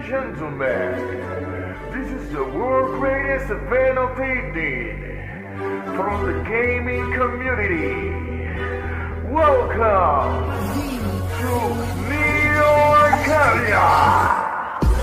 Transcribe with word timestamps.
and 0.00 0.08
gentlemen, 0.08 0.92
this 1.92 2.10
is 2.10 2.30
the 2.32 2.44
world's 2.44 2.98
greatest 2.98 3.50
event 3.50 3.98
of 3.98 4.10
evening 4.12 4.98
from 5.96 6.26
the 6.26 6.32
gaming 6.48 7.12
community. 7.12 8.10
Welcome 9.30 10.52
to 11.40 11.52
Neo 12.08 12.72
Arcadia. 13.04 13.88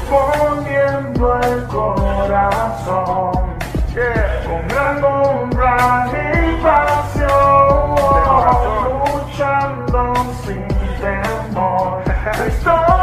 Poniendo 0.10 1.26
el 1.44 1.68
corazón 1.68 3.34
yeah. 3.94 4.44
con 4.46 4.68
gran 4.68 5.04
honra 5.04 6.10
y 6.12 6.62
pasión, 6.64 7.96
luchando 9.06 10.02
sin 10.46 10.68
temor. 11.02 12.97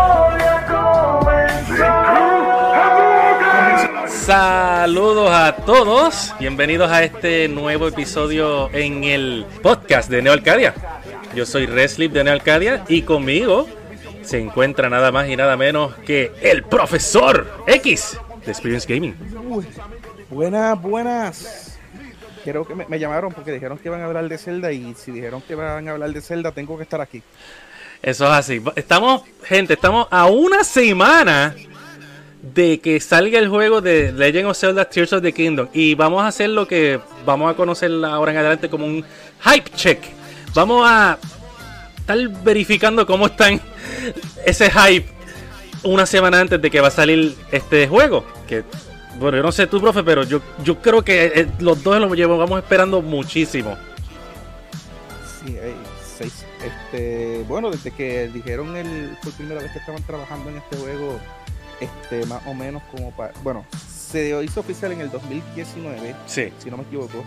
Saludos 4.08 5.31
a 5.32 5.57
todos, 5.57 6.35
bienvenidos 6.39 6.90
a 6.90 7.03
este 7.03 7.49
nuevo 7.49 7.89
episodio 7.89 8.71
en 8.72 9.04
el 9.04 9.46
podcast 9.63 10.11
de 10.11 10.22
Neo 10.22 10.32
Arcadia. 10.32 10.75
Yo 11.35 11.46
soy 11.46 11.67
Reslip 11.67 12.13
de 12.13 12.25
Neo 12.25 12.35
Arcadia 12.35 12.85
y 12.89 13.03
conmigo 13.03 13.67
se 14.22 14.40
encuentra 14.40 14.90
nada 14.90 15.11
más 15.13 15.29
y 15.29 15.36
nada 15.36 15.57
menos 15.57 15.94
que 16.07 16.32
el 16.43 16.64
profesor 16.64 17.64
X 17.67 18.18
de 18.44 18.53
Experience 18.53 18.93
Gaming. 18.93 19.17
Uy, 19.49 19.67
buenas, 20.30 20.80
buenas. 20.80 21.79
Quiero 22.43 22.66
que 22.66 22.75
me, 22.75 22.86
me 22.86 22.99
llamaron 22.99 23.32
porque 23.32 23.52
dijeron 23.52 23.79
que 23.79 23.89
iban 23.89 24.02
a 24.02 24.05
hablar 24.05 24.29
de 24.29 24.39
Zelda 24.39 24.71
y 24.72 24.94
si 24.94 25.13
dijeron 25.13 25.41
que 25.41 25.55
van 25.55 25.89
a 25.89 25.93
hablar 25.93 26.13
de 26.13 26.21
Zelda 26.21 26.52
tengo 26.52 26.77
que 26.77 26.82
estar 26.82 27.00
aquí. 27.00 27.22
Eso 28.02 28.27
es 28.27 28.32
así. 28.32 28.63
Estamos, 28.77 29.22
gente, 29.44 29.72
estamos 29.72 30.07
a 30.11 30.27
una 30.27 30.63
semana 30.63 31.55
de 32.53 32.78
que 32.81 33.00
salga 33.00 33.39
el 33.39 33.48
juego 33.48 33.81
de 33.81 34.12
Legend 34.12 34.48
of 34.48 34.59
Zelda 34.59 34.84
Tears 34.84 35.12
of 35.14 35.23
the 35.23 35.33
Kingdom. 35.33 35.69
Y 35.73 35.95
vamos 35.95 36.23
a 36.23 36.28
hacer 36.28 36.50
lo 36.50 36.69
que 36.69 37.00
vamos 37.25 37.50
a 37.50 37.55
conocer 37.55 37.91
ahora 38.05 38.33
en 38.33 38.39
adelante 38.39 38.69
como 38.69 38.84
un 38.84 39.05
hype 39.41 39.70
check. 39.75 39.98
Vamos 40.55 40.87
a 40.87 41.19
estar 41.97 42.19
verificando 42.42 43.06
cómo 43.06 43.27
están 43.27 43.61
ese 44.45 44.70
hype 44.70 45.06
una 45.84 46.06
semana 46.06 46.41
antes 46.41 46.61
de 46.61 46.70
que 46.70 46.81
va 46.81 46.89
a 46.89 46.91
salir 46.91 47.34
este 47.50 47.89
juego. 47.89 48.25
Que, 48.47 48.62
bueno, 49.19 49.39
yo 49.39 49.42
no 49.42 49.53
sé 49.53 49.67
tú, 49.67 49.81
profe, 49.81 50.03
pero 50.03 50.25
yo, 50.25 50.42
yo 50.62 50.81
creo 50.83 51.03
que 51.03 51.33
eh, 51.34 51.48
los 51.61 51.83
dos 51.83 51.98
lo 51.98 52.15
llevamos 52.15 52.59
esperando 52.59 53.00
muchísimo. 53.00 53.77
Sí, 55.45 55.56
seis. 56.19 56.45
Este, 56.65 57.45
bueno, 57.47 57.70
desde 57.70 57.91
que 57.91 58.28
dijeron 58.28 58.75
el 58.77 59.19
por 59.22 59.33
primera 59.34 59.61
vez 59.61 59.70
que 59.72 59.78
estaban 59.78 60.03
trabajando 60.05 60.48
en 60.48 60.56
este 60.56 60.77
juego, 60.78 61.20
este, 61.80 62.27
más 62.27 62.42
o 62.47 62.55
menos 62.55 62.83
como 62.91 63.11
para, 63.12 63.33
bueno, 63.42 63.64
se 63.89 64.41
hizo 64.44 64.61
oficial 64.61 64.92
en 64.92 65.00
el 65.00 65.11
2019, 65.11 66.14
Sí. 66.27 66.53
si 66.58 66.70
no 66.70 66.77
me 66.77 66.84
equivoco, 66.84 67.25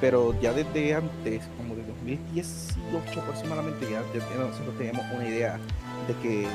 pero 0.00 0.38
ya 0.40 0.52
desde 0.52 0.94
antes, 0.94 1.42
como 1.56 1.74
de 1.74 1.82
2018 1.84 3.20
aproximadamente, 3.20 3.86
ya, 3.90 4.02
ya 4.12 4.36
nosotros 4.44 4.76
teníamos 4.76 5.04
una 5.14 5.26
idea 5.26 5.58
de 6.06 6.14
que 6.22 6.46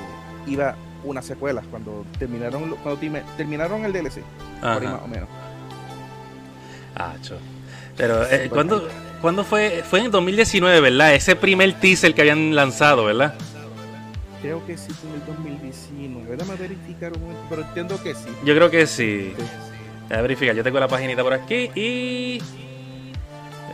iba 0.48 0.75
una 1.03 1.22
secuela 1.23 1.64
cuando 1.72 2.06
terminaron 2.20 2.70
cuando 2.83 3.00
terminaron 3.38 3.83
el 3.86 3.94
DLC, 3.94 4.22
por 4.61 4.70
ahí 4.70 4.88
más 4.88 5.02
o 5.03 5.08
menos. 5.08 5.28
Acho. 6.95 7.38
Pero, 7.98 8.23
eh, 8.30 8.50
¿cuándo, 8.50 8.88
cuándo 9.22 9.44
fue? 9.44 9.83
Fue 9.89 10.00
en 10.00 10.05
el 10.05 10.11
2019, 10.11 10.80
¿verdad? 10.81 11.14
Ese 11.14 11.36
primer 11.36 11.73
teaser 11.80 12.14
que 12.14 12.22
habían 12.22 12.55
lanzado, 12.55 13.05
¿verdad? 13.05 13.33
Creo 14.42 14.66
que 14.66 14.75
sí 14.78 14.92
fue 14.94 15.09
en 15.09 15.16
el 15.17 15.25
2019. 15.25 16.36
Déjame 16.36 16.58
verificar 16.58 17.14
un 17.14 17.22
momento, 17.22 17.44
pero 17.50 17.61
entiendo 17.61 18.02
que 18.02 18.16
sí. 18.16 18.30
Yo 18.44 18.56
creo 18.56 18.70
que 18.72 18.88
sí. 18.88 19.33
A 20.09 20.22
verificar, 20.22 20.56
yo 20.56 20.64
tengo 20.64 20.80
la 20.80 20.88
paginita 20.88 21.23
por 21.23 21.33
aquí 21.33 21.70
y... 21.76 22.42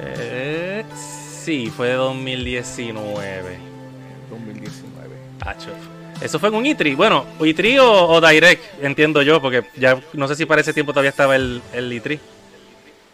eh, 0.02 0.84
sí, 1.44 1.72
fue 1.76 1.94
2019. 1.94 3.58
2019. 4.30 5.16
Acho. 5.42 5.70
Eso 6.22 6.40
fue 6.40 6.50
en 6.50 6.56
un 6.56 6.66
E3. 6.66 6.96
Bueno, 6.96 7.26
E3 7.40 7.80
o, 7.80 8.08
o 8.10 8.22
Direct, 8.22 8.84
entiendo 8.84 9.22
yo, 9.22 9.42
porque 9.42 9.64
ya 9.78 10.00
no 10.14 10.28
sé 10.28 10.36
si 10.36 10.46
para 10.46 10.62
ese 10.62 10.74
tiempo 10.74 10.92
todavía 10.92 11.12
estaba 11.12 11.36
el, 11.36 11.62
el 11.74 11.92
E3. 11.92 12.20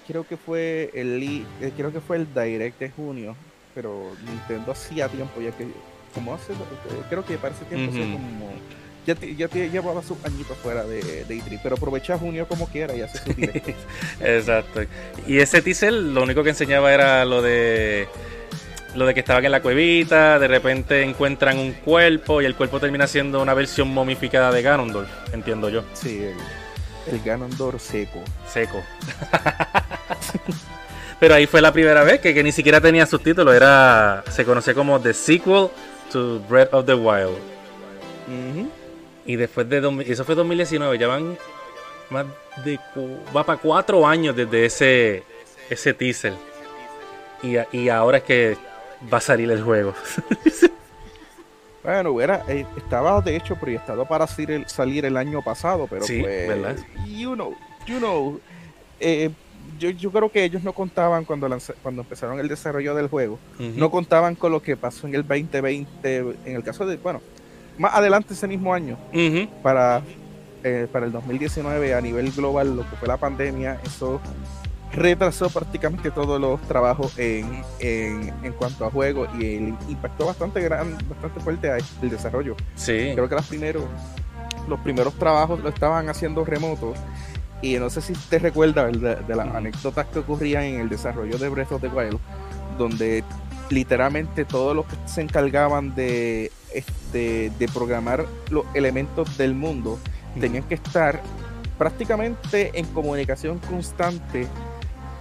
Creo 0.07 0.25
que 0.27 0.35
fue 0.38 0.89
el 0.94 1.45
eh, 1.61 1.72
creo 1.77 1.94
que 1.94 2.01
fue 2.01 2.17
el 2.17 2.27
Direct 2.33 2.79
de 2.79 2.89
junio, 2.89 3.35
pero 3.75 4.11
Nintendo 4.25 4.72
hacía 4.72 5.07
tiempo 5.07 5.39
ya 5.41 5.51
que 5.51 5.67
como 6.13 6.34
hace 6.34 6.53
eh, 6.53 6.56
creo 7.09 7.25
que 7.25 7.38
para 7.38 7.53
ese 7.56 7.66
tiempo 7.66 7.91
hace 7.91 8.01
Ujú. 8.01 8.13
como 8.13 8.53
ya, 9.06 9.16
te- 9.16 9.35
ya 9.35 9.47
te- 9.50 9.69
llevaba 9.69 10.01
sus 10.01 10.18
añitos 10.24 10.57
fuera 10.57 10.84
de, 10.84 11.25
de 11.25 11.35
E3, 11.35 11.59
pero 11.62 11.75
aprovecha 11.75 12.18
junio 12.18 12.47
como 12.47 12.68
quiera 12.68 12.96
y 12.96 13.01
hace 13.01 13.18
su. 13.18 13.31
Exacto. 14.24 14.81
Y 15.28 15.40
ese 15.40 15.62
teaser 15.62 15.91
lo 15.91 16.24
único 16.24 16.41
que 16.44 16.51
enseñaba 16.51 16.94
era 16.94 17.25
lo 17.25 17.41
de 17.41 18.07
lo 18.96 19.06
de 19.07 19.13
que 19.16 19.22
estaban 19.22 19.44
en 19.44 19.51
la 19.51 19.62
cuevita, 19.62 20.38
de 20.40 20.47
repente 20.47 21.01
encuentran 21.01 21.57
un 21.57 21.72
cuerpo 21.74 22.41
y 22.41 22.45
el 22.45 22.56
cuerpo 22.56 22.80
termina 22.80 23.07
siendo 23.07 23.41
una 23.41 23.53
versión 23.56 23.88
momificada 23.90 24.51
de 24.51 24.62
Ganondorf, 24.62 25.09
entiendo 25.34 25.68
yo, 25.69 25.84
sí, 25.94 26.24
el, 26.24 27.13
el 27.13 27.22
Ganondorf 27.25 27.81
seco. 27.81 28.22
seco. 28.47 28.84
Pero 31.19 31.35
ahí 31.35 31.47
fue 31.47 31.62
la 31.62 31.72
primera 31.72 32.03
vez 32.03 32.19
que, 32.19 32.34
que 32.34 32.44
ni 32.44 32.51
siquiera 32.51 32.81
tenía 32.81 33.06
subtítulos, 33.06 33.56
era 33.56 34.24
se 34.30 34.44
conocía 34.45 34.74
como 34.74 35.00
The 35.00 35.13
Sequel 35.13 35.69
to 36.13 36.40
Breath 36.47 36.74
of 36.74 36.85
the 36.85 36.96
Wild. 36.96 37.38
Y 39.25 39.35
después 39.35 39.68
de 39.69 40.06
eso 40.07 40.24
fue 40.24 40.35
2019, 40.35 40.97
ya 40.97 41.07
van 41.07 41.38
más 42.09 42.25
de 42.63 42.79
va 43.35 43.44
para 43.44 43.59
cuatro 43.59 44.06
años 44.07 44.35
desde 44.35 44.66
ese 44.66 45.24
ese 45.69 45.94
teaser. 45.94 46.34
Y, 47.41 47.56
y 47.75 47.90
ahora 47.90 48.18
es 48.19 48.24
que 48.24 48.57
va 49.12 49.18
a 49.18 49.22
salir 49.22 49.51
el 49.51 49.62
juego. 49.62 49.94
Bueno, 51.84 52.22
era, 52.22 52.45
eh, 52.47 52.66
estaba 52.78 53.19
de 53.19 53.35
hecho 53.35 53.57
proyectado 53.57 54.06
para 54.06 54.25
salir 54.25 54.51
el, 54.51 54.69
salir 54.69 55.03
el 55.03 55.18
año 55.18 55.41
pasado, 55.41 55.85
pero 55.90 56.06
Sí, 56.06 56.22
pues, 56.22 56.47
¿verdad? 56.47 56.78
you 57.06 57.34
know, 57.34 57.57
you 57.85 57.97
know, 57.97 58.40
eh, 59.01 59.30
yo, 59.79 59.89
yo 59.89 60.11
creo 60.11 60.31
que 60.31 60.44
ellos 60.44 60.63
no 60.63 60.73
contaban 60.73 61.25
cuando 61.25 61.47
cuando 61.81 62.01
empezaron 62.01 62.39
el 62.39 62.47
desarrollo 62.47 62.95
del 62.95 63.07
juego, 63.07 63.39
no 63.59 63.89
contaban 63.91 64.35
con 64.35 64.51
lo 64.51 64.61
que 64.61 64.75
pasó 64.78 65.07
en 65.07 65.16
el 65.16 65.22
2020, 65.28 66.17
en 66.45 66.56
el 66.56 66.63
caso 66.63 66.85
de, 66.85 66.97
bueno, 66.97 67.22
más 67.78 67.95
adelante 67.95 68.33
ese 68.33 68.47
mismo 68.47 68.73
año, 68.73 68.97
Ujú. 69.13 69.47
para, 69.62 70.01
eh, 70.63 70.88
para 70.91 71.06
el 71.06 71.12
2019 71.12 71.94
a 71.94 72.01
nivel 72.01 72.31
global, 72.31 72.75
lo 72.75 72.89
que 72.89 72.95
fue 72.97 73.07
la 73.07 73.17
pandemia, 73.17 73.79
eso 73.85 74.22
retrasó 74.91 75.50
prácticamente 75.50 76.12
todos 76.12 76.39
los 76.39 76.62
trabajos 76.67 77.17
en, 77.17 77.63
en, 77.79 78.31
en 78.44 78.53
cuanto 78.53 78.85
a 78.85 78.91
juegos 78.91 79.28
y 79.39 79.56
el 79.56 79.75
impactó 79.89 80.28
bastante 80.28 80.62
gran, 80.62 80.95
bastante 81.09 81.39
fuerte 81.39 81.72
a 81.72 81.78
el 81.78 82.09
desarrollo. 82.12 82.56
Sí. 82.75 83.12
Creo 83.16 83.28
que 83.28 83.33
los 83.35 83.47
primeros, 83.47 83.83
los 84.67 84.79
primeros 84.81 85.16
trabajos 85.16 85.59
lo 85.62 85.69
estaban 85.69 86.09
haciendo 86.09 86.45
remotos. 86.45 86.95
Y 87.63 87.79
no 87.79 87.90
sé 87.90 88.01
si 88.01 88.13
te 88.13 88.38
recuerdas 88.38 88.91
de, 88.91 89.16
de 89.16 89.35
las 89.35 89.47
anécdotas 89.56 90.06
que 90.07 90.19
ocurrían 90.19 90.63
en 90.63 90.81
el 90.81 90.90
desarrollo 90.90 91.40
de 91.40 91.50
Breath 91.50 91.72
of 91.72 91.81
the 91.81 91.88
Wild, 91.88 92.19
donde 92.78 93.24
literalmente 93.69 94.46
todos 94.46 94.75
los 94.75 94.85
que 94.85 94.96
se 95.06 95.22
encargaban 95.22 95.96
de, 95.96 96.51
este, 96.74 97.51
de 97.57 97.68
programar 97.69 98.25
los 98.50 98.66
elementos 98.74 99.38
del 99.38 99.53
mundo 99.53 100.00
tenían 100.40 100.63
que 100.63 100.75
estar 100.75 101.22
prácticamente 101.78 102.72
en 102.78 102.85
comunicación 102.88 103.59
constante 103.59 104.47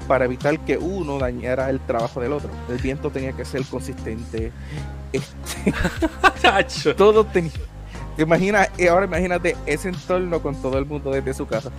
para 0.09 0.25
evitar 0.25 0.59
que 0.61 0.77
uno 0.79 1.19
dañara 1.19 1.71
el 1.71 1.81
trabajo 1.81 2.21
del 2.21 2.33
otro. 2.33 2.51
El 2.69 2.79
viento 2.79 3.11
tenía 3.11 3.33
que 3.33 3.45
ser 3.45 3.65
consistente. 3.65 4.53
Este, 5.13 6.95
todo 6.95 7.25
tenía. 7.25 7.53
Imagina, 8.19 8.69
ahora 8.91 9.07
imagínate 9.07 9.57
ese 9.67 9.91
entorno 9.91 10.43
con 10.43 10.61
todo 10.61 10.79
el 10.79 10.87
mundo 10.87 11.11
desde 11.11 11.35
su 11.35 11.47
casa. 11.47 11.71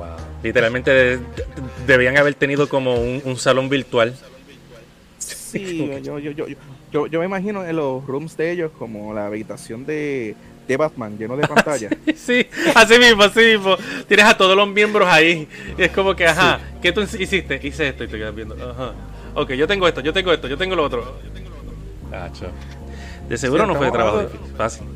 Wow. 0.00 0.16
Literalmente 0.42 0.90
de- 0.90 1.16
de- 1.18 1.24
debían 1.86 2.16
haber 2.16 2.34
tenido 2.34 2.68
como 2.68 2.94
un, 2.94 3.20
un 3.24 3.36
salón 3.36 3.68
virtual. 3.68 4.14
Sí, 5.18 5.76
yo, 6.02 6.18
yo, 6.18 6.30
yo, 6.32 6.46
yo, 6.46 6.56
yo, 6.92 7.06
yo 7.06 7.18
me 7.20 7.26
imagino 7.26 7.64
en 7.66 7.76
los 7.76 8.06
rooms 8.06 8.36
de 8.36 8.50
ellos 8.52 8.70
como 8.78 9.12
la 9.12 9.26
habitación 9.26 9.84
de, 9.84 10.34
de 10.66 10.76
Batman 10.76 11.18
lleno 11.18 11.36
de 11.36 11.46
pantalla. 11.48 11.90
Sí, 12.16 12.46
así 12.74 12.98
mismo, 12.98 13.24
así 13.24 13.40
mismo. 13.40 13.76
Tienes 14.08 14.26
a 14.26 14.36
todos 14.36 14.56
los 14.56 14.68
miembros 14.68 15.06
ahí. 15.08 15.46
Y 15.76 15.82
es 15.82 15.90
como 15.90 16.14
que, 16.16 16.26
ajá, 16.26 16.60
¿qué 16.80 16.92
tú 16.92 17.00
hiciste? 17.02 17.60
Hice 17.62 17.88
esto 17.88 18.04
y 18.04 18.08
te 18.08 18.16
quedas 18.16 18.34
viendo. 18.34 18.54
Ajá. 18.54 18.92
Ok, 19.34 19.50
yo 19.52 19.66
tengo 19.66 19.86
esto, 19.86 20.00
yo 20.00 20.12
tengo 20.12 20.32
esto, 20.32 20.48
yo 20.48 20.56
tengo 20.56 20.74
lo 20.76 20.84
otro. 20.84 21.18
Tacho. 22.10 22.46
De 23.28 23.36
seguro 23.36 23.64
Sí, 23.64 23.68
no 23.68 23.74
fue 23.76 23.86
estamos 23.88 24.12
trabajo 24.12 24.28
difícil, 24.32 24.56
fácil. 24.56 24.86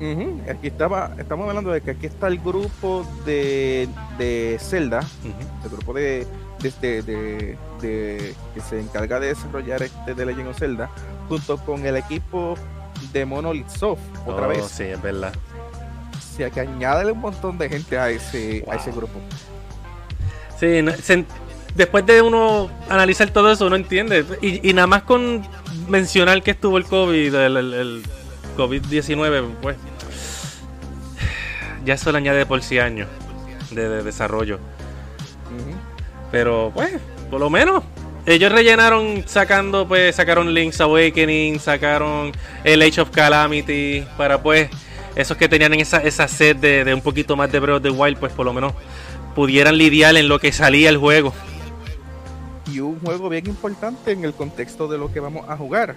Ujú, 0.00 0.42
Aquí 0.50 0.66
estaba, 0.66 1.12
estamos 1.18 1.48
hablando 1.48 1.70
de 1.70 1.80
que 1.80 1.92
aquí 1.92 2.06
está 2.06 2.26
el 2.28 2.38
grupo 2.38 3.06
de, 3.24 3.88
de 4.18 4.58
Zelda, 4.60 5.00
el 5.64 5.70
grupo 5.70 5.94
de, 5.94 6.26
de, 6.60 6.68
este- 6.68 7.02
de- 7.02 7.56
de- 7.80 8.34
que 8.54 8.60
se 8.60 8.78
encarga 8.80 9.18
de 9.20 9.28
desarrollar 9.28 9.82
este 9.82 10.14
de 10.14 10.26
Legend 10.26 10.48
of 10.48 10.58
Zelda, 10.58 10.90
junto 11.28 11.56
con 11.58 11.86
el 11.86 11.96
equipo 11.96 12.56
de 13.12 13.24
Monolith 13.24 13.68
Soft, 13.68 14.00
otra 14.26 14.46
Oh, 14.46 14.48
vez. 14.50 14.66
Sí, 14.66 14.82
es 14.84 15.00
verdad. 15.00 15.32
O 16.14 16.36
sea 16.36 16.50
que 16.50 16.60
añádele 16.60 17.12
un 17.12 17.20
montón 17.20 17.56
de 17.56 17.68
gente 17.70 17.98
a 17.98 18.10
ese, 18.10 18.64
a 18.70 18.74
ese 18.76 18.90
grupo. 18.92 19.18
Sí, 20.60 20.82
no- 20.82 20.92
se- 20.92 21.24
después 21.74 22.04
de 22.04 22.20
uno 22.20 22.70
analizar 22.90 23.30
todo 23.30 23.50
eso, 23.50 23.66
uno 23.66 23.76
entiende. 23.76 24.24
Y, 24.42 24.68
y 24.68 24.72
nada 24.74 24.86
más 24.86 25.02
con 25.04 25.42
mencionar 25.88 26.42
que 26.42 26.50
estuvo 26.52 26.76
el 26.76 26.84
COVID, 26.84 27.34
el, 27.34 27.56
el- 27.56 27.74
el 27.74 28.02
COVID-19, 28.56 29.54
pues. 29.60 29.76
Ya 31.84 31.94
eso 31.94 32.10
le 32.10 32.18
añade 32.18 32.46
por 32.46 32.62
si 32.62 32.78
años 32.78 33.08
de, 33.70 33.88
de 33.88 34.02
desarrollo. 34.02 34.58
Pero, 36.32 36.72
pues, 36.74 36.94
por 37.30 37.40
lo 37.40 37.50
menos. 37.50 37.84
Ellos 38.26 38.50
rellenaron 38.50 39.22
sacando, 39.26 39.86
pues, 39.86 40.16
sacaron 40.16 40.52
Link's 40.52 40.80
Awakening, 40.80 41.60
sacaron 41.60 42.32
el 42.64 42.82
Age 42.82 43.00
of 43.00 43.10
Calamity, 43.10 44.04
para 44.16 44.42
pues, 44.42 44.68
esos 45.14 45.36
que 45.36 45.48
tenían 45.48 45.72
esa, 45.74 45.98
esa 45.98 46.26
sed 46.26 46.56
de, 46.56 46.84
de 46.84 46.92
un 46.92 47.00
poquito 47.02 47.36
más 47.36 47.52
de 47.52 47.60
Breath 47.60 47.76
of 47.76 47.82
the 47.82 47.90
Wild, 47.90 48.18
pues 48.18 48.32
por 48.32 48.44
lo 48.44 48.52
menos 48.52 48.72
pudieran 49.36 49.78
lidiar 49.78 50.16
en 50.16 50.28
lo 50.28 50.40
que 50.40 50.50
salía 50.50 50.88
el 50.88 50.96
juego. 50.96 51.32
Y 52.72 52.80
un 52.80 52.98
juego 52.98 53.28
bien 53.28 53.46
importante 53.46 54.10
en 54.10 54.24
el 54.24 54.34
contexto 54.34 54.88
de 54.88 54.98
lo 54.98 55.12
que 55.12 55.20
vamos 55.20 55.48
a 55.48 55.56
jugar. 55.56 55.94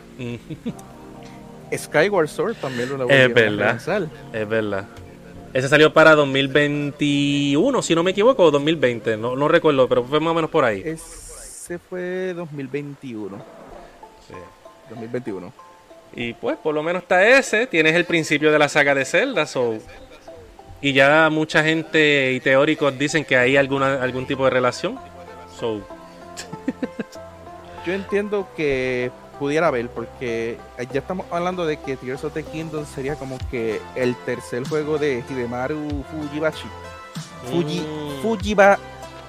Skyward 1.77 2.27
Sword 2.27 2.55
también 2.55 2.89
lo 2.89 2.95
Es 2.95 2.99
volvieron 3.01 3.31
a 3.31 3.73
verdad. 3.73 4.07
Es 4.33 4.49
verdad. 4.49 4.85
Ese 5.53 5.67
salió 5.67 5.91
para 5.93 6.13
2021, 6.15 7.81
si 7.81 7.95
no 7.95 8.03
me 8.03 8.11
equivoco, 8.11 8.43
o 8.43 8.51
2020, 8.51 9.17
no, 9.17 9.35
no 9.35 9.47
recuerdo, 9.47 9.87
pero 9.87 10.03
fue 10.03 10.19
más 10.19 10.31
o 10.31 10.35
menos 10.35 10.49
por 10.51 10.63
ahí. 10.63 10.81
Ese 10.85 11.79
fue 11.79 12.33
2021. 12.35 13.37
2021. 14.89 15.53
Y 16.15 16.33
pues 16.33 16.57
por 16.57 16.73
lo 16.73 16.81
menos 16.83 17.03
está 17.03 17.27
ese, 17.27 17.67
tienes 17.67 17.95
el 17.95 18.05
principio 18.05 18.51
de 18.51 18.59
la 18.59 18.67
saga 18.69 18.95
de 18.95 19.05
Zelda, 19.05 19.45
so- 19.45 19.77
y 20.81 20.93
ya 20.93 21.29
mucha 21.29 21.63
gente 21.63 22.31
y 22.33 22.39
teóricos 22.39 22.97
dicen 22.97 23.25
que 23.25 23.35
hay 23.37 23.57
alguna 23.57 24.01
algún 24.01 24.25
tipo 24.25 24.45
de 24.45 24.49
relación. 24.51 24.97
So, 25.59 25.81
Yo 27.85 27.93
entiendo 27.93 28.47
que 28.55 29.11
pudiera 29.39 29.67
haber, 29.67 29.87
porque 29.89 30.57
ya 30.91 30.99
estamos 30.99 31.25
hablando 31.31 31.65
de 31.65 31.77
que 31.79 31.95
Tears 31.97 32.23
of 32.25 32.33
the 32.33 32.43
Kingdom 32.43 32.85
sería 32.85 33.15
como 33.15 33.37
que 33.49 33.79
el 33.95 34.15
tercer 34.25 34.67
juego 34.67 34.97
de 34.97 35.23
Hidemaru 35.29 36.03
Fujibashi. 36.11 36.67
Fuji, 37.49 37.79
Mm. 37.79 38.21
Fujiba, 38.21 38.77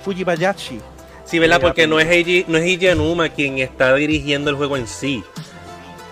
Fujibayashi. 0.04 0.80
sí, 1.24 1.38
¿verdad? 1.38 1.60
Porque 1.60 1.86
no 1.86 2.00
es 2.00 2.06
apellido. 2.06 2.28
Eiji, 2.40 2.44
no 2.50 2.58
es 2.58 2.64
Eiji 2.64 3.30
quien 3.36 3.58
está 3.58 3.94
dirigiendo 3.94 4.50
el 4.50 4.56
juego 4.56 4.76
en 4.76 4.86
sí. 4.88 5.22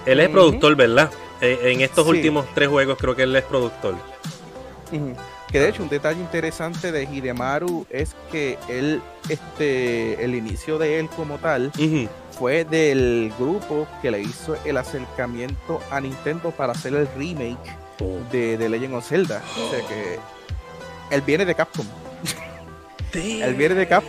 Él 0.06 0.20
es 0.20 0.28
productor, 0.28 0.76
¿verdad? 0.76 1.10
Eh, 1.40 1.58
en 1.72 1.80
estos 1.80 2.04
Sí. 2.04 2.10
últimos 2.10 2.46
tres 2.54 2.68
juegos 2.68 2.96
creo 2.98 3.14
que 3.16 3.24
él 3.24 3.34
es 3.36 3.44
productor. 3.44 3.94
Que 5.50 5.60
de 5.60 5.68
hecho 5.70 5.82
un 5.82 5.88
detalle 5.88 6.20
interesante 6.20 6.92
de 6.92 7.04
Hidemaru 7.04 7.86
es 7.90 8.14
que 8.30 8.58
él, 8.68 9.00
este, 9.28 10.22
el 10.24 10.34
inicio 10.34 10.78
de 10.78 10.98
él 11.00 11.08
como 11.08 11.38
tal. 11.38 11.72
Fue 12.38 12.64
del 12.64 13.32
grupo 13.38 13.86
que 14.00 14.10
le 14.10 14.20
hizo 14.20 14.56
el 14.64 14.76
acercamiento 14.76 15.80
a 15.90 16.00
Nintendo 16.00 16.50
para 16.50 16.72
hacer 16.72 16.94
el 16.94 17.08
remake 17.16 17.76
Oh. 18.00 18.16
de, 18.30 18.56
de 18.56 18.68
Legend 18.68 18.94
of 18.94 19.08
Zelda. 19.08 19.42
O 19.56 19.70
sea 19.72 19.80
que 19.88 20.20
él 21.10 21.20
viene 21.22 21.44
de 21.44 21.52
Capcom. 21.54 21.84
Él 23.12 23.54
viene 23.54 23.74
de 23.74 23.88
Cap. 23.88 24.04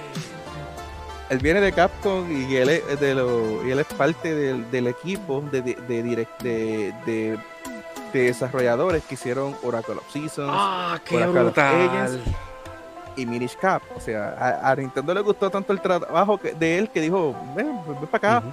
Él 1.32 1.40
viene 1.40 1.60
de 1.60 1.72
Capcom 1.72 2.32
y 2.32 2.56
él 2.56 2.70
es, 2.70 3.00
de 3.00 3.16
lo, 3.16 3.66
y 3.66 3.72
él 3.72 3.80
es 3.80 3.88
parte 3.88 4.36
del, 4.36 4.70
del 4.70 4.88
equipo 4.88 5.44
de, 5.52 5.62
de, 5.64 5.74
de, 5.76 6.04
direct- 6.04 7.40
desarrolladores 8.14 9.04
que 9.06 9.16
hicieron 9.16 9.56
Oracle 9.64 9.96
of 9.96 10.12
Seasons 10.12 10.52
Ah, 10.54 11.00
qué 11.04 11.16
Oracle 11.16 11.40
of 11.40 11.46
brutal. 11.46 12.22
Y 13.20 13.26
Minish 13.26 13.56
Cap. 13.58 13.82
O 13.96 14.00
sea, 14.00 14.36
a, 14.40 14.72
a 14.72 14.76
Nintendo 14.76 15.14
le 15.14 15.22
gustó 15.22 15.50
tanto 15.50 15.74
el 15.74 15.82
trabajo 15.82 16.38
que- 16.38 16.54
de 16.54 16.78
él 16.78 16.90
que 16.90 17.02
dijo, 17.02 17.36
ven, 17.56 17.80
ven 17.88 18.08
para 18.10 18.38
acá. 18.40 18.44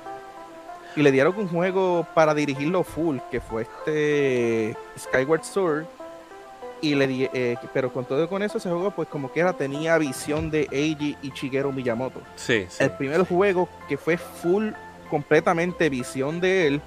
Y 0.96 1.02
le 1.02 1.12
dieron 1.12 1.34
un 1.36 1.48
juego 1.48 2.06
para 2.14 2.32
dirigirlo 2.34 2.82
full, 2.82 3.18
que 3.30 3.40
fue 3.40 3.62
este 3.62 4.76
Skyward 4.98 5.44
Sword. 5.44 5.84
Y 6.80 6.94
le 6.94 7.06
di- 7.06 7.28
eh, 7.32 7.56
pero 7.72 7.90
con 7.92 8.04
todo 8.04 8.28
con 8.28 8.42
eso 8.42 8.58
ese 8.58 8.68
juego 8.68 8.90
pues 8.90 9.08
como 9.08 9.32
que 9.32 9.40
era 9.40 9.52
tenía 9.54 9.96
visión 9.98 10.50
de 10.50 10.68
Eiji 10.70 11.16
y 11.22 11.30
Shigeru 11.30 11.72
Miyamoto. 11.72 12.20
Sí, 12.36 12.66
sí. 12.68 12.82
El 12.84 12.90
primer 12.92 13.26
juego 13.26 13.68
que 13.88 13.96
fue 13.96 14.16
full 14.18 14.68
completamente 15.10 15.88
visión 15.88 16.38
de 16.40 16.66
él 16.66 16.80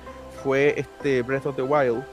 fue 0.44 0.76
este 0.78 1.22
Breath 1.24 1.48
of 1.48 1.56
the 1.56 1.62
Wild 1.64 2.04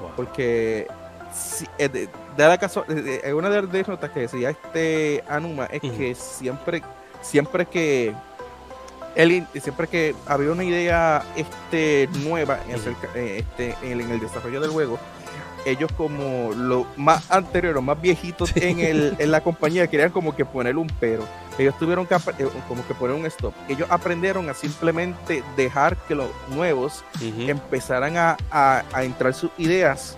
Wow. 0.00 0.10
porque 0.16 0.86
si, 1.34 1.66
eh, 1.78 1.88
de, 1.88 2.08
de 2.36 2.48
la 2.48 2.58
caso, 2.58 2.84
eh, 2.88 3.20
eh, 3.24 3.32
una 3.34 3.50
de 3.50 3.62
las 3.62 3.88
notas 3.88 4.10
que 4.10 4.20
decía 4.20 4.50
este 4.50 5.22
Anuma 5.28 5.66
es 5.66 5.80
que 5.80 6.14
siempre 6.14 6.82
siempre 7.20 7.66
que 7.66 8.14
él 9.14 9.46
siempre 9.60 9.88
que 9.88 10.14
había 10.26 10.52
una 10.52 10.64
idea 10.64 11.22
este 11.36 12.08
nueva 12.22 12.58
en, 12.68 12.74
acerca- 12.76 13.08
eh, 13.14 13.38
este, 13.44 13.74
en, 13.82 14.00
en 14.00 14.10
el 14.12 14.20
desarrollo 14.20 14.60
del 14.60 14.70
juego 14.70 14.98
ellos 15.66 15.90
como 15.96 16.52
lo 16.54 16.86
más 16.96 17.30
anterior 17.30 17.76
o 17.76 17.82
más 17.82 18.00
viejitos 18.00 18.56
en, 18.56 18.78
el, 18.78 19.16
en 19.18 19.30
la 19.32 19.40
compañía 19.42 19.86
querían 19.88 20.10
como 20.10 20.34
que 20.34 20.44
poner 20.46 20.76
un 20.78 20.86
pero. 21.00 21.24
Ellos 21.58 21.76
tuvieron 21.76 22.06
que 22.06 22.14
como 22.68 22.86
que 22.86 22.94
poner 22.94 23.16
un 23.16 23.26
stop. 23.26 23.52
Ellos 23.68 23.88
aprendieron 23.90 24.48
a 24.48 24.54
simplemente 24.54 25.42
dejar 25.56 25.96
que 26.06 26.14
los 26.14 26.28
nuevos 26.54 27.04
empezaran 27.50 28.16
a, 28.16 28.36
a- 28.50 28.84
a 28.92 29.02
entrar 29.02 29.34
sus 29.34 29.50
ideas 29.58 30.16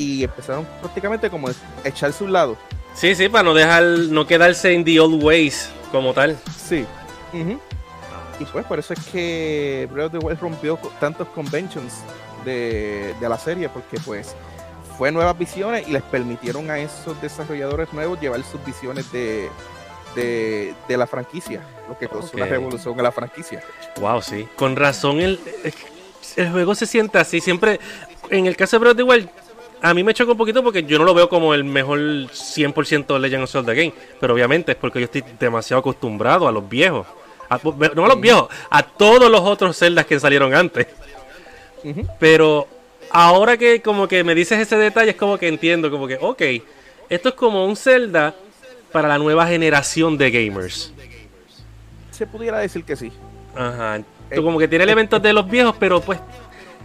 y 0.00 0.24
empezaron 0.24 0.66
prácticamente 0.80 1.28
como 1.28 1.48
a 1.48 1.52
echar 1.84 2.12
su 2.12 2.26
lado. 2.26 2.56
Sí, 2.94 3.14
sí, 3.14 3.28
para 3.28 3.44
no 3.44 3.54
dejar, 3.54 3.82
no 3.84 4.26
quedarse 4.26 4.72
en 4.72 4.84
the 4.84 4.98
old 4.98 5.22
ways 5.22 5.68
como 5.92 6.12
tal. 6.14 6.38
Sí. 6.66 6.86
Y 7.32 8.44
pues 8.46 8.64
por 8.64 8.78
eso 8.78 8.94
es 8.94 9.00
que 9.06 9.86
Breath 9.92 10.06
of 10.14 10.20
the 10.20 10.26
Wild 10.26 10.40
rompió 10.40 10.78
tantos 10.98 11.28
conventions 11.28 11.98
de, 12.44 13.14
de 13.20 13.28
la 13.28 13.38
serie, 13.38 13.68
porque 13.68 13.98
pues 14.04 14.34
fue 14.96 15.12
nuevas 15.12 15.38
visiones 15.38 15.86
y 15.86 15.92
les 15.92 16.02
permitieron 16.02 16.70
a 16.70 16.78
esos 16.78 17.20
desarrolladores 17.20 17.92
nuevos 17.92 18.18
llevar 18.20 18.42
sus 18.42 18.64
visiones 18.64 19.12
de, 19.12 19.48
de, 20.14 20.74
de 20.88 20.96
la 20.96 21.06
franquicia, 21.06 21.60
lo 21.88 21.98
que 21.98 22.08
causó 22.08 22.30
una 22.34 22.44
Ok. 22.46 22.50
revolución 22.50 22.96
en 22.96 23.02
la 23.04 23.12
franquicia. 23.12 23.62
Wow, 24.00 24.22
sí. 24.22 24.48
Con 24.56 24.74
razón 24.76 25.20
el, 25.20 25.38
el 26.36 26.50
juego 26.50 26.74
se 26.74 26.86
siente 26.86 27.18
así. 27.18 27.40
Siempre, 27.40 27.78
en 28.30 28.46
el 28.46 28.56
caso 28.56 28.76
de 28.76 28.80
Breath 28.80 28.92
of 28.92 28.96
the 28.96 29.02
Wild, 29.04 29.30
a 29.82 29.94
mí 29.94 30.02
me 30.04 30.12
choca 30.14 30.32
un 30.32 30.38
poquito 30.38 30.62
porque 30.62 30.82
yo 30.84 30.98
no 30.98 31.04
lo 31.04 31.14
veo 31.14 31.28
como 31.28 31.54
el 31.54 31.64
mejor 31.64 31.98
100% 31.98 33.06
de 33.14 33.18
Legend 33.18 33.44
of 33.44 33.50
Zelda 33.50 33.72
Game. 33.74 33.92
Pero 34.20 34.34
obviamente 34.34 34.72
es 34.72 34.78
porque 34.78 34.98
yo 35.00 35.04
estoy 35.06 35.24
demasiado 35.38 35.80
acostumbrado 35.80 36.46
a 36.48 36.52
los 36.52 36.68
viejos. 36.68 37.06
A- 37.48 37.58
no 37.94 38.04
a 38.04 38.08
los 38.08 38.20
viejos, 38.20 38.48
a 38.70 38.82
todos 38.82 39.30
los 39.30 39.40
otros 39.40 39.76
Zeldas 39.78 40.06
que 40.06 40.20
salieron 40.20 40.54
antes. 40.54 40.86
Pero 42.18 42.68
ahora 43.10 43.56
que 43.56 43.80
como 43.82 44.06
que 44.06 44.22
me 44.22 44.34
dices 44.34 44.58
ese 44.58 44.76
detalle 44.76 45.10
es 45.12 45.16
como 45.16 45.38
que 45.38 45.48
entiendo, 45.48 45.90
como 45.90 46.06
que, 46.06 46.18
ok, 46.20 46.42
esto 47.08 47.30
es 47.30 47.34
como 47.34 47.64
un 47.64 47.76
Zelda 47.76 48.34
para 48.92 49.08
la 49.08 49.18
nueva 49.18 49.46
generación 49.46 50.16
de 50.18 50.30
gamers. 50.30 50.92
Se 52.10 52.26
pudiera 52.26 52.58
decir 52.58 52.84
que 52.84 52.96
sí. 52.96 53.10
Ajá. 53.56 53.96
Eh, 53.96 54.04
Tú 54.36 54.44
como 54.44 54.58
que 54.58 54.68
tiene 54.68 54.84
elementos 54.84 55.20
de 55.22 55.32
los 55.32 55.48
viejos, 55.48 55.74
pero 55.80 56.00
pues 56.00 56.20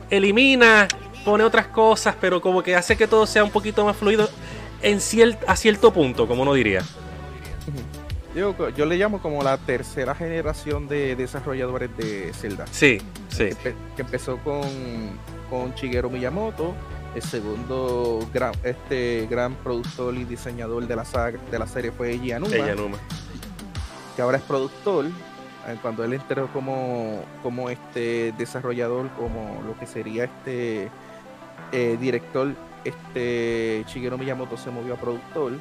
elimina, 0.10 0.88
pone 1.26 1.44
otras 1.44 1.68
cosas, 1.68 2.16
pero 2.22 2.40
como 2.40 2.64
que 2.64 2.76
hace 2.76 2.96
que 2.96 3.08
todo 3.08 3.26
sea 3.26 3.44
un 3.44 3.50
poquito 3.52 3.84
más 3.84 3.98
fluido 3.98 4.30
en 4.82 5.00
cier- 5.00 5.38
a 5.48 5.56
cierto 5.56 5.92
punto, 5.92 6.28
como 6.28 6.44
uno 6.44 6.54
diría. 6.54 6.82
Yo, 8.36 8.54
yo 8.76 8.86
le 8.86 8.98
llamo 8.98 9.22
como 9.22 9.42
la 9.44 9.58
tercera 9.58 10.14
generación 10.14 10.88
de 10.90 11.16
desarrolladores 11.16 11.90
de 11.98 12.32
Zelda. 12.34 12.66
Sí, 12.70 13.00
sí. 13.30 13.46
que, 13.46 13.52
empe- 13.52 13.76
que 13.96 14.02
empezó 14.02 14.38
con, 14.40 14.62
con 15.50 15.74
Shigeru 15.74 16.10
Miyamoto, 16.10 16.74
el 17.16 17.22
segundo 17.22 18.28
gran, 18.34 18.52
este 18.64 19.26
gran 19.30 19.56
productor 19.56 20.16
y 20.16 20.26
diseñador 20.26 20.86
de 20.86 20.96
la 20.98 21.06
saga, 21.06 21.40
de 21.50 21.58
la 21.60 21.66
serie 21.66 21.92
fue 21.94 22.12
Eiji 22.12 22.34
Aonuma, 22.34 22.56
Ella 22.56 22.76
Numa. 22.76 22.98
que 24.18 24.22
ahora 24.22 24.36
es 24.38 24.44
productor. 24.44 25.06
eh, 25.06 25.78
Cuando 25.82 26.04
él 26.04 26.12
entró 26.14 26.48
como, 26.52 27.24
como 27.42 27.70
este 27.70 28.34
desarrollador, 28.38 29.10
como 29.18 29.64
lo 29.66 29.80
que 29.80 29.88
sería 29.88 30.26
este 30.26 30.90
eh, 31.72 31.98
director, 32.00 32.54
este 32.84 33.84
Shigeru 33.88 34.18
Miyamoto 34.18 34.58
se 34.58 34.70
movió 34.70 34.94
a 34.94 34.98
productor 34.98 35.54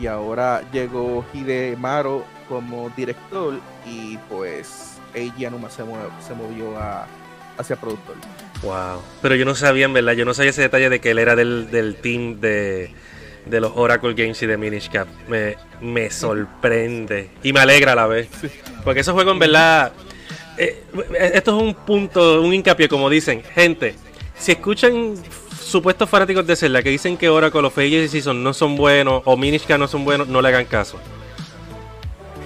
y 0.00 0.06
ahora 0.06 0.62
llegó 0.72 1.24
Hidemaru 1.34 2.22
como 2.48 2.90
director 2.96 3.58
y 3.84 4.16
pues 4.28 4.98
Eiji 5.14 5.44
Aonuma 5.46 5.70
se, 5.70 5.82
mue- 5.84 5.96
se 6.26 6.34
movió 6.34 6.76
a, 6.78 7.06
hacia 7.58 7.76
productor. 7.76 8.14
Wow. 8.62 9.02
Pero 9.22 9.34
yo 9.34 9.44
no 9.44 9.54
sabía, 9.54 9.86
en 9.86 9.92
verdad, 9.92 10.12
yo 10.12 10.24
no 10.24 10.34
sabía 10.34 10.50
ese 10.50 10.62
detalle 10.62 10.88
de 10.88 11.00
que 11.00 11.10
él 11.10 11.18
era 11.18 11.34
del, 11.36 11.70
del 11.70 11.96
team 11.96 12.40
de, 12.40 12.92
de 13.46 13.60
los 13.60 13.72
Oracle 13.74 14.14
Games 14.14 14.40
y 14.42 14.46
de 14.46 14.56
Minish 14.56 14.88
Cap. 14.90 15.08
Me, 15.28 15.56
me 15.80 16.10
sorprende 16.10 17.30
y 17.42 17.52
me 17.52 17.60
alegra 17.60 17.92
a 17.92 17.96
la 17.96 18.06
vez. 18.06 18.28
Porque 18.84 19.00
esos 19.00 19.14
juegos, 19.14 19.32
en 19.32 19.38
verdad, 19.40 19.92
eh, 20.56 20.84
esto 21.32 21.56
es 21.56 21.62
un 21.62 21.74
punto, 21.74 22.40
un 22.42 22.54
hincapié, 22.54 22.88
como 22.88 23.10
dicen. 23.10 23.42
Gente, 23.42 23.94
si 24.36 24.52
escuchan 24.52 25.14
supuestos 25.68 26.08
fanáticos 26.08 26.46
de 26.46 26.56
Zelda 26.56 26.82
que 26.82 26.90
dicen 26.90 27.16
que 27.16 27.28
Oracle 27.28 27.66
of 27.66 27.78
Ages 27.78 28.06
y 28.06 28.08
Season 28.08 28.42
no 28.42 28.52
son 28.54 28.76
buenos 28.76 29.22
o 29.24 29.36
Minish 29.36 29.66
no 29.68 29.88
son 29.88 30.04
buenos, 30.04 30.28
no 30.28 30.42
le 30.42 30.48
hagan 30.48 30.64
caso. 30.64 30.98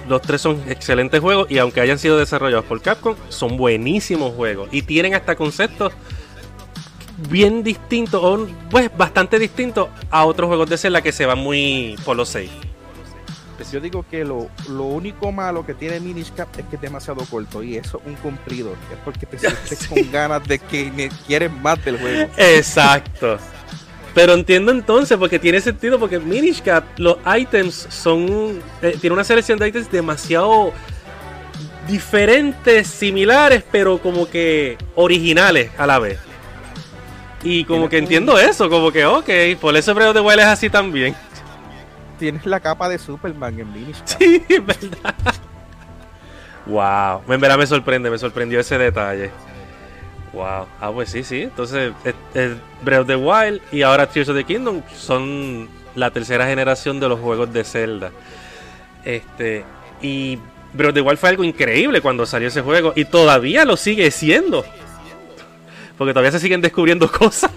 Los 0.07 0.21
tres 0.21 0.41
son 0.41 0.61
excelentes 0.69 1.21
juegos 1.21 1.49
y 1.49 1.57
aunque 1.57 1.81
hayan 1.81 1.97
sido 1.97 2.17
desarrollados 2.17 2.65
por 2.65 2.81
Capcom, 2.81 3.15
son 3.29 3.57
buenísimos 3.57 4.33
juegos 4.33 4.69
y 4.71 4.81
tienen 4.81 5.15
hasta 5.15 5.35
conceptos 5.35 5.93
bien 7.29 7.63
distintos, 7.63 8.21
o 8.21 8.47
pues 8.69 8.89
bastante 8.95 9.39
distintos 9.39 9.89
a 10.09 10.25
otros 10.25 10.47
juegos 10.47 10.69
de 10.69 10.77
Zelda 10.77 11.01
que 11.01 11.11
se 11.11 11.25
van 11.25 11.39
muy 11.39 11.95
por 12.03 12.17
los 12.17 12.29
seis. 12.29 12.49
Pues 13.55 13.71
yo 13.71 13.79
digo 13.79 14.03
que 14.09 14.25
lo, 14.25 14.49
lo, 14.69 14.83
único 14.83 15.31
malo 15.31 15.65
que 15.65 15.73
tiene 15.73 15.99
Minish 15.99 16.31
Cap 16.33 16.47
es 16.57 16.65
que 16.65 16.75
es 16.75 16.81
demasiado 16.81 17.23
corto 17.25 17.61
y 17.61 17.77
eso 17.77 18.01
es 18.01 18.07
un 18.07 18.15
cumplido. 18.15 18.73
Es 18.91 18.97
porque 19.05 19.25
te 19.25 19.37
sientes 19.39 19.87
con 19.87 20.11
ganas 20.11 20.45
de 20.47 20.59
que 20.59 21.09
quieres 21.27 21.51
más 21.51 21.83
del 21.85 21.99
juego. 21.99 22.29
Exacto. 22.37 23.37
Pero 24.13 24.33
entiendo 24.33 24.71
entonces, 24.71 25.17
porque 25.17 25.39
tiene 25.39 25.59
sentido, 25.59 25.99
porque 25.99 26.19
Minish 26.19 26.61
Cap, 26.61 26.83
los 26.97 27.17
items 27.37 27.87
son. 27.89 28.61
Eh, 28.81 28.97
tiene 28.99 29.13
una 29.13 29.23
selección 29.23 29.57
de 29.57 29.69
items 29.69 29.91
demasiado 29.91 30.71
diferentes, 31.87 32.87
similares, 32.87 33.63
pero 33.71 33.97
como 33.97 34.29
que 34.29 34.77
originales 34.95 35.71
a 35.77 35.87
la 35.87 35.99
vez. 35.99 36.19
Y 37.43 37.65
como 37.65 37.89
que 37.89 37.97
entiendo 37.97 38.39
eso, 38.39 38.69
como 38.69 38.91
que, 38.91 39.05
ok, 39.05 39.29
por 39.59 39.75
eso 39.75 39.93
Breath 39.93 40.13
de 40.13 40.21
Wild 40.21 40.39
es 40.39 40.45
así 40.45 40.69
también. 40.69 41.13
Tienes 42.23 42.45
la 42.45 42.61
capa 42.61 42.87
de 42.87 42.97
Superman 42.97 43.59
en 43.59 43.91
Cap. 43.91 44.01
Sí, 44.05 44.41
verdad. 44.47 45.13
wow, 46.65 47.21
en 47.27 47.41
verdad 47.41 47.57
me 47.57 47.67
sorprende, 47.67 48.09
me 48.09 48.17
sorprendió 48.17 48.61
ese 48.61 48.77
detalle. 48.77 49.29
Wow. 50.31 50.65
Ah, 50.79 50.89
pues 50.93 51.09
sí, 51.09 51.25
sí. 51.25 51.41
Entonces, 51.41 51.91
Breath 52.81 53.01
of 53.01 53.07
the 53.07 53.17
Wild 53.17 53.61
y 53.73 53.81
ahora 53.81 54.07
Tears 54.07 54.29
of 54.29 54.37
the 54.37 54.45
Kingdom 54.45 54.83
son 54.95 55.67
la 55.95 56.11
tercera 56.11 56.45
generación 56.45 57.01
de 57.01 57.09
los 57.09 57.19
juegos 57.19 57.51
de 57.51 57.65
Zelda. 57.65 58.11
Este, 59.03 59.65
y 60.01 60.39
Breath 60.71 60.91
of 60.91 60.95
the 60.95 61.01
Wild 61.01 61.17
fue 61.17 61.27
algo 61.27 61.43
increíble 61.43 61.99
cuando 61.99 62.25
salió 62.25 62.47
ese 62.47 62.61
juego 62.61 62.93
y 62.95 63.03
todavía 63.03 63.65
lo 63.65 63.75
sigue 63.75 64.09
siendo. 64.11 64.63
Porque 65.97 66.13
todavía 66.13 66.31
se 66.31 66.39
siguen 66.39 66.61
descubriendo 66.61 67.11
cosas. 67.11 67.51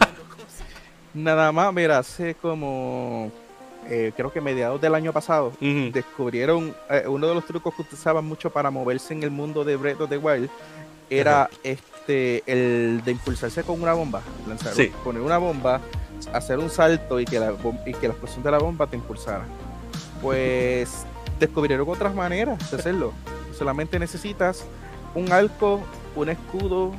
Nada 1.14 1.52
más, 1.52 1.72
mira, 1.72 1.98
hace 1.98 2.34
como 2.34 3.30
eh, 3.88 4.12
creo 4.16 4.32
que 4.32 4.40
mediados 4.40 4.80
del 4.80 4.94
año 4.94 5.12
pasado, 5.12 5.52
descubrieron 5.60 6.74
eh, 6.90 7.04
uno 7.06 7.28
de 7.28 7.34
los 7.34 7.44
trucos 7.46 7.74
que 7.74 7.82
utilizaban 7.82 8.24
mucho 8.24 8.50
para 8.50 8.70
moverse 8.70 9.14
en 9.14 9.22
el 9.22 9.30
mundo 9.30 9.64
de 9.64 9.76
Breath 9.76 10.00
of 10.00 10.10
the 10.10 10.18
Wild 10.18 10.50
era 11.08 11.48
este 11.62 12.42
el 12.46 13.02
de 13.04 13.12
impulsarse 13.12 13.62
con 13.62 13.80
una 13.80 13.92
bomba, 13.92 14.22
lanzar, 14.48 14.74
poner 15.04 15.22
una 15.22 15.38
bomba, 15.38 15.80
hacer 16.32 16.58
un 16.58 16.70
salto 16.70 17.20
y 17.20 17.24
que 17.24 17.38
la 17.38 17.54
y 17.84 17.92
que 17.92 18.08
la 18.08 18.14
explosión 18.14 18.42
de 18.42 18.50
la 18.50 18.58
bomba 18.58 18.86
te 18.86 18.96
impulsara. 18.96 19.44
Pues 20.20 21.04
descubrieron 21.38 21.88
otras 21.88 22.14
maneras 22.14 22.70
de 22.70 22.76
hacerlo. 22.76 23.12
Solamente 23.56 23.98
necesitas 23.98 24.64
un 25.14 25.32
arco, 25.32 25.80
un 26.14 26.28
escudo 26.28 26.92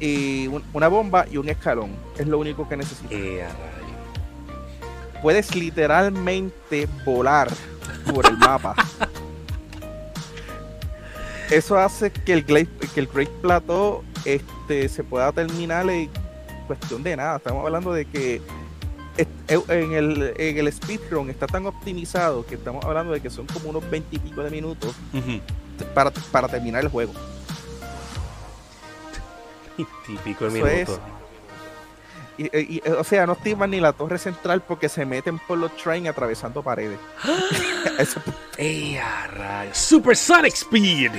y 0.00 0.48
una 0.72 0.88
bomba 0.88 1.26
y 1.30 1.36
un 1.36 1.48
escalón. 1.48 1.90
Es 2.18 2.26
lo 2.26 2.38
único 2.38 2.68
que 2.68 2.76
necesitas. 2.76 3.12
Eh, 3.12 3.44
Puedes 5.22 5.54
literalmente 5.54 6.88
volar 7.04 7.48
por 8.12 8.26
el 8.26 8.36
mapa. 8.36 8.74
eso 11.50 11.78
hace 11.78 12.10
que 12.10 12.32
el, 12.34 12.44
que 12.44 13.00
el 13.00 13.06
Great 13.06 13.30
Plateau 13.40 14.04
este, 14.24 14.88
se 14.88 15.04
pueda 15.04 15.32
terminar 15.32 15.88
en 15.90 16.10
cuestión 16.66 17.02
de 17.02 17.16
nada. 17.16 17.36
Estamos 17.36 17.64
hablando 17.64 17.92
de 17.92 18.04
que 18.04 18.40
en 19.48 19.92
el, 19.92 20.34
en 20.36 20.58
el 20.58 20.72
speedrun 20.72 21.30
está 21.30 21.46
tan 21.46 21.66
optimizado 21.66 22.46
que 22.46 22.54
estamos 22.54 22.84
hablando 22.84 23.12
de 23.12 23.20
que 23.20 23.30
son 23.30 23.46
como 23.46 23.70
unos 23.70 23.88
20 23.90 24.14
y 24.14 24.18
pico 24.20 24.42
de 24.42 24.50
minutos 24.50 24.94
para, 25.94 26.10
para, 26.10 26.48
terminar 26.48 26.84
el 26.84 26.90
juego. 26.90 27.12
Típico 30.06 30.48
de 30.48 30.62
minutos. 30.62 31.00
Y, 32.38 32.80
o 32.86 33.02
sea, 33.02 33.26
no 33.26 33.32
estiman 33.32 33.70
ni 33.70 33.80
la 33.80 33.92
torre 33.92 34.16
central 34.16 34.62
porque 34.62 34.88
se 34.88 35.04
meten 35.04 35.40
por 35.40 35.58
los 35.58 35.76
trains 35.76 36.08
atravesando 36.08 36.62
paredes. 36.62 36.98
¡Ey, 38.56 38.98
Supersonic 39.72 40.54
Speed. 40.54 41.12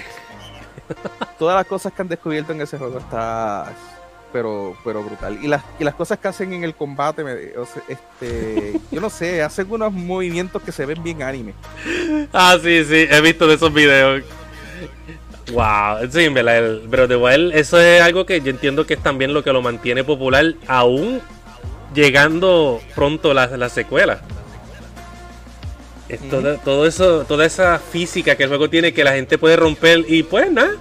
Todas 1.39 1.55
las 1.55 1.67
cosas 1.67 1.91
que 1.91 2.01
han 2.01 2.07
descubierto 2.07 2.53
en 2.53 2.61
ese 2.61 2.77
juego 2.77 2.99
está 2.99 3.71
pero 4.31 4.77
pero 4.83 5.03
brutal. 5.03 5.39
Y 5.41 5.47
las, 5.47 5.63
y 5.79 5.83
las 5.83 5.95
cosas 5.95 6.19
que 6.19 6.27
hacen 6.27 6.53
en 6.53 6.63
el 6.63 6.75
combate, 6.75 7.53
este, 7.87 8.79
yo 8.91 9.01
no 9.01 9.09
sé, 9.09 9.41
hacen 9.41 9.69
unos 9.69 9.91
movimientos 9.91 10.61
que 10.61 10.71
se 10.71 10.85
ven 10.85 11.03
bien 11.03 11.21
anime. 11.23 11.53
Ah, 12.31 12.57
sí, 12.61 12.83
sí, 12.85 13.07
he 13.09 13.21
visto 13.21 13.47
de 13.47 13.55
esos 13.55 13.73
videos. 13.73 14.23
Wow, 15.51 16.07
sí, 16.11 16.25
el 16.25 16.33
Breath 16.33 17.03
of 17.03 17.09
the 17.09 17.15
Wild, 17.15 17.55
eso 17.55 17.79
es 17.79 18.01
algo 18.01 18.25
que 18.25 18.41
yo 18.41 18.49
entiendo 18.49 18.85
que 18.85 18.93
es 18.95 19.03
también 19.03 19.33
lo 19.33 19.43
que 19.43 19.51
lo 19.51 19.61
mantiene 19.61 20.03
popular, 20.03 20.53
aún 20.67 21.21
llegando 21.93 22.81
pronto 22.93 23.33
las 23.33 23.51
la 23.51 23.69
secuelas. 23.69 24.19
todo, 26.63 26.85
eso, 26.85 27.25
toda 27.25 27.45
esa 27.45 27.79
física 27.79 28.35
que 28.35 28.43
el 28.43 28.49
juego 28.49 28.69
tiene 28.69 28.93
que 28.93 29.03
la 29.03 29.13
gente 29.13 29.37
puede 29.37 29.55
romper 29.55 30.05
y 30.07 30.23
pues 30.23 30.51
nada. 30.51 30.71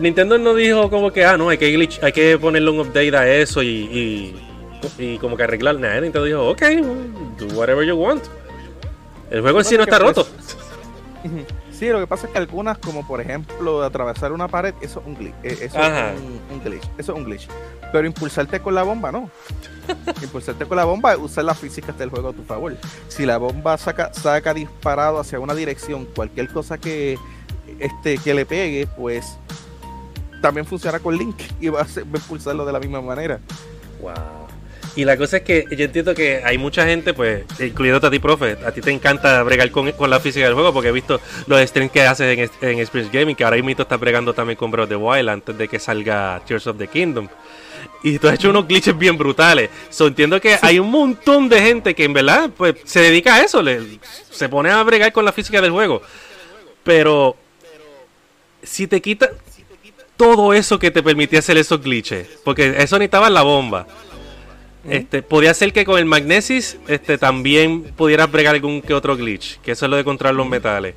Nintendo 0.00 0.38
no 0.38 0.54
dijo 0.54 0.88
como 0.88 1.12
que, 1.12 1.24
ah, 1.24 1.36
no, 1.36 1.50
hay 1.50 1.58
que, 1.58 1.70
glitch, 1.70 2.02
hay 2.02 2.12
que 2.12 2.38
ponerle 2.38 2.70
un 2.70 2.80
update 2.80 3.14
a 3.14 3.28
eso 3.28 3.62
y, 3.62 4.34
y, 4.98 5.18
como 5.18 5.36
que 5.36 5.42
arreglar. 5.42 5.78
Nada, 5.78 6.00
Nintendo 6.00 6.24
dijo, 6.24 6.48
ok, 6.48 6.62
do 7.38 7.46
whatever 7.54 7.86
you 7.86 7.94
want. 7.94 8.24
El 9.30 9.42
juego 9.42 9.58
en 9.58 9.64
sí 9.64 9.76
no 9.76 9.82
está 9.84 9.98
roto. 9.98 10.26
Sí, 11.82 11.88
lo 11.88 11.98
que 11.98 12.06
pasa 12.06 12.28
es 12.28 12.32
que 12.32 12.38
algunas, 12.38 12.78
como 12.78 13.04
por 13.04 13.20
ejemplo 13.20 13.82
atravesar 13.82 14.30
una 14.30 14.46
pared, 14.46 14.72
eso 14.80 15.00
es 15.00 15.06
un 15.08 15.16
glitch. 15.16 15.34
Eh, 15.42 15.58
eso, 15.62 15.82
es 15.82 16.20
un, 16.52 16.60
glitch 16.62 16.84
eso 16.96 17.12
es 17.12 17.18
un 17.18 17.24
glitch. 17.24 17.48
Pero 17.90 18.06
impulsarte 18.06 18.60
con 18.60 18.76
la 18.76 18.84
bomba, 18.84 19.10
no. 19.10 19.28
impulsarte 20.22 20.64
con 20.64 20.76
la 20.76 20.84
bomba 20.84 21.14
es 21.14 21.18
usar 21.18 21.44
las 21.44 21.58
físicas 21.58 21.98
del 21.98 22.08
juego 22.08 22.28
a 22.28 22.32
tu 22.34 22.44
favor. 22.44 22.76
Si 23.08 23.26
la 23.26 23.36
bomba 23.36 23.76
saca, 23.78 24.14
saca 24.14 24.54
disparado 24.54 25.18
hacia 25.18 25.40
una 25.40 25.56
dirección, 25.56 26.04
cualquier 26.14 26.50
cosa 26.50 26.78
que, 26.78 27.18
este, 27.80 28.18
que 28.18 28.32
le 28.32 28.46
pegue, 28.46 28.86
pues 28.96 29.36
también 30.40 30.64
funciona 30.64 31.00
con 31.00 31.18
Link 31.18 31.36
y 31.60 31.68
va 31.68 31.80
a, 31.80 31.82
va 31.82 31.88
a 32.14 32.16
impulsarlo 32.16 32.64
de 32.64 32.72
la 32.74 32.78
misma 32.78 33.00
manera. 33.00 33.40
Wow. 34.00 34.41
Y 34.94 35.04
la 35.04 35.16
cosa 35.16 35.38
es 35.38 35.42
que 35.42 35.64
yo 35.70 35.86
entiendo 35.86 36.14
que 36.14 36.42
hay 36.44 36.58
mucha 36.58 36.84
gente, 36.84 37.14
pues, 37.14 37.44
incluyendo 37.60 38.06
a 38.06 38.10
ti, 38.10 38.18
profe, 38.18 38.58
a 38.64 38.72
ti 38.72 38.82
te 38.82 38.90
encanta 38.90 39.42
bregar 39.42 39.70
con, 39.70 39.92
la 40.10 40.20
física 40.20 40.44
del 40.44 40.54
juego 40.54 40.72
porque 40.72 40.90
he 40.90 40.92
visto 40.92 41.18
los 41.46 41.60
streams 41.60 41.90
que 41.90 42.02
haces 42.02 42.50
en, 42.60 42.78
en 42.78 43.10
Gaming, 43.10 43.34
que 43.34 43.44
ahora 43.44 43.56
mismo 43.56 43.70
está 43.70 43.96
bregando 43.96 44.34
también 44.34 44.56
con 44.56 44.70
Breath 44.70 44.84
of 44.84 44.88
the 44.90 44.96
Wild 44.96 45.30
antes 45.30 45.56
de 45.56 45.66
que 45.66 45.78
salga 45.78 46.42
Tears 46.46 46.66
of 46.66 46.76
the 46.76 46.88
Kingdom. 46.88 47.26
Y 48.02 48.18
tú 48.18 48.28
has 48.28 48.34
hecho 48.34 48.50
unos 48.50 48.68
glitches 48.68 48.96
bien 48.96 49.16
brutales. 49.16 49.70
Entiendo 49.98 50.40
que 50.40 50.58
hay 50.60 50.78
un 50.78 50.90
montón 50.90 51.48
de 51.48 51.60
gente 51.62 51.94
que 51.94 52.04
en 52.04 52.12
verdad 52.12 52.50
pues, 52.54 52.76
se 52.84 53.00
dedica 53.00 53.36
a 53.36 53.42
eso, 53.42 53.62
se 54.30 54.48
pone 54.48 54.70
a 54.70 54.82
bregar 54.82 55.12
con 55.12 55.24
la 55.24 55.32
física 55.32 55.62
del 55.62 55.70
juego. 55.70 56.02
Pero 56.82 57.36
si 58.62 58.86
te 58.86 59.00
quita 59.00 59.30
todo 60.18 60.52
eso 60.52 60.78
que 60.78 60.90
te 60.90 61.02
permitía 61.02 61.38
hacer 61.38 61.56
esos 61.56 61.80
glitches, 61.80 62.28
porque 62.44 62.74
eso 62.76 62.98
necesitaba 62.98 63.30
la 63.30 63.42
bomba 63.42 63.86
este, 64.84 65.22
podría 65.22 65.54
ser 65.54 65.72
que 65.72 65.84
con 65.84 65.98
el 65.98 66.06
Magnesis 66.06 66.78
este, 66.88 67.16
también 67.16 67.82
pudieras 67.96 68.30
bregar 68.30 68.54
algún 68.54 68.82
que 68.82 68.94
otro 68.94 69.16
glitch, 69.16 69.60
que 69.60 69.72
eso 69.72 69.86
es 69.86 69.90
lo 69.90 69.96
de 69.96 70.04
controlar 70.04 70.34
los 70.34 70.48
metales. 70.48 70.94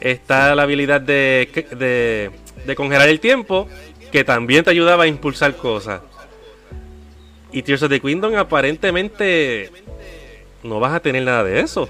Está 0.00 0.54
la 0.54 0.64
habilidad 0.64 1.00
de, 1.00 2.30
de, 2.66 2.74
congelar 2.74 3.08
el 3.08 3.20
tiempo, 3.20 3.68
que 4.10 4.24
también 4.24 4.64
te 4.64 4.70
ayudaba 4.70 5.04
a 5.04 5.06
impulsar 5.06 5.54
cosas. 5.56 6.00
Y 7.52 7.62
Tears 7.62 7.84
of 7.84 7.90
the 7.90 8.00
Kingdom 8.00 8.34
aparentemente 8.34 9.70
no 10.64 10.80
vas 10.80 10.94
a 10.94 11.00
tener 11.00 11.22
nada 11.22 11.44
de 11.44 11.60
eso. 11.60 11.88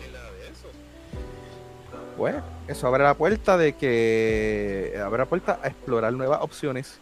Bueno, 2.19 2.43
eso 2.69 2.87
abre 2.87 3.05
la 3.05 3.15
puerta 3.15 3.57
de 3.57 3.73
que 3.75 5.01
abre 5.03 5.19
la 5.19 5.27
puerta 5.27 5.61
a 5.63 5.69
explorar 5.69 6.13
nuevas 6.13 6.41
opciones 6.43 7.01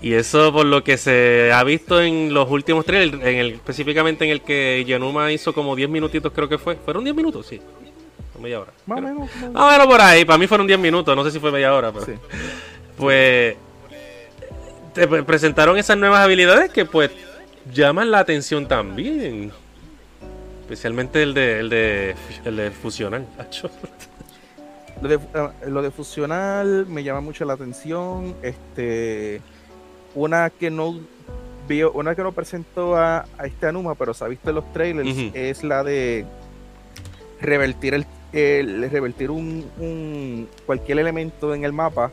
y 0.00 0.14
eso 0.14 0.52
por 0.52 0.66
lo 0.66 0.84
que 0.84 0.96
se 0.96 1.50
ha 1.52 1.64
visto 1.64 2.00
en 2.00 2.32
los 2.32 2.48
últimos 2.50 2.84
trailers, 2.84 3.22
en 3.22 3.36
el, 3.36 3.52
específicamente 3.54 4.24
en 4.24 4.30
el 4.30 4.42
que 4.42 4.84
Yanuma 4.86 5.32
hizo 5.32 5.52
como 5.52 5.74
10 5.74 5.90
minutitos 5.90 6.32
creo 6.32 6.48
que 6.48 6.58
fue. 6.58 6.76
¿Fueron 6.76 7.02
10 7.04 7.16
minutos? 7.16 7.46
Sí. 7.46 7.60
media 8.40 8.60
hora. 8.60 8.72
Más 8.86 8.98
o 8.98 9.02
menos. 9.02 9.30
Ah, 9.54 9.84
por 9.86 10.00
ahí. 10.00 10.24
Para 10.24 10.38
mí 10.38 10.46
fueron 10.46 10.66
10 10.66 10.78
minutos. 10.78 11.16
No 11.16 11.24
sé 11.24 11.32
si 11.32 11.40
fue 11.40 11.50
media 11.50 11.74
hora, 11.74 11.92
pero... 11.92 12.06
Pues... 12.96 13.56
Te 14.94 15.06
presentaron 15.06 15.78
esas 15.78 15.96
nuevas 15.96 16.20
habilidades 16.20 16.72
que 16.72 16.84
pues 16.84 17.10
llaman 17.72 18.10
la 18.10 18.20
atención 18.20 18.66
también. 18.66 19.52
Especialmente 20.62 21.22
el 21.22 21.34
de, 21.34 21.60
el 21.60 21.68
de, 21.68 22.14
el 22.44 22.56
de 22.56 22.70
fusional. 22.70 23.26
Lo 25.02 25.08
de, 25.08 25.14
eh, 25.16 25.48
lo 25.68 25.82
de 25.82 25.90
fusional 25.90 26.86
me 26.86 27.02
llama 27.04 27.20
mucho 27.20 27.44
la 27.44 27.52
atención. 27.54 28.34
Este 28.42 29.40
una 30.14 30.50
que 30.50 30.70
no 30.70 30.98
vio 31.68 31.92
una 31.92 32.14
que 32.14 32.22
no 32.22 32.32
presentó 32.32 32.96
a, 32.96 33.26
a 33.38 33.46
este 33.46 33.66
Anuma, 33.66 33.94
pero 33.94 34.14
se 34.14 34.24
ha 34.24 34.28
visto 34.28 34.48
en 34.50 34.56
los 34.56 34.72
trailers, 34.72 35.08
es 35.34 35.62
la 35.62 35.84
de 35.84 36.24
revertir 37.40 37.94
el, 37.94 38.06
el- 38.32 38.90
revertir 38.90 39.30
un, 39.30 39.70
un- 39.78 40.48
cualquier 40.66 40.98
elemento 40.98 41.54
en 41.54 41.64
el 41.64 41.72
mapa 41.72 42.10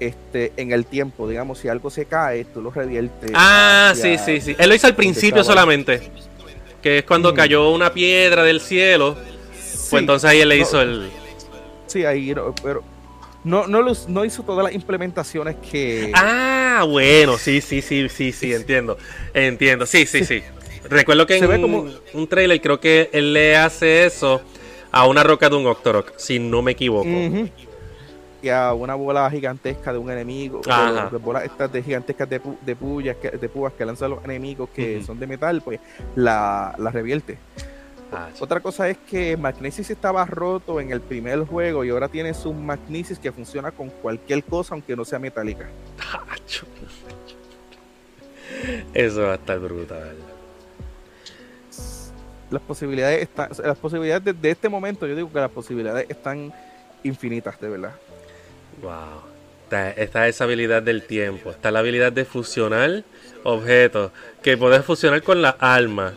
este 0.00 0.52
en 0.56 0.72
el 0.72 0.86
tiempo, 0.86 1.28
digamos, 1.28 1.58
si 1.58 1.68
algo 1.68 1.90
se 1.90 2.06
cae, 2.06 2.44
tú 2.44 2.60
lo 2.62 2.70
reviertes. 2.70 3.30
Ah, 3.34 3.92
sí, 3.94 4.14
hacia- 4.14 4.18
sí, 4.18 4.40
sí. 4.40 4.56
Él 4.58 4.68
lo 4.68 4.74
hizo 4.74 4.86
al 4.86 4.96
principio 4.96 5.44
solamente. 5.44 6.10
Que 6.80 6.98
es 6.98 7.04
cuando 7.04 7.32
Mm. 7.32 7.36
cayó 7.36 7.70
una 7.70 7.92
piedra 7.92 8.42
del 8.42 8.60
cielo. 8.60 9.16
Sí, 9.54 9.86
Pues 9.90 10.00
entonces 10.00 10.28
ahí 10.30 10.40
él 10.40 10.48
le 10.48 10.56
No. 10.56 10.62
hizo 10.62 10.80
el. 10.80 11.10
Sí, 11.92 12.04
ahí, 12.04 12.34
no, 12.34 12.54
pero 12.62 12.82
no, 13.44 13.66
no, 13.66 13.82
los- 13.82 14.08
no 14.08 14.24
hizo 14.24 14.42
todas 14.42 14.64
las 14.64 14.74
implementaciones 14.74 15.56
que... 15.56 16.10
Ah, 16.14 16.84
bueno, 16.88 17.36
sí, 17.38 17.60
sí, 17.60 17.82
sí, 17.82 18.08
sí, 18.08 18.32
sí, 18.32 18.54
entiendo. 18.54 18.96
Entiendo, 19.34 19.84
sí, 19.86 20.06
sí, 20.06 20.24
sí. 20.24 20.42
Recuerdo 20.88 21.26
que 21.26 21.38
Se 21.38 21.44
en 21.44 21.50
ve 21.50 21.60
como- 21.60 21.86
un 22.14 22.26
trailer 22.28 22.60
creo 22.60 22.80
que 22.80 23.10
él 23.12 23.32
le 23.32 23.56
hace 23.56 24.04
eso 24.06 24.40
a 24.90 25.06
una 25.06 25.22
roca 25.22 25.48
de 25.48 25.56
un 25.56 25.66
Octorok, 25.66 26.12
si 26.18 26.38
no 26.38 26.62
me 26.62 26.72
equivoco. 26.72 27.08
Y 28.42 28.48
a 28.48 28.72
una 28.74 28.96
bola 28.96 29.30
gigantesca 29.30 29.92
de 29.92 29.98
un 29.98 30.10
enemigo, 30.10 30.62
Ajá. 30.68 31.08
bolas 31.18 31.44
estas 31.44 31.72
de 31.72 31.80
gigantescas 31.80 32.28
de, 32.28 32.42
pu- 32.42 32.58
de, 32.60 32.74
puyas 32.74 33.16
que, 33.16 33.30
de 33.30 33.48
púas 33.48 33.72
que 33.74 33.84
lanzan 33.84 34.10
los 34.10 34.24
enemigos 34.24 34.68
que 34.74 35.00
son 35.04 35.20
de 35.20 35.28
metal, 35.28 35.62
pues 35.62 35.78
la, 36.16 36.74
la 36.78 36.90
revierte. 36.90 37.38
Ah, 38.12 38.28
Otra 38.40 38.60
cosa 38.60 38.88
es 38.90 38.98
que 38.98 39.36
Magnesis 39.36 39.88
estaba 39.90 40.26
roto 40.26 40.80
en 40.80 40.92
el 40.92 41.00
primer 41.00 41.40
juego 41.44 41.82
y 41.82 41.90
ahora 41.90 42.08
tiene 42.08 42.34
su 42.34 42.52
Magnesis 42.52 43.18
que 43.18 43.32
funciona 43.32 43.70
con 43.70 43.88
cualquier 43.88 44.44
cosa 44.44 44.74
aunque 44.74 44.94
no 44.94 45.04
sea 45.04 45.18
metálica. 45.18 45.66
Eso 48.92 49.22
va 49.22 49.32
a 49.32 49.34
estar 49.36 49.58
brutal. 49.58 50.14
Las 52.50 52.62
posibilidades 52.62 53.22
están, 53.22 53.48
las 53.64 53.78
posibilidades 53.78 54.24
de, 54.24 54.32
de 54.34 54.50
este 54.50 54.68
momento, 54.68 55.06
yo 55.06 55.16
digo 55.16 55.32
que 55.32 55.40
las 55.40 55.50
posibilidades 55.50 56.06
están 56.10 56.52
infinitas, 57.02 57.58
de 57.58 57.68
verdad. 57.70 57.94
Wow. 58.82 59.32
Está, 59.64 59.90
está 59.92 60.28
esa 60.28 60.44
habilidad 60.44 60.82
del 60.82 61.06
tiempo. 61.06 61.50
Está 61.50 61.70
la 61.70 61.78
habilidad 61.78 62.12
de 62.12 62.26
fusionar 62.26 63.04
objetos. 63.42 64.12
Que 64.42 64.58
puedes 64.58 64.84
fusionar 64.84 65.22
con 65.22 65.40
la 65.40 65.50
alma. 65.50 66.12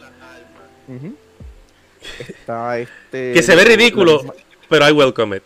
Está 2.28 2.80
este. 2.80 3.34
Que 3.34 3.42
se 3.44 3.56
ve 3.56 3.64
ridículo, 3.66 4.20
misma- 4.20 4.34
pero 4.70 4.90
I 4.90 4.92
welcome 4.92 5.38
it. 5.38 5.44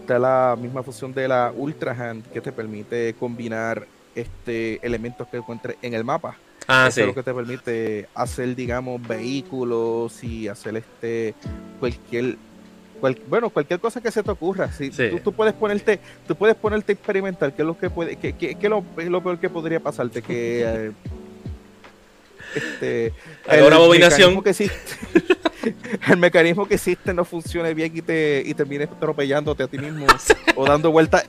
Está 0.00 0.18
la 0.18 0.56
misma 0.60 0.82
fusión 0.82 1.12
de 1.14 1.28
la 1.28 1.52
Ultra 1.56 1.92
Hand 1.92 2.26
que 2.32 2.40
te 2.40 2.52
permite 2.52 3.14
combinar 3.18 3.86
este 4.14 4.84
elementos 4.84 5.26
que 5.28 5.38
encuentres 5.38 5.76
en 5.82 5.94
el 5.94 6.04
mapa. 6.04 6.36
ah, 6.68 6.86
Eso 6.88 6.94
sí. 6.96 7.00
es 7.02 7.06
lo 7.08 7.14
que 7.14 7.22
te 7.22 7.32
permite 7.34 8.08
hacer, 8.14 8.54
digamos, 8.54 9.00
vehículos 9.06 10.22
y 10.22 10.48
hacer 10.48 10.76
este 10.76 11.34
cualquier 11.80 12.36
cual- 13.00 13.18
bueno, 13.28 13.50
cualquier 13.50 13.80
cosa 13.80 14.00
que 14.00 14.10
se 14.12 14.22
te 14.22 14.30
ocurra. 14.30 14.70
Si 14.70 14.92
Sí. 14.92 15.08
tú, 15.10 15.18
tú 15.20 15.32
puedes 15.32 15.54
ponerte, 15.54 15.98
tú 16.26 16.36
puedes 16.36 16.54
ponerte 16.56 16.92
a 16.92 16.94
experimentar 16.94 17.52
qué 17.54 17.62
es 17.62 17.66
lo 17.66 17.76
que 17.76 17.90
puede, 17.90 18.16
qué, 18.16 18.32
qué- 18.34 18.54
qué 18.54 18.66
es 18.66 18.70
lo, 18.70 18.84
lo 18.96 19.22
peor 19.22 19.38
que 19.38 19.48
podría 19.50 19.80
pasarte, 19.80 20.22
que 20.22 20.62
eh, 20.64 20.92
este 22.54 23.12
Haga 23.48 23.66
una 23.66 23.76
abominación. 23.76 24.34
mecanismo 24.34 24.42
que 24.42 24.50
existe, 24.50 24.76
el 26.10 26.16
mecanismo 26.18 26.66
que 26.66 26.74
existe 26.74 27.14
no 27.14 27.24
funcione 27.24 27.74
bien 27.74 27.92
y 27.96 28.02
te 28.02 28.42
y 28.44 28.54
termines 28.54 28.88
atropellándote 28.88 29.62
a 29.62 29.68
ti 29.68 29.78
mismo 29.78 30.06
o 30.56 30.66
dando 30.66 30.90
vueltas 30.90 31.24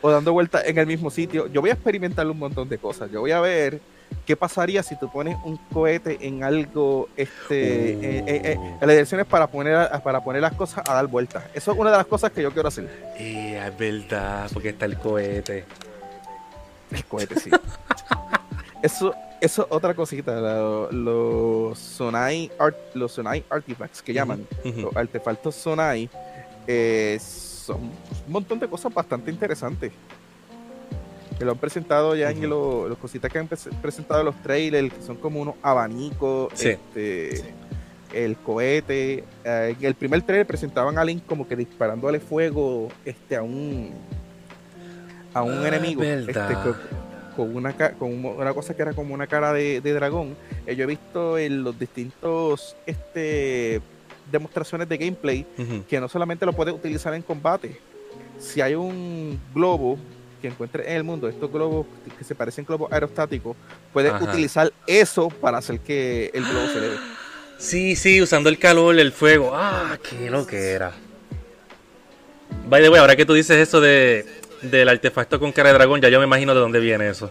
o 0.00 0.10
dando 0.10 0.32
vueltas 0.32 0.62
en 0.66 0.78
el 0.78 0.86
mismo 0.86 1.10
sitio. 1.10 1.46
Yo 1.48 1.60
voy 1.60 1.70
a 1.70 1.72
experimentar 1.74 2.26
un 2.26 2.38
montón 2.38 2.68
de 2.68 2.78
cosas. 2.78 3.10
Yo 3.10 3.20
voy 3.20 3.32
a 3.32 3.40
ver 3.40 3.80
qué 4.24 4.36
pasaría 4.36 4.82
si 4.82 4.96
tú 4.98 5.10
pones 5.10 5.36
un 5.44 5.56
cohete 5.72 6.18
en 6.20 6.44
algo, 6.44 7.08
este, 7.16 7.96
Uh. 7.96 8.04
eh, 8.04 8.24
eh, 8.26 8.40
eh, 8.44 8.52
en 8.54 8.80
las 8.80 8.90
direcciones 8.90 9.26
para 9.26 9.48
poner 9.48 9.90
para 10.02 10.22
poner 10.22 10.40
las 10.42 10.52
cosas 10.54 10.84
a 10.88 10.94
dar 10.94 11.06
vueltas. 11.08 11.44
Eso 11.52 11.72
es 11.72 11.78
una 11.78 11.90
de 11.90 11.96
las 11.96 12.06
cosas 12.06 12.30
que 12.30 12.42
yo 12.42 12.52
quiero 12.52 12.68
hacer. 12.68 12.88
Eh, 13.18 13.60
es 13.66 13.76
verdad, 13.78 14.48
porque 14.52 14.68
está 14.70 14.84
el 14.84 14.96
cohete. 14.98 15.64
El 16.92 17.04
cohete, 17.04 17.38
sí. 17.40 17.50
eso, 18.82 19.14
eso 19.40 19.62
es 19.62 19.68
otra 19.70 19.94
cosita. 19.94 20.40
los 20.90 21.78
Sonai 21.78 22.50
art, 22.58 22.76
los 22.94 23.12
Sonai 23.12 23.44
artifacts 23.50 24.02
que 24.02 24.12
llaman, 24.12 24.46
los 24.64 24.94
artefactos 24.96 25.54
Sonai, 25.54 26.08
eh, 26.66 27.18
son 27.20 27.80
un 27.82 27.92
montón 28.32 28.58
de 28.58 28.68
cosas 28.68 28.92
bastante 28.92 29.30
interesantes. 29.30 29.92
Que 31.38 31.44
lo 31.44 31.52
han 31.52 31.58
presentado 31.58 32.16
ya 32.16 32.30
en 32.32 32.48
lo- 32.48 32.88
los 32.88 32.98
cositas 32.98 33.30
que 33.30 33.38
han 33.38 33.48
pres- 33.48 33.70
presentado 33.80 34.20
en 34.20 34.26
los 34.26 34.42
trailers, 34.42 34.92
que 34.92 35.02
son 35.02 35.16
como 35.16 35.40
unos 35.40 35.54
abanicos, 35.62 36.50
Sí. 36.54 36.70
este, 36.70 37.54
el 38.12 38.36
cohete. 38.38 39.22
eh, 39.44 39.76
en 39.78 39.86
el 39.86 39.94
primer 39.94 40.22
trailer 40.22 40.46
presentaban 40.46 40.98
a 40.98 41.04
Link 41.04 41.24
como 41.26 41.46
que 41.46 41.54
disparándole 41.54 42.18
fuego 42.20 42.88
este, 43.04 43.36
a 43.36 43.42
un 43.42 43.92
a 45.34 45.42
un 45.42 45.64
Ah, 45.64 45.68
enemigo. 45.68 46.02
Este, 46.02 46.32
con, 47.38 47.54
una, 47.54 47.72
con 47.72 48.12
un- 48.12 48.24
una 48.36 48.52
cosa 48.52 48.74
que 48.74 48.82
era 48.82 48.92
como 48.92 49.14
una 49.14 49.28
cara 49.28 49.52
de, 49.52 49.80
de 49.80 49.92
dragón. 49.92 50.36
Eh, 50.66 50.74
yo 50.74 50.82
he 50.82 50.86
visto 50.86 51.38
en 51.38 51.62
los 51.62 51.78
distintos 51.78 52.74
este, 52.84 53.80
demostraciones 54.32 54.88
de 54.88 54.98
gameplay 54.98 55.46
que 55.88 56.00
no 56.00 56.08
solamente 56.08 56.44
lo 56.44 56.52
puedes 56.52 56.74
utilizar 56.74 57.14
en 57.14 57.22
combate. 57.22 57.78
Si 58.40 58.60
hay 58.60 58.74
un 58.74 59.38
globo 59.54 59.96
que 60.42 60.48
encuentres 60.48 60.88
en 60.88 60.96
el 60.96 61.04
mundo, 61.04 61.28
estos 61.28 61.50
globos 61.50 61.86
que 62.18 62.24
se 62.24 62.34
parecen 62.34 62.64
globos 62.64 62.90
aerostáticos, 62.92 63.56
puedes 63.92 64.12
Ajá. 64.12 64.24
utilizar 64.24 64.72
eso 64.88 65.28
para 65.28 65.58
hacer 65.58 65.78
que 65.80 66.30
el 66.34 66.44
globo 66.44 66.66
se 66.72 66.78
eleve. 66.78 66.96
Sí, 67.58 67.94
sí, 67.96 68.20
usando 68.20 68.48
el 68.48 68.58
calor, 68.58 68.98
el 68.98 69.12
fuego. 69.12 69.52
Ah, 69.54 69.96
qué 70.08 70.28
lo 70.28 70.44
que 70.46 70.70
era. 70.72 70.92
By 72.68 72.82
the 72.82 72.88
way, 72.88 73.00
ahora 73.00 73.16
que 73.16 73.24
tú 73.24 73.34
dices 73.34 73.56
eso 73.56 73.80
de, 73.80 74.26
del 74.62 74.88
artefacto 74.88 75.38
con 75.38 75.52
cara 75.52 75.68
de 75.70 75.74
dragón, 75.74 76.00
ya 76.00 76.08
yo 76.08 76.18
me 76.18 76.26
imagino 76.26 76.54
de 76.54 76.60
dónde 76.60 76.80
viene 76.80 77.08
eso. 77.08 77.30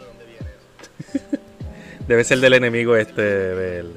Debe 2.08 2.24
ser 2.24 2.40
del 2.40 2.54
enemigo 2.54 2.96
este, 2.96 3.22
del... 3.22 3.94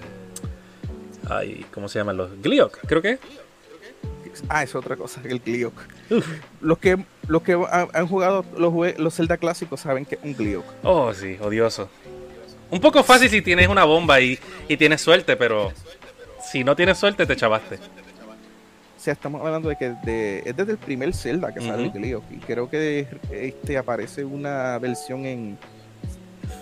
Ay, 1.28 1.64
¿cómo 1.72 1.88
se 1.88 2.00
llaman 2.00 2.16
los? 2.16 2.42
Gliok, 2.42 2.78
creo 2.86 3.00
que. 3.00 3.18
Ah, 4.48 4.62
es 4.62 4.74
otra 4.74 4.96
cosa, 4.96 5.20
el 5.24 5.38
Gliok. 5.40 5.74
Los 6.60 6.78
que, 6.78 7.04
los 7.28 7.42
que 7.42 7.52
han, 7.52 7.88
han 7.92 8.08
jugado 8.08 8.44
los, 8.56 8.98
los 8.98 9.14
Zelda 9.14 9.36
clásicos 9.36 9.80
saben 9.80 10.04
que 10.04 10.16
es 10.16 10.20
un 10.24 10.34
Gliok. 10.34 10.64
Oh, 10.82 11.14
sí, 11.14 11.36
odioso. 11.40 11.88
Un 12.70 12.80
poco 12.80 13.04
fácil 13.04 13.30
si 13.30 13.42
tienes 13.42 13.68
una 13.68 13.84
bomba 13.84 14.20
y, 14.20 14.38
y 14.66 14.76
tienes 14.76 15.00
suerte, 15.00 15.36
pero 15.36 15.72
si 16.50 16.64
no 16.64 16.74
tienes 16.74 16.98
suerte 16.98 17.26
te 17.26 17.36
chavaste. 17.36 17.78
O 19.00 19.02
sea, 19.02 19.14
estamos 19.14 19.40
hablando 19.40 19.70
de 19.70 19.76
que 19.76 19.94
de- 20.04 20.42
es 20.44 20.54
desde 20.54 20.72
el 20.72 20.78
primer 20.78 21.14
Zelda 21.14 21.54
que 21.54 21.62
sale 21.62 21.84
el 21.84 21.90
Gliok. 21.90 22.22
Y 22.32 22.36
creo 22.36 22.68
que 22.68 23.06
este 23.32 23.78
aparece 23.78 24.26
una 24.26 24.78
versión 24.78 25.24
en, 25.24 25.56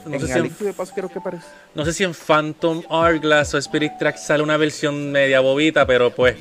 No 0.07 0.15
en 0.15 0.21
sé, 0.21 0.27
si 0.29 0.39
en, 0.39 0.55
de 0.67 0.73
Paso, 0.73 0.93
creo 0.95 1.09
que 1.09 1.19
aparece. 1.19 1.47
no 1.75 1.85
sé 1.85 1.93
si 1.93 2.05
en 2.05 2.15
Phantom 2.15 2.83
Hourglass 2.89 3.55
o 3.55 3.59
Spirit 3.59 3.93
Track 3.99 4.19
sale 4.19 4.45
una 4.45 4.57
versión 4.57 5.11
media 5.11 5.41
bobita, 5.41 5.85
pero 5.85 6.11
pues 6.15 6.37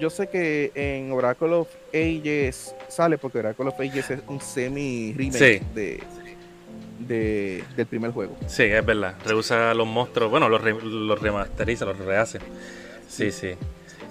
Yo 0.00 0.10
sé 0.10 0.28
que 0.28 0.72
en 0.74 1.12
Oracle 1.12 1.52
of 1.54 1.68
Ages 1.94 2.74
sale 2.88 3.18
porque 3.18 3.38
Oracle 3.38 3.68
of 3.68 3.78
Ages 3.78 4.10
es 4.10 4.20
un 4.26 4.40
semi 4.40 5.12
remake 5.16 5.60
Sí. 5.60 5.64
de, 5.76 6.02
de- 6.98 7.64
del 7.76 7.86
primer 7.86 8.10
juego. 8.10 8.36
Sí, 8.48 8.64
es 8.64 8.84
verdad. 8.84 9.14
Reusa 9.24 9.72
los 9.74 9.86
monstruos. 9.86 10.28
Bueno, 10.30 10.48
los, 10.48 10.60
re- 10.60 10.74
los 10.82 11.20
remasteriza, 11.22 11.84
los 11.84 11.98
rehace. 11.98 12.40
Sí, 13.08 13.30
sí. 13.30 13.50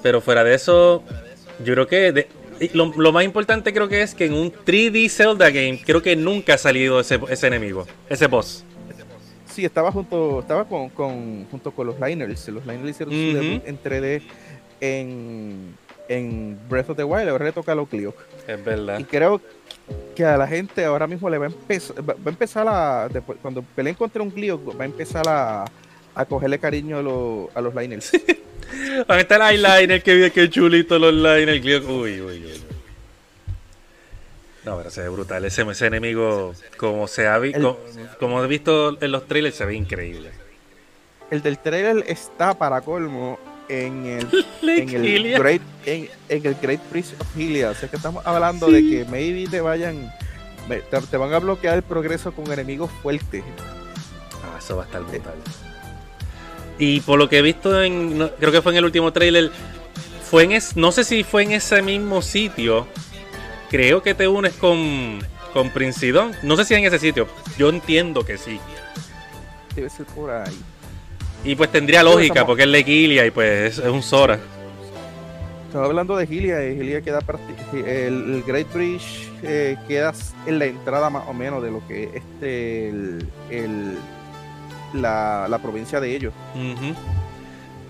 Pero 0.04 0.22
fuera 0.22 0.44
de 0.44 0.54
eso, 0.56 1.04
yo 1.64 1.74
creo 1.74 1.88
que. 1.88 2.12
de- 2.12 2.28
lo, 2.74 2.92
lo 2.98 3.12
más 3.12 3.24
importante 3.24 3.72
creo 3.72 3.88
que 3.88 4.02
es 4.02 4.16
que 4.16 4.26
en 4.26 4.34
un 4.34 4.52
3D 4.52 5.10
Zelda 5.10 5.50
game, 5.52 5.80
creo 5.86 6.02
que 6.02 6.16
nunca 6.16 6.56
ha 6.56 6.58
salido 6.58 7.00
ese, 7.00 7.20
ese 7.30 7.48
enemigo, 7.48 7.86
ese 8.10 8.26
boss. 8.28 8.64
Sí, 9.46 9.64
estaba 9.66 9.92
junto, 9.92 10.40
estaba 10.40 10.66
con, 10.66 10.90
con- 10.90 11.46
junto 11.52 11.72
con 11.72 11.86
los 11.88 12.00
Liners. 12.00 12.48
Los 12.50 12.66
Liners 12.66 12.90
hicieron 12.90 13.14
su 13.14 13.20
Ujú. 13.38 13.44
debut 13.46 13.68
en 13.68 13.80
3D 13.84 14.22
en, 14.82 15.76
en 16.10 16.60
Breath 16.70 16.90
of 16.92 16.98
the 16.98 17.04
Wild. 17.04 17.30
Ahora 17.30 17.46
le 17.46 17.52
toca 17.52 17.72
a 17.72 17.76
los 17.76 17.90
Gliok. 17.90 18.16
Es 18.48 18.64
verdad. 18.64 19.00
Y 19.00 19.04
creo 19.04 19.42
que 20.16 20.26
a 20.26 20.38
la 20.38 20.48
gente 20.48 20.84
ahora 20.86 21.08
mismo 21.08 21.30
le 21.30 21.38
va 21.38 21.46
a 21.46 21.50
empezar, 21.50 21.98
va 22.08 22.14
va 22.14 22.20
a 22.26 22.30
empezar 22.30 22.68
a, 22.68 23.08
después, 23.10 23.38
cuando 23.42 23.62
peleen 23.62 23.96
contra 23.96 24.22
un 24.22 24.30
Gliok, 24.32 24.80
va 24.80 24.84
a 24.84 24.86
empezar 24.86 25.24
a, 25.28 25.66
a 26.20 26.26
cogerle 26.26 26.60
cariño 26.60 26.98
a, 26.98 27.02
los- 27.02 27.56
a 27.56 27.62
los 27.62 27.74
Liners. 27.76 28.12
Ahí 29.08 29.22
está 29.22 29.36
el 29.50 29.60
eyeliner, 29.64 30.04
que 30.04 30.14
bien, 30.16 30.32
qué 30.32 30.50
chulito 30.50 31.00
los 31.00 31.14
liners. 31.14 31.64
Uy, 31.86 32.20
uy, 32.22 32.22
uy. 32.22 32.62
No, 34.66 34.78
pero 34.78 34.90
se 34.90 35.02
ve 35.02 35.10
brutal. 35.10 35.46
Ese, 35.46 35.62
ese 35.62 35.86
enemigo, 35.86 36.54
como 36.78 37.08
se 37.08 37.28
ha 37.28 37.38
vi- 37.38 37.54
co- 37.54 37.80
como 38.20 38.44
he 38.44 38.48
visto 38.48 39.02
en 39.02 39.12
los 39.12 39.26
trailers, 39.28 39.56
se 39.56 39.66
ve 39.66 39.76
increíble. 39.76 40.32
El 41.32 41.42
del 41.42 41.58
trailer 41.60 42.04
está 42.08 42.54
para 42.58 42.82
colmo 42.82 43.40
en 43.70 44.06
el, 44.06 44.46
en 44.64 44.90
el. 45.06 45.34
Great 45.38 45.62
en, 45.86 46.10
en 46.28 46.46
el 46.46 46.56
Great 46.62 46.82
Priest 46.92 47.20
of 47.22 47.28
Hylia. 47.38 47.70
O 47.70 47.76
sea 47.76 47.90
que 47.90 47.96
estamos 47.96 48.26
hablando 48.26 48.70
de 48.70 48.82
que 48.82 49.06
maybe 49.10 49.50
te 49.50 49.62
vayan 49.62 50.12
te, 50.68 50.82
te 50.82 51.18
van 51.18 51.34
a 51.34 51.40
bloquear 51.40 51.76
el 51.78 51.84
progreso 51.84 52.34
con 52.34 52.52
enemigos 52.52 52.92
fuertes. 53.02 53.44
Eso 54.58 54.76
va 54.76 54.84
a 54.84 54.86
estar 54.88 55.02
brutal. 55.04 55.36
Y 56.80 57.00
por 57.02 57.18
lo 57.20 57.28
que 57.30 57.40
he 57.40 57.42
visto 57.42 57.82
en. 57.82 58.18
no- 58.18 58.30
creo 58.32 58.52
que 58.52 58.62
fue 58.62 58.72
en 58.74 58.78
el 58.80 58.86
último 58.86 59.12
trailer. 59.12 59.52
Fue 60.30 60.44
en 60.44 60.52
es, 60.52 60.76
no 60.76 60.92
sé 60.92 61.04
si 61.04 61.24
fue 61.24 61.44
en 61.44 61.52
ese 61.54 61.82
mismo 61.82 62.22
sitio. 62.22 62.88
Creo 63.70 64.02
que 64.04 64.14
te 64.14 64.28
unes 64.28 64.54
con. 64.54 65.20
Con. 65.54 65.72
No 66.44 66.56
sé 66.58 66.66
si 66.66 66.74
en 66.76 66.86
ese 66.86 67.00
sitio. 67.00 67.28
Yo 67.58 67.70
entiendo 67.70 68.24
que 68.26 68.38
sí. 68.38 68.60
Debe 69.76 69.90
ser 69.90 70.06
por 70.08 70.30
ahí. 70.30 70.56
Y 71.44 71.56
pues 71.56 71.72
tendría 71.72 72.04
lógica, 72.04 72.46
porque 72.46 72.64
es 72.64 72.68
Lequilia 72.70 73.26
y 73.26 73.32
pues 73.32 73.74
es, 73.78 73.86
es 73.86 73.90
un 73.92 74.04
Sora. 74.04 74.40
Estaba 75.68 75.86
hablando 75.86 76.16
de 76.16 76.26
Gilia, 76.26 76.66
y 76.68 76.76
Gilia 76.78 77.02
queda 77.02 77.20
prácti- 77.22 77.86
el, 77.86 78.36
el 78.36 78.44
Great 78.46 78.72
Bridge 78.74 79.30
eh, 79.44 79.78
queda 79.88 80.14
en 80.46 80.60
la 80.60 80.66
entrada 80.66 81.10
más 81.10 81.24
o 81.28 81.34
menos 81.34 81.62
de 81.62 81.72
lo 81.72 81.86
que 81.88 82.06
es 82.06 82.10
este 82.16 82.90
el, 82.90 83.28
el- 83.52 83.98
la, 84.94 85.48
la 85.50 85.58
provincia 85.60 86.00
de 86.00 86.16
ellos. 86.16 86.34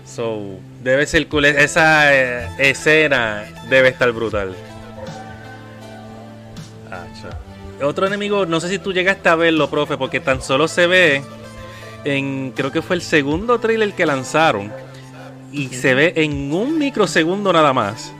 So, 0.06 0.40
debe 0.82 1.06
ser 1.06 1.26
cool. 1.28 1.44
Esa 1.44 2.14
eh, 2.14 2.48
escena 2.58 3.44
debe 3.68 3.88
estar 3.88 4.10
brutal. 4.12 4.54
Acha. 6.90 7.38
Otro 7.84 8.06
enemigo, 8.06 8.46
no 8.46 8.60
sé 8.60 8.68
si 8.68 8.78
tú 8.78 8.92
llegaste 8.92 9.28
a 9.28 9.34
verlo, 9.34 9.68
profe, 9.70 9.96
porque 9.96 10.20
tan 10.20 10.42
solo 10.42 10.66
se 10.66 10.86
ve 10.86 11.22
en, 12.04 12.52
creo 12.56 12.72
que 12.72 12.82
fue 12.82 12.96
el 12.96 13.02
segundo 13.02 13.58
trailer 13.60 13.92
que 13.92 14.06
lanzaron. 14.06 14.72
Y 15.52 15.68
se 15.68 15.94
ve 15.94 16.12
en 16.16 16.52
un 16.52 16.78
microsegundo 16.78 17.52
nada 17.52 17.72
más. 17.72 18.12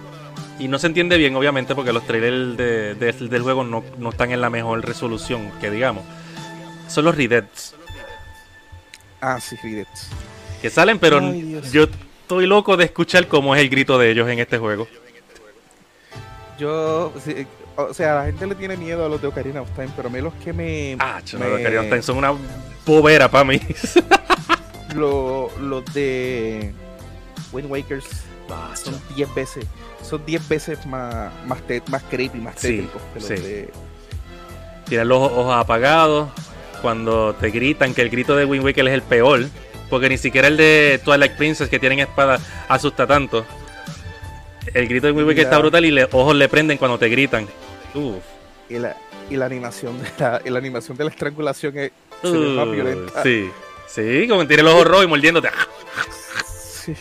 Y 0.59 0.69
no 0.69 0.79
se 0.79 0.87
entiende 0.89 1.17
bien, 1.19 1.35
obviamente, 1.37 1.75
porque 1.75 1.93
los 1.93 2.05
trailers 2.07 2.57
de- 2.57 2.95
de- 2.95 3.13
del 3.29 3.43
juego 3.43 3.65
no, 3.65 3.85
no 3.99 4.11
están 4.11 4.33
en 4.33 4.41
la 4.41 4.51
mejor 4.51 4.85
resolución, 4.85 5.51
que 5.61 5.71
digamos. 5.71 6.05
Son 6.89 7.05
los 7.05 7.15
Redets. 7.17 7.75
Ah, 9.21 9.41
sí, 9.41 9.57
Ridets. 9.63 10.09
Que 10.63 10.71
salen, 10.71 10.99
pero 10.99 11.19
Ay, 11.19 11.61
yo 11.73 11.85
estoy 11.85 12.47
loco 12.47 12.77
de 12.77 12.85
escuchar 12.85 13.27
cómo 13.29 13.55
es 13.55 13.61
el 13.63 13.69
grito 13.69 13.99
de 13.99 14.11
ellos 14.11 14.29
en 14.29 14.39
este 14.39 14.59
juego. 14.59 14.87
Yo, 16.59 17.13
sí, 17.25 17.47
o 17.77 17.95
sea, 17.95 18.17
la 18.17 18.25
gente 18.27 18.47
le 18.47 18.55
tiene 18.57 18.77
miedo 18.77 19.05
a 19.07 19.09
los 19.09 19.23
de 19.23 19.29
Ocarina 19.29 19.63
of 19.63 19.71
Time, 19.77 19.91
pero 19.95 20.09
a 20.09 20.13
mí 20.13 20.21
los 20.21 20.35
que 20.35 20.53
me. 20.53 20.97
Ah, 20.99 21.21
yo 21.25 21.39
me- 21.39 21.47
no, 21.49 21.55
Ocarina 21.55 21.81
of 21.83 21.89
Time 21.89 22.03
son 22.03 22.17
una 22.19 22.35
bobera 22.85 23.31
para 23.31 23.45
mí. 23.45 23.61
lo- 24.95 25.51
los 25.61 25.85
de 25.95 26.73
Wind 27.53 27.71
Wakers 27.71 28.07
son 28.75 29.01
10 29.15 29.35
veces. 29.35 29.65
Son 30.03 30.25
10 30.25 30.49
veces 30.49 30.87
más, 30.87 31.31
más, 31.47 31.61
te- 31.63 31.83
más 31.91 32.03
creepy, 32.05 32.39
más 32.39 32.55
Sí, 32.57 32.69
tétricos 32.69 33.03
que 33.15 33.21
los 33.21 33.29
sí. 33.29 33.35
de. 33.35 33.71
Tienen 34.87 35.09
los 35.09 35.19
ojos 35.19 35.55
apagados. 35.55 36.31
Cuando 36.83 37.35
te 37.35 37.51
gritan 37.51 37.95
que 37.95 38.03
el 38.03 38.11
grito 38.11 38.37
de 38.37 38.45
Wind 38.45 38.65
Waker 38.65 38.87
es 38.89 38.95
el 38.95 39.03
peor. 39.03 39.47
Porque 39.91 40.09
ni 40.09 40.19
siquiera 40.19 40.49
el 40.49 40.57
de 40.57 41.01
Twilight 41.05 41.33
Princess 41.37 41.69
que 41.69 41.79
tienen 41.79 42.01
espada 42.01 42.39
asusta 42.69 43.07
tanto. 43.07 43.45
El 44.75 44.87
grito 44.87 45.07
de 45.07 45.13
Wind 45.13 45.29
Waker 45.29 45.45
está 45.45 45.59
brutal 45.59 45.85
y 45.85 45.91
los 45.91 46.09
ojos 46.13 46.37
le 46.37 46.49
prenden 46.49 46.77
cuando 46.79 46.99
te 46.99 47.09
gritan. 47.09 47.47
Uf. 47.95 48.17
Y 48.69 48.79
la, 48.79 48.97
y 49.31 49.37
la 49.37 49.47
animación 49.47 49.99
de 50.03 50.09
la, 50.19 50.43
y 50.45 50.51
la 50.51 50.59
animación 50.59 50.97
de 50.97 51.05
la 51.05 51.11
estrangulación 51.11 51.79
es 51.79 51.93
más 52.23 52.71
violenta. 52.71 53.23
sí. 53.23 53.51
Sí, 53.89 54.29
como 54.29 54.47
tiene 54.47 54.63
los 54.63 54.75
ojos 54.75 54.87
rojos 54.87 55.05
y 55.07 55.09
mordiéndote. 55.09 55.49
Sí. 56.85 56.95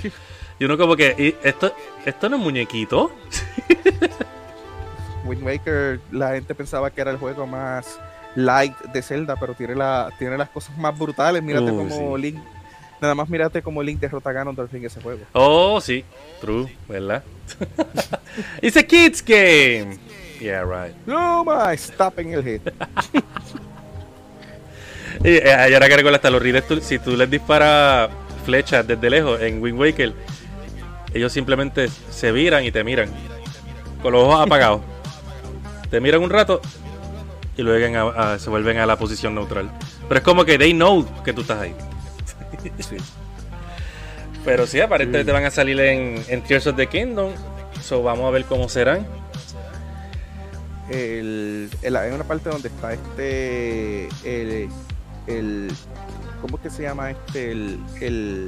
Y 0.58 0.66
uno 0.66 0.78
como 0.78 0.96
que, 0.96 1.14
¿y 1.18 1.48
¿esto, 1.48 1.74
esto 2.06 2.30
no 2.30 2.38
es 2.38 2.42
muñequito? 2.42 3.12
Wind 5.26 5.44
Waker, 5.44 6.00
la 6.12 6.32
gente 6.32 6.56
pensaba 6.56 6.90
que 6.90 7.02
era 7.02 7.12
el 7.12 7.18
juego 7.18 7.46
más 7.46 8.00
light 8.38 8.78
de 8.94 9.02
Zelda, 9.02 9.36
pero 9.36 9.56
tiene, 9.56 9.74
la, 9.74 10.10
tiene 10.20 10.38
las 10.38 10.50
cosas 10.50 10.78
más 10.78 10.98
brutales. 10.98 11.42
Mírate 11.42 11.72
Uh, 11.72 11.78
como 11.78 12.16
sí. 12.16 12.22
Link. 12.22 12.38
Nada 13.02 13.16
más 13.16 13.28
mírate 13.30 13.62
como 13.64 13.82
Link 13.84 14.00
derrota 14.00 14.30
a 14.30 14.34
Ganondorf 14.34 14.74
en 14.74 14.86
ese 14.86 15.02
juego. 15.02 15.22
Oh, 15.34 15.82
sí. 15.82 16.06
True, 16.40 16.68
¿verdad? 16.88 17.24
It's 18.62 18.78
a 18.78 18.84
kids 18.84 19.24
game. 19.24 19.98
Yeah, 20.40 20.64
right. 20.64 20.96
No 21.08 21.44
más, 21.44 21.74
stop 21.90 22.20
en 22.20 22.34
el 22.34 22.48
head. 22.48 22.62
Y, 25.24 25.30
eh, 25.30 25.52
ahora 25.52 25.88
que 25.90 25.96
recuerdo 25.96 26.16
hasta 26.18 26.30
los 26.30 26.44
tú- 26.68 26.80
si 26.80 27.00
tú 27.00 27.18
les 27.18 27.28
disparas 27.28 28.10
flechas 28.46 28.86
desde 28.86 29.10
lejos 29.10 29.42
en 29.42 29.60
Wind 29.62 29.80
Waker, 29.80 30.14
ellos 31.12 31.32
simplemente 31.34 31.90
se 32.12 32.32
viran 32.32 32.64
y 32.64 32.72
te 32.72 32.84
miran. 32.84 33.10
Con 34.04 34.14
los 34.14 34.24
ojos 34.24 34.46
apagados. 34.46 34.82
te 35.90 36.00
miran 36.00 36.22
un 36.22 36.30
rato 36.30 36.62
y 37.58 37.64
luego 37.64 38.12
a- 38.16 38.34
a- 38.34 38.40
se 38.40 38.50
vuelven 38.50 38.78
a 38.78 38.86
la 38.86 38.98
posición 38.98 39.36
neutral. 39.36 39.70
Pero 40.08 40.20
es 40.20 40.24
como 40.24 40.46
que 40.46 40.58
they 40.58 40.74
know 40.74 41.06
que 41.24 41.34
tú 41.34 41.42
estás 41.42 41.60
ahí. 41.62 41.76
Pero 44.46 44.66
sí, 44.66 44.80
aparentemente 44.80 45.32
van 45.32 45.44
a 45.46 45.52
salir 45.52 45.80
en, 45.82 46.24
en 46.30 46.42
Tears 46.44 46.68
of 46.68 46.76
the 46.78 46.88
Kingdom. 46.88 47.32
So 47.84 48.02
vamos 48.04 48.26
a 48.28 48.32
ver 48.32 48.46
cómo 48.46 48.70
serán. 48.70 49.06
El, 50.90 51.70
el- 51.82 51.96
hay 51.98 52.12
una 52.12 52.24
parte 52.24 52.50
donde 52.50 52.70
está 52.70 52.94
este. 52.94 54.08
El. 54.24 54.70
el 55.28 55.72
¿Cómo 56.42 56.58
es 56.58 56.64
que 56.64 56.70
se 56.70 56.84
llama 56.84 57.12
este? 57.12 57.52
El. 57.52 57.80
El, 58.00 58.48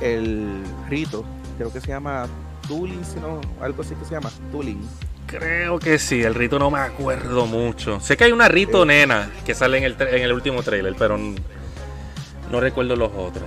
el 0.00 0.62
rito. 0.88 1.24
Creo 1.56 1.72
que 1.72 1.80
se 1.80 1.88
llama 1.88 2.26
Tulin, 2.66 3.04
si 3.04 3.18
no, 3.20 3.40
algo 3.62 3.82
así 3.82 3.94
que 3.94 4.04
se 4.04 4.10
llama 4.12 4.30
Tulin. 4.50 4.80
Creo 5.26 5.78
que 5.80 5.98
sí, 5.98 6.22
el 6.22 6.34
rito 6.34 6.58
no 6.58 6.70
me 6.70 6.78
acuerdo 6.78 7.46
mucho. 7.46 7.98
Sé 8.00 8.16
que 8.16 8.24
hay 8.24 8.32
una 8.32 8.48
rito 8.48 8.82
Eh. 8.84 8.86
nena 8.86 9.30
que 9.44 9.54
sale 9.54 9.78
en 9.78 9.84
el, 9.84 9.96
en 10.00 10.22
el 10.22 10.32
último 10.32 10.62
trailer, 10.62 10.94
pero 10.98 11.18
no 11.18 12.60
recuerdo 12.60 12.94
los 12.94 13.10
otros. 13.12 13.44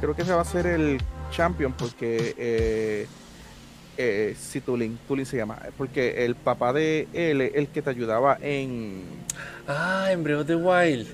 Creo 0.00 0.14
que 0.14 0.22
ese 0.22 0.32
va 0.34 0.42
a 0.42 0.44
ser 0.44 0.66
el 0.66 1.00
champion 1.30 1.72
porque. 1.72 2.34
Eh, 2.36 3.06
eh, 3.96 4.36
sí, 4.38 4.60
Tulin, 4.60 4.98
Tulin 5.08 5.24
se 5.24 5.36
llama. 5.36 5.58
Porque 5.78 6.24
el 6.24 6.34
papá 6.34 6.72
de 6.72 7.08
él, 7.14 7.40
es 7.40 7.52
el 7.54 7.68
que 7.68 7.80
te 7.82 7.90
ayudaba 7.90 8.36
en. 8.42 9.04
Ah, 9.66 10.08
en 10.10 10.22
Breath 10.24 10.40
of 10.40 10.46
the 10.46 10.56
Wild. 10.56 11.06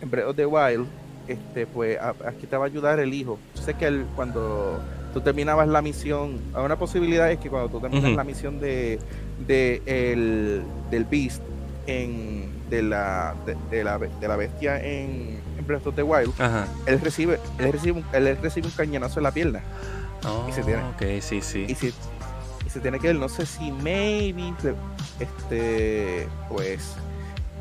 en 0.00 0.10
Breath 0.10 0.26
of 0.28 0.36
the 0.36 0.46
Wild, 0.46 0.86
este, 1.26 1.66
pues 1.66 1.98
a- 1.98 2.14
aquí 2.26 2.46
te 2.46 2.56
va 2.56 2.66
a 2.66 2.68
ayudar 2.68 3.00
el 3.00 3.12
hijo. 3.12 3.36
Yo 3.56 3.62
sé 3.62 3.74
que 3.74 3.86
él, 3.86 4.06
cuando 4.14 4.80
tú 5.18 5.24
terminabas 5.24 5.68
la 5.68 5.82
misión, 5.82 6.40
una 6.54 6.76
posibilidad 6.76 7.30
es 7.30 7.38
que 7.38 7.50
cuando 7.50 7.68
tú 7.68 7.80
terminas 7.80 8.12
la 8.12 8.24
misión 8.24 8.60
de, 8.60 8.98
de 9.46 9.82
el, 9.86 10.62
del 10.90 11.04
Beast, 11.04 11.42
en, 11.86 12.48
de, 12.68 12.82
la, 12.82 13.34
de, 13.46 13.56
de 13.70 13.82
la, 13.84 13.98
de 13.98 14.28
la 14.28 14.36
bestia 14.36 14.76
en, 14.76 15.40
en 15.58 15.66
Breath 15.66 15.86
of 15.86 15.94
the 15.94 16.02
Wild, 16.02 16.32
Ajá. 16.38 16.66
él 16.86 17.00
recibe, 17.00 17.38
él 17.58 17.72
recibe, 17.72 17.98
un, 18.00 18.04
él 18.12 18.36
recibe 18.42 18.66
un 18.66 18.72
cañonazo 18.74 19.20
en 19.20 19.24
la 19.24 19.32
pierna. 19.32 19.62
Oh, 20.24 20.46
Y 20.48 20.52
se 20.52 20.62
tiene. 20.62 20.82
Ok, 20.82 21.22
sí, 21.22 21.40
sí. 21.40 21.64
Y 21.68 21.74
si, 21.74 21.94
y 22.66 22.70
se 22.70 22.80
tiene 22.80 22.98
que 22.98 23.06
ver, 23.08 23.16
no 23.16 23.28
sé 23.28 23.46
si 23.46 23.72
maybe, 23.72 24.52
este, 25.18 26.28
pues, 26.48 26.94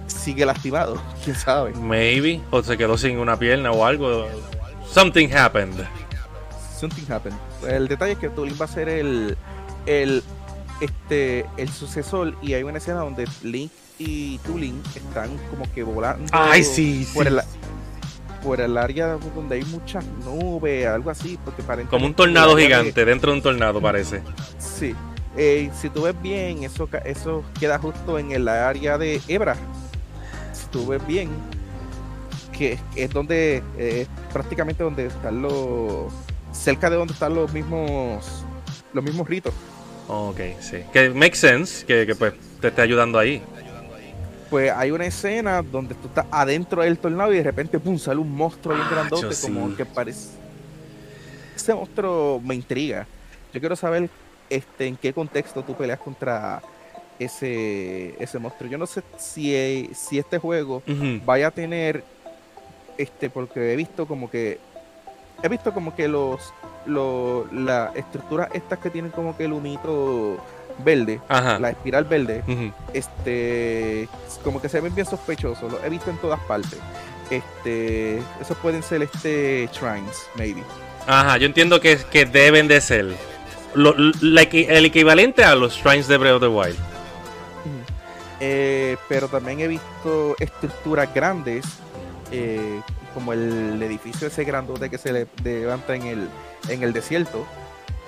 sigue 0.08 0.46
lastimado, 0.46 1.02
quién 1.24 1.36
sabe. 1.36 1.72
Maybe. 1.74 2.41
O 2.52 2.62
se 2.63 2.78
quedó 2.78 2.98
sin 2.98 3.17
una 3.20 3.38
pierna 3.38 3.72
o 3.72 3.86
algo. 3.86 4.28
Something 4.91 5.30
happened. 5.34 5.76
Something 6.80 7.06
happened. 7.12 7.38
El 7.67 7.88
detalle 7.88 8.13
es 8.13 8.17
que 8.20 8.30
Tulin 8.30 8.56
va 8.60 8.65
a 8.65 8.67
ser 8.67 8.89
el, 8.89 9.38
el, 9.86 10.24
este, 10.82 11.46
el 11.58 11.70
sucesor 11.70 12.36
y 12.41 12.54
hay 12.54 12.63
una 12.63 12.78
escena 12.78 13.00
donde 13.00 13.28
Link 13.43 13.72
y 14.00 14.38
Tulin 14.39 14.82
están 14.96 15.30
como 15.50 15.72
que 15.74 15.82
volando 15.84 16.26
Ay, 16.32 16.63
sí, 16.63 17.08
por, 17.13 17.24
sí. 17.28 17.34
el, 17.34 17.41
por 18.43 18.62
el 18.62 18.78
área 18.78 19.17
donde 19.36 19.56
hay 19.56 19.63
muchas 19.65 20.06
nubes, 20.24 20.86
algo 20.86 21.10
así, 21.10 21.39
porque 21.43 21.62
aparentemente 21.63 21.89
Como 21.98 22.06
un 22.06 22.13
tornado 22.13 22.56
de- 22.56 22.63
gigante 22.65 23.06
dentro 23.06 23.32
de 23.32 23.38
un 23.38 23.43
tornado, 23.43 23.82
parece. 23.82 24.22
Sí. 24.60 24.93
Eh, 25.36 25.70
si 25.80 25.89
tú 25.89 26.04
ves 26.04 26.20
bien, 26.22 26.63
eso, 26.63 26.88
eso 27.06 27.43
queda 27.60 27.78
justo 27.80 28.17
en 28.20 28.32
el 28.32 28.48
área 28.48 28.98
de 28.98 29.22
Ebra. 29.28 29.56
Si 30.54 30.65
tú 30.67 30.88
ves 30.88 31.06
bien, 31.08 31.30
que 32.58 32.80
es- 32.96 33.10
donde, 33.12 33.63
eh, 33.78 34.08
prácticamente 34.34 34.84
donde 34.84 35.08
están 35.08 35.41
los, 35.41 36.12
cerca 36.58 36.89
de 36.89 36.96
donde 36.96 37.13
están 37.13 37.34
los 37.36 37.52
mismos, 37.54 38.43
los 38.93 39.04
mismos 39.04 39.28
ritos. 39.28 39.54
Ok, 40.08 40.39
sí. 40.60 40.78
Que 40.93 41.10
makes 41.10 41.38
sense 41.38 41.86
que, 41.86 42.06
que, 42.06 42.15
pues 42.15 42.34
te 42.62 42.70
esté 42.70 42.82
ayudando 42.82 43.20
ahí. 43.20 43.41
Pues 44.50 44.72
hay 44.72 44.91
una 44.91 45.06
escena 45.06 45.62
donde 45.62 45.93
tú 45.96 46.08
estás 46.08 46.26
adentro 46.32 46.82
del 46.82 46.98
tornado 46.98 47.34
y 47.34 47.38
de 47.38 47.43
repente, 47.43 47.80
pum, 47.80 47.98
sale 48.00 48.20
un 48.22 48.32
monstruo 48.32 48.74
bien 48.76 48.88
Ah, 48.89 48.93
grandote, 48.93 49.36
yo 49.36 49.41
como 49.41 49.70
sí. 49.70 49.76
que 49.76 49.86
parece. 49.86 50.30
Ese 51.56 51.74
monstruo 51.74 52.41
me 52.43 52.56
intriga. 52.56 53.06
Yo 53.54 53.60
quiero 53.60 53.76
saber 53.76 54.10
este, 54.50 54.88
en 54.88 54.96
qué 54.96 55.12
contexto 55.12 55.63
tú 55.63 55.76
peleas 55.76 56.00
contra 56.00 56.62
ese, 57.20 58.15
ese 58.24 58.39
monstruo. 58.39 58.70
Yo 58.70 58.78
no 58.78 58.86
sé 58.88 59.04
si, 59.17 59.89
si 59.93 60.17
este 60.20 60.38
juego 60.38 60.82
vaya 61.26 61.48
a 61.48 61.52
tener 61.52 62.04
este 62.98 63.30
porque 63.30 63.74
he 63.74 63.76
visto 63.76 64.08
como 64.08 64.30
que 64.30 64.60
he 65.43 65.47
visto 65.50 65.73
como 65.73 65.95
que 65.95 66.08
los 66.08 66.54
los 66.86 67.52
la 67.52 67.91
estructuras 67.95 68.50
estas 68.54 68.80
que 68.80 68.89
tienen 68.89 69.12
como 69.12 69.36
que 69.36 69.45
el 69.45 69.54
humito 69.54 70.38
verde 70.84 71.19
Ajá. 71.28 71.60
la 71.60 71.71
espiral 71.71 72.06
verde 72.06 72.43
este 72.93 74.08
como 74.43 74.62
que 74.62 74.69
se 74.69 74.80
ven 74.80 74.93
bien 74.95 75.06
sospechosos 75.08 75.71
lo 75.71 75.84
he 75.84 75.89
visto 75.89 76.10
en 76.10 76.17
todas 76.17 76.39
partes 76.41 76.80
este, 77.30 78.19
esos 78.39 78.56
pueden 78.62 78.82
ser 78.82 79.02
este 79.02 79.67
shrines, 79.73 80.15
maybe. 80.36 80.63
Ajá, 81.08 81.36
yo 81.38 81.45
entiendo 81.45 81.82
que, 81.82 81.97
que 82.10 82.26
deben 82.26 82.69
de 82.69 82.80
ser 82.80 83.13
lo- 83.73 83.95
la 84.21 84.43
el 84.43 84.86
equivalente 84.86 85.43
a 85.43 85.54
los 85.54 85.73
shrines 85.76 86.08
de 86.08 86.17
Breath 86.17 86.36
of 86.36 86.41
the 86.41 86.47
Wild. 86.47 86.78
Eh, 88.39 88.95
pero 89.10 89.28
también 89.28 89.60
he 89.60 89.67
visto 89.67 90.36
estructuras 90.39 91.13
grandes, 91.13 91.65
eh, 92.32 92.82
como 93.17 93.34
el 93.34 93.82
edificio 93.82 94.27
ese 94.27 94.43
grandote 94.43 94.91
que 94.91 94.99
se 94.99 95.12
le- 95.12 95.27
levanta 95.43 95.95
en 95.95 96.03
el, 96.03 96.30
en 96.69 96.84
el 96.84 96.93
desierto. 96.93 97.47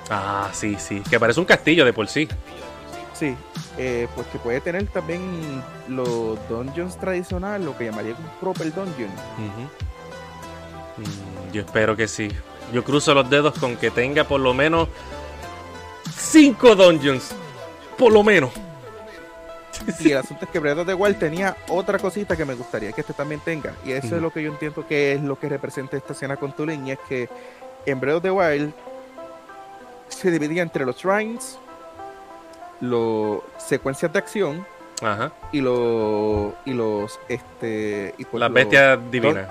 Ah, 0.08 0.50
sí, 0.54 0.76
sí, 0.78 1.02
que 1.10 1.20
parece 1.20 1.40
un 1.40 1.48
castillo 1.48 1.84
de 1.84 1.94
por 1.94 2.08
sí. 2.08 2.28
Sí, 3.16 3.36
eh, 3.80 4.08
pues 4.14 4.28
que 4.28 4.38
puede 4.38 4.62
tener 4.62 4.86
también 4.86 5.64
los 5.88 6.38
dungeons 6.48 6.96
tradicionales, 7.00 7.66
lo 7.66 7.76
que 7.76 7.86
llamaría 7.86 8.12
un 8.14 8.30
proper 8.40 8.72
dungeon. 8.72 9.10
Mm, 10.98 11.54
yo 11.54 11.62
espero 11.62 11.96
que 11.96 12.08
sí. 12.08 12.30
Yo 12.72 12.84
cruzo 12.84 13.16
los 13.16 13.28
dedos 13.32 13.58
con 13.58 13.78
que 13.78 13.90
tenga 13.90 14.26
por 14.26 14.40
lo 14.40 14.54
menos 14.54 14.90
5 16.16 16.76
dungeons. 16.76 17.32
Por 17.98 18.14
lo 18.14 18.24
menos. 18.24 18.52
Y 20.00 20.12
el 20.12 20.18
asunto 20.18 20.46
es 20.46 20.52
que 20.52 20.60
Breath 20.60 20.80
of 20.80 20.88
the 20.88 20.94
Wild 20.94 21.18
tenía 21.18 21.56
otra 21.68 21.98
cosita 22.00 22.36
que 22.36 22.46
me 22.46 22.54
gustaría 22.54 22.92
que 22.92 23.02
este 23.02 23.14
también 23.14 23.42
tenga. 23.42 23.74
Y 23.86 23.92
eso 23.92 24.16
es 24.16 24.22
lo 24.22 24.32
que 24.32 24.44
yo 24.44 24.52
entiendo 24.52 24.86
que 24.88 25.14
es 25.14 25.22
lo 25.22 25.38
que 25.40 25.50
representa 25.50 25.98
esta 25.98 26.14
escena 26.14 26.38
con 26.38 26.54
Tulin. 26.54 26.88
Y 26.88 26.92
es 26.92 27.00
que 27.08 27.30
en 27.86 28.00
Breath 28.00 28.18
of 28.18 28.24
the 28.24 28.32
Wild 28.32 28.74
se 30.10 30.32
dividía 30.32 30.62
entre 30.62 30.86
los 30.86 30.98
shrines, 30.98 31.58
los 32.82 33.42
secuencias 33.58 34.12
de 34.12 34.20
acción 34.20 34.66
Ajá. 35.02 35.32
y 35.52 35.62
los 35.62 36.54
y 36.66 36.74
los 36.74 37.20
este 37.28 38.14
y 38.18 38.26
pues 38.26 38.40
Las 38.40 38.52
bestias 38.52 39.00
divinas. 39.12 39.48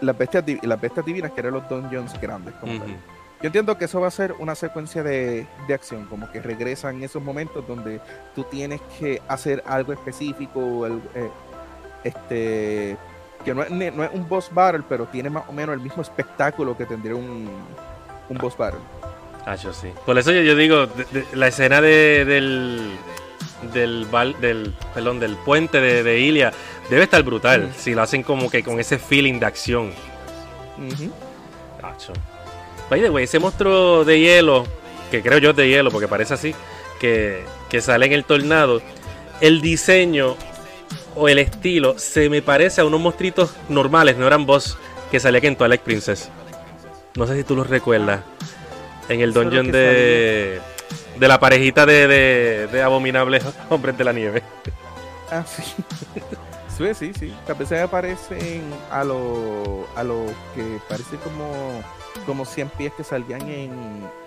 Las 0.00 0.18
bestias 0.18 0.44
las 0.62 0.80
bestias 0.80 1.06
divinas 1.06 1.32
que 1.32 1.40
eran 1.40 1.54
los 1.54 1.68
dungeons 1.68 2.20
grandes 2.20 2.54
como 2.54 2.78
tal. 2.78 2.96
Yo 3.44 3.48
entiendo 3.48 3.76
que 3.76 3.84
eso 3.84 4.00
va 4.00 4.08
a 4.08 4.10
ser 4.10 4.32
una 4.38 4.54
secuencia 4.54 5.02
de, 5.02 5.46
de 5.68 5.74
acción, 5.74 6.06
como 6.06 6.32
que 6.32 6.40
regresan 6.40 7.02
esos 7.02 7.22
momentos 7.22 7.62
donde 7.68 8.00
tú 8.34 8.44
tienes 8.44 8.80
que 8.98 9.20
hacer 9.28 9.62
algo 9.66 9.92
específico, 9.92 10.86
eh, 10.86 11.28
este, 12.04 12.96
que 13.44 13.54
no 13.54 13.62
es, 13.62 13.70
no 13.70 14.02
es 14.02 14.10
un 14.14 14.26
boss 14.26 14.48
battle, 14.50 14.82
pero 14.88 15.04
tiene 15.08 15.28
más 15.28 15.44
o 15.46 15.52
menos 15.52 15.74
el 15.74 15.80
mismo 15.82 16.00
espectáculo 16.00 16.74
que 16.74 16.86
tendría 16.86 17.14
un, 17.16 17.50
un 18.30 18.38
boss 18.38 18.56
battle. 18.56 18.80
Ah, 19.44 19.56
yo 19.56 19.74
sí. 19.74 19.88
Por 20.06 20.18
eso 20.18 20.32
yo, 20.32 20.40
yo 20.40 20.56
digo, 20.56 20.86
de- 20.86 21.04
de- 21.12 21.26
la 21.36 21.48
escena 21.48 21.82
de- 21.82 22.24
del 22.24 22.92
del, 23.74 24.06
val- 24.10 24.40
del 24.40 24.74
perdón, 24.94 25.20
del 25.20 25.36
puente 25.36 25.82
de, 25.82 26.18
Ilia 26.18 26.50
debe 26.88 27.02
estar 27.02 27.22
brutal. 27.22 27.68
Mm. 27.68 27.72
Si 27.76 27.94
lo 27.94 28.00
hacen 28.00 28.22
como 28.22 28.50
que 28.50 28.62
con 28.64 28.80
ese 28.80 28.98
feeling 28.98 29.38
de 29.38 29.44
acción. 29.44 29.92
Ujú. 30.78 31.12
Tacho. 31.78 32.14
By 32.90 33.00
the 33.00 33.10
way, 33.10 33.24
ese 33.24 33.38
monstruo 33.38 34.04
de 34.04 34.20
hielo, 34.20 34.66
que 35.10 35.22
creo 35.22 35.38
yo 35.38 35.50
es 35.50 35.56
de 35.56 35.68
hielo 35.68 35.90
porque 35.90 36.08
parece 36.08 36.34
así, 36.34 36.54
que, 37.00 37.44
que 37.68 37.80
sale 37.80 38.06
en 38.06 38.12
el 38.12 38.24
tornado, 38.24 38.80
el 39.40 39.60
diseño 39.60 40.36
o 41.16 41.28
el 41.28 41.38
estilo 41.38 41.98
se 41.98 42.28
me 42.28 42.42
parece 42.42 42.80
a 42.80 42.84
unos 42.84 43.00
monstruitos 43.00 43.54
normales, 43.68 44.16
no 44.16 44.26
eran 44.26 44.46
boss 44.46 44.76
que 45.10 45.20
salían 45.20 45.44
en 45.44 45.56
Twilight 45.56 45.80
Princess. 45.82 46.30
No 47.16 47.26
sé 47.26 47.36
si 47.36 47.44
tú 47.44 47.54
los 47.54 47.68
recuerdas. 47.68 48.20
En 49.08 49.20
el 49.20 49.30
lo 49.30 49.42
dungeon 49.42 49.70
de, 49.70 50.60
de 51.18 51.28
la 51.28 51.38
parejita 51.38 51.86
de, 51.86 52.08
de, 52.08 52.66
de 52.66 52.82
abominables 52.82 53.44
hombres 53.70 53.96
de 53.96 54.04
la 54.04 54.12
nieve. 54.12 54.42
Ah, 55.30 55.44
sí. 55.46 55.62
sí, 56.76 56.94
sí, 56.94 57.12
sí. 57.18 57.34
A 57.48 57.52
veces 57.54 57.80
aparecen 57.82 58.62
a 58.90 59.04
los 59.04 59.86
a 59.94 60.02
los 60.02 60.30
que 60.54 60.80
parecen 60.88 61.18
como 61.18 61.82
como 62.24 62.44
100 62.44 62.68
pies 62.70 62.92
que 62.94 63.04
salían 63.04 63.42
en, 63.42 63.72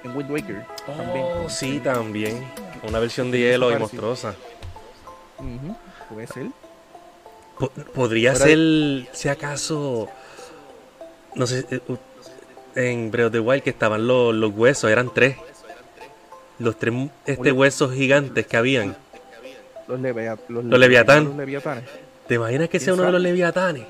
en 0.03 0.15
Wind 0.15 0.29
Waker. 0.31 0.65
también. 0.85 1.25
Oh, 1.45 1.49
sí, 1.49 1.79
también. 1.79 2.47
Una 2.87 2.99
versión 2.99 3.31
de 3.31 3.39
hielo 3.39 3.71
y 3.71 3.77
monstruosa. 3.77 4.35
Ujú, 5.39 5.75
Puede 6.13 6.27
ser. 6.27 6.47
Po- 7.59 7.69
Podría 7.93 8.31
Ahora- 8.33 8.45
ser, 8.45 9.07
si 9.13 9.29
acaso, 9.29 10.07
no 11.35 11.47
sé, 11.47 11.65
eh, 11.71 11.79
en 12.75 13.09
Breath 13.11 13.27
of 13.27 13.31
the 13.33 13.39
Wild 13.39 13.63
que 13.63 13.71
estaban 13.71 14.05
los, 14.07 14.33
los 14.35 14.51
huesos, 14.53 14.89
eran 14.91 15.11
tres. 15.13 15.37
Los 16.59 16.77
tres 16.77 16.93
este, 17.25 17.51
huesos 17.51 17.93
gigantes 17.93 18.45
que 18.47 18.57
habían. 18.57 18.95
Los, 19.87 19.99
levia- 19.99 20.37
los, 20.49 20.63
Los 20.65 20.79
leviatán. 20.79 21.25
Los 21.25 21.35
leviatanes. 21.35 21.83
¿Te 22.27 22.35
imaginas 22.35 22.67
que 22.67 22.77
¿Quién 22.77 22.81
sea 22.85 22.93
uno 22.93 23.03
de 23.03 23.11
los 23.11 23.21
leviatanes? 23.21 23.85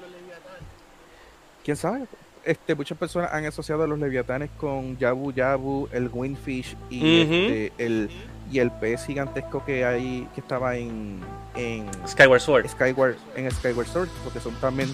¿Quién 1.63 1.75
sabe? 1.77 2.05
Este, 2.47 2.75
muchas 2.75 2.97
personas 2.97 3.33
han 3.33 3.45
asociado 3.45 3.83
a 3.83 3.88
los 3.88 3.99
leviatanes 3.99 4.49
con 4.57 4.97
Yabu 4.97 5.33
Yabu, 5.33 5.89
el 5.91 6.10
Windfish 6.10 6.77
y, 6.89 7.21
este, 7.21 7.73
el, 7.77 8.10
y 8.49 8.60
el 8.60 8.71
pez 8.71 9.05
gigantesco 9.05 9.65
que 9.65 9.83
hay 9.83 10.25
que 10.33 10.39
estaba 10.39 10.77
en, 10.77 11.19
en 11.57 11.86
Skyward 12.07 12.39
Sword. 12.39 12.69
Skyward 12.69 13.17
en 13.36 13.51
Skyward 13.51 13.88
Sword, 13.88 14.07
porque 14.23 14.39
son 14.39 14.55
también 14.62 14.88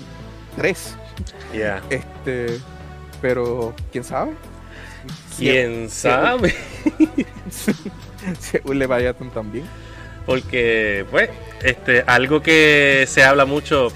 tres. 0.55 0.95
Yeah. 1.53 1.83
Este, 1.91 2.59
pero 3.21 3.75
¿quién 3.91 4.03
sabe? 4.03 4.31
¿Quién 5.37 5.91
sabe? 5.91 6.55
Si 7.51 8.57
un 8.63 8.79
Leviathan 8.79 9.29
también. 9.29 9.65
Porque, 10.25 11.05
pues, 11.11 11.29
este, 11.61 12.03
algo 12.07 12.41
que 12.41 13.05
se 13.07 13.23
habla 13.23 13.45
mucho, 13.45 13.91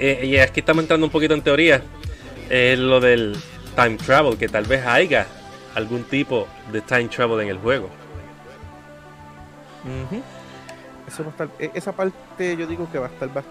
eh, 0.00 0.22
y 0.24 0.38
aquí 0.38 0.58
estamos 0.58 0.82
entrando 0.82 1.06
un 1.06 1.12
poquito 1.12 1.34
en 1.34 1.42
teoría, 1.42 1.80
es 2.50 2.78
lo 2.78 3.00
del 3.00 3.36
time 3.76 3.96
travel, 3.96 4.36
que 4.38 4.48
tal 4.48 4.64
vez 4.64 4.84
haya 4.86 5.26
algún 5.74 6.04
tipo 6.04 6.46
de 6.72 6.80
time 6.80 7.08
travel 7.08 7.40
en 7.40 7.48
el 7.48 7.58
juego. 7.58 7.88
Eso 11.06 11.22
va 11.22 11.28
a 11.28 11.30
estar, 11.32 11.48
e- 11.58 11.70
esa 11.74 11.92
parte 11.92 12.56
yo 12.56 12.66
digo 12.66 12.88
que 12.90 12.98
va 12.98 13.06
a 13.06 13.10
estar 13.10 13.28
va, 13.28 13.42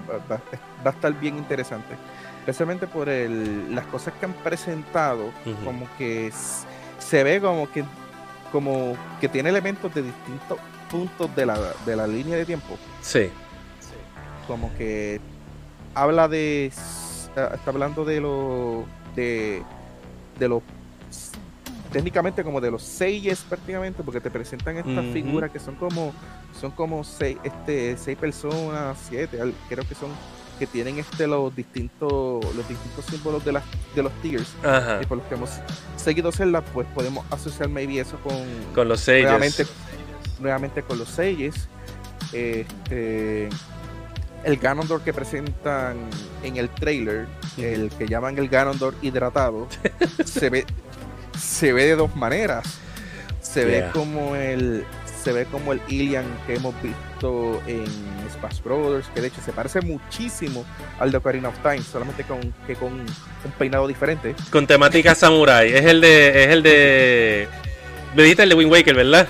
va- 0.00 0.20
va 0.86 0.90
a 0.90 0.94
estar 0.94 1.12
bien 1.18 1.36
interesante. 1.38 1.94
Especialmente 2.40 2.86
por 2.86 3.08
el, 3.08 3.74
las 3.74 3.86
cosas 3.86 4.14
que 4.18 4.26
han 4.26 4.32
presentado, 4.34 5.30
como 5.64 5.86
que 5.96 6.30
se 6.98 7.22
ve 7.22 7.40
como 7.40 7.70
que 7.70 7.84
como 8.52 8.96
que 9.20 9.28
tiene 9.28 9.50
elementos 9.50 9.94
de 9.94 10.02
distintos 10.02 10.58
puntos 10.90 11.34
de 11.36 11.44
la, 11.44 11.58
de 11.84 11.96
la 11.96 12.06
línea 12.06 12.36
de 12.36 12.46
tiempo. 12.46 12.78
Sí. 13.02 13.28
Como 14.46 14.74
que 14.78 15.20
habla 15.94 16.28
de 16.28 16.72
está 17.36 17.70
hablando 17.70 18.04
de 18.04 18.20
lo 18.20 18.84
de 19.16 19.62
de 20.38 20.48
los 20.48 20.62
técnicamente 21.92 22.44
como 22.44 22.60
de 22.60 22.70
los 22.70 22.82
seis 22.82 23.44
prácticamente 23.48 24.02
porque 24.02 24.20
te 24.20 24.30
presentan 24.30 24.76
estas 24.76 25.06
figuras 25.12 25.50
que 25.50 25.58
son 25.58 25.74
como 25.76 26.12
son 26.60 26.70
como 26.72 27.02
seis 27.04 27.38
este 27.44 27.96
seis 27.96 28.16
personas 28.18 28.98
siete 29.08 29.38
creo 29.68 29.86
que 29.88 29.94
son 29.94 30.10
que 30.58 30.66
tienen 30.66 30.98
este 30.98 31.26
los 31.26 31.54
distintos 31.56 32.44
los 32.54 32.68
distintos 32.68 33.04
símbolos 33.06 33.44
de 33.44 33.52
las 33.52 33.64
de 33.94 34.02
los 34.02 34.12
tiers 34.20 34.48
Ajá. 34.62 35.00
y 35.02 35.06
por 35.06 35.18
los 35.18 35.26
que 35.28 35.34
hemos 35.36 35.50
seguido 35.96 36.30
Zelda 36.30 36.60
pues 36.60 36.86
podemos 36.94 37.24
asociar 37.30 37.68
maybe 37.68 38.00
eso 38.00 38.18
con 38.18 38.34
Con 38.74 38.88
los 38.88 39.00
sellos. 39.00 39.30
nuevamente 39.30 39.66
nuevamente 40.40 40.82
con 40.82 40.98
los 40.98 41.08
Sages 41.08 41.68
este 42.32 43.48
el 44.48 44.56
Ganondorf 44.56 45.04
que 45.04 45.12
presentan 45.12 45.96
en 46.42 46.56
el 46.56 46.68
trailer 46.70 47.26
el 47.58 47.90
que 47.96 48.06
llaman 48.08 48.38
el 48.38 48.48
Ganondorf 48.48 48.96
hidratado 49.02 49.68
se 50.24 50.48
ve 50.50 50.64
se 51.38 51.72
ve 51.72 51.84
de 51.84 51.96
dos 51.96 52.14
maneras 52.16 52.64
se 53.42 53.64
Yeah. 53.64 53.86
ve 53.86 53.90
como 53.92 54.34
el 54.36 54.84
se 55.22 55.32
ve 55.32 55.44
como 55.46 55.72
el 55.72 55.80
Ilian 55.88 56.24
que 56.46 56.54
hemos 56.54 56.74
visto 56.82 57.60
en 57.66 57.84
Smash 58.38 58.62
Brothers 58.62 59.06
que 59.14 59.20
de 59.20 59.28
hecho 59.28 59.40
se 59.44 59.52
parece 59.52 59.80
muchísimo 59.80 60.64
al 60.98 61.10
de 61.10 61.18
Ocarina 61.18 61.48
of 61.48 61.58
Time 61.62 61.82
solamente 61.82 62.24
con 62.24 62.40
que 62.66 62.74
con 62.74 62.92
un 62.94 63.52
peinado 63.58 63.86
diferente 63.88 64.34
Con 64.50 64.66
temática 64.66 65.14
samurai. 65.14 65.72
Es 65.72 65.84
el 65.84 66.00
de. 66.00 66.44
Es 66.44 66.50
el 66.50 66.62
de. 66.62 67.48
Me 68.14 68.22
dijiste 68.22 68.42
el 68.44 68.48
de 68.50 68.54
Wind 68.54 68.70
Waker, 68.72 68.94
¿verdad? 68.94 69.26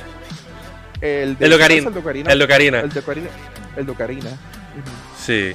el 1.00 1.36
El 1.40 1.50
de 1.50 1.54
Ocarina. 1.54 1.88
el 1.88 1.94
de 1.94 2.00
Ocarina 2.00 2.30
El 2.32 2.38
de 2.38 2.44
Ocarina. 2.44 2.80
el 2.80 2.88
de 2.90 2.98
Ocarina, 3.00 3.28
el 3.76 3.86
de 3.86 3.92
Ocarina. 3.92 4.30
Sí. 5.28 5.52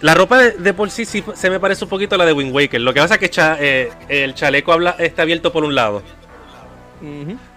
La 0.00 0.14
ropa 0.14 0.38
de, 0.38 0.52
de 0.52 0.72
por 0.74 0.90
sí, 0.90 1.04
sí 1.04 1.22
se 1.34 1.50
me 1.50 1.58
parece 1.60 1.84
un 1.84 1.90
poquito 1.90 2.14
a 2.14 2.18
la 2.18 2.24
de 2.24 2.32
Wind 2.32 2.54
Waker. 2.54 2.80
Lo 2.80 2.94
que 2.94 3.00
pasa 3.00 3.14
es 3.14 3.20
que 3.20 3.28
cha- 3.28 3.56
eh, 3.60 3.90
el 4.08 4.32
chaleco 4.34 4.72
habla, 4.72 4.94
está 4.98 5.22
abierto 5.22 5.52
por 5.52 5.64
un 5.64 5.74
lado. 5.74 6.02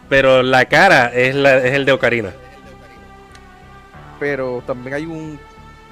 Pero 0.10 0.44
la 0.44 0.65
cara 0.65 1.08
es, 1.13 1.34
la, 1.36 1.58
es 1.58 1.74
el 1.74 1.86
de 1.86 1.91
Ocarina. 1.94 2.32
pero 4.20 4.62
también 4.67 4.94
hay 4.94 5.06
un- 5.06 5.39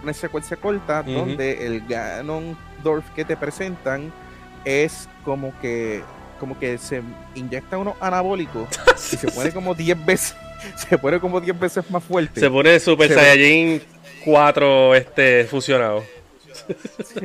una 0.04 0.13
secuencia 0.13 0.56
corta 0.58 1.04
donde 1.04 1.65
el 1.65 1.82
Ganondorf 1.88 3.10
que 3.15 3.25
te 3.25 3.36
presentan 3.36 4.12
es 4.65 5.10
como 5.23 5.54
que 5.62 6.02
como 6.39 6.58
que 6.58 6.78
se 6.78 7.02
inyecta 7.36 7.78
unos 7.78 7.95
anabólicos 7.99 8.69
y 9.12 9.17
se 9.17 9.28
pone 9.32 9.52
como 9.52 9.73
10 9.75 10.06
veces 10.06 10.36
se 10.89 10.97
pone 10.97 11.19
como 11.19 11.41
10 11.41 11.60
veces 11.60 11.89
más 11.91 12.04
fuerte. 12.04 12.39
Se 12.39 12.49
pone 12.49 12.80
Super 12.80 13.08
Se 13.10 13.15
Saiyajin 13.15 13.82
4 14.25 14.95
este, 14.95 15.45
fusionado. 15.45 16.03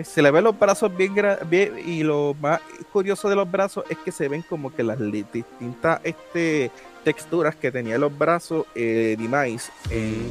se, 0.04 0.22
le 0.22 0.30
ven 0.30 0.44
los 0.44 0.58
brazos 0.58 0.94
bien, 0.96 1.14
bien 1.48 1.78
y 1.84 2.02
lo 2.02 2.34
más 2.40 2.60
curioso 2.92 3.28
de 3.28 3.36
los 3.36 3.50
brazos 3.50 3.84
es 3.90 3.98
que 3.98 4.12
se 4.12 4.28
ven 4.28 4.42
como 4.42 4.74
que 4.74 4.82
las 4.82 4.98
distintas 5.32 6.00
este, 6.04 6.70
texturas 7.02 7.54
que 7.56 7.70
tenía 7.72 7.98
los 7.98 8.16
brazos 8.16 8.66
eh, 8.74 9.16
Demise 9.18 9.70
en, 9.90 10.30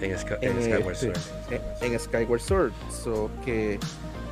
En, 0.00 0.18
Sky- 0.18 0.34
en, 0.40 0.56
en 0.56 0.62
Skyward 0.64 0.92
este, 0.92 1.14
Sword. 1.14 1.52
en- 1.82 1.92
en 1.92 2.00
Skyward 2.00 2.40
Sword. 2.40 2.72
So 2.90 3.30
que 3.44 3.78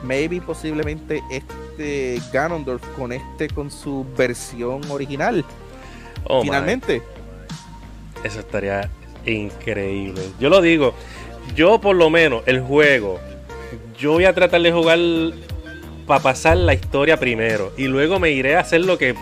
maybe 0.03 0.41
posiblemente 0.41 1.23
este 1.31 2.21
Ganondorf 2.33 2.83
conecte 2.97 3.49
con 3.49 3.71
su 3.71 4.05
versión 4.17 4.83
original. 4.91 5.45
Oh, 6.25 6.39
my. 6.41 6.45
finalmente. 6.45 7.03
Eso 8.25 8.41
estaría 8.41 8.89
increíble. 9.27 10.23
Yo 10.41 10.49
lo 10.49 10.61
digo, 10.61 10.95
yo 11.55 11.81
por 11.81 11.97
lo 11.97 12.11
menos 12.11 12.43
el 12.47 12.61
juego, 12.61 13.21
yo 13.99 14.13
voy 14.13 14.25
a 14.25 14.33
tratar 14.35 14.61
de 14.63 14.73
jugar 14.73 14.99
para 16.07 16.23
pasar 16.23 16.57
la 16.57 16.75
historia 16.75 17.17
primero 17.19 17.73
y 17.77 17.85
luego 17.87 18.19
me 18.19 18.31
iré 18.33 18.57
a 18.57 18.61
hacer 18.61 18.81
lo 18.83 18.99
que, 18.99 19.15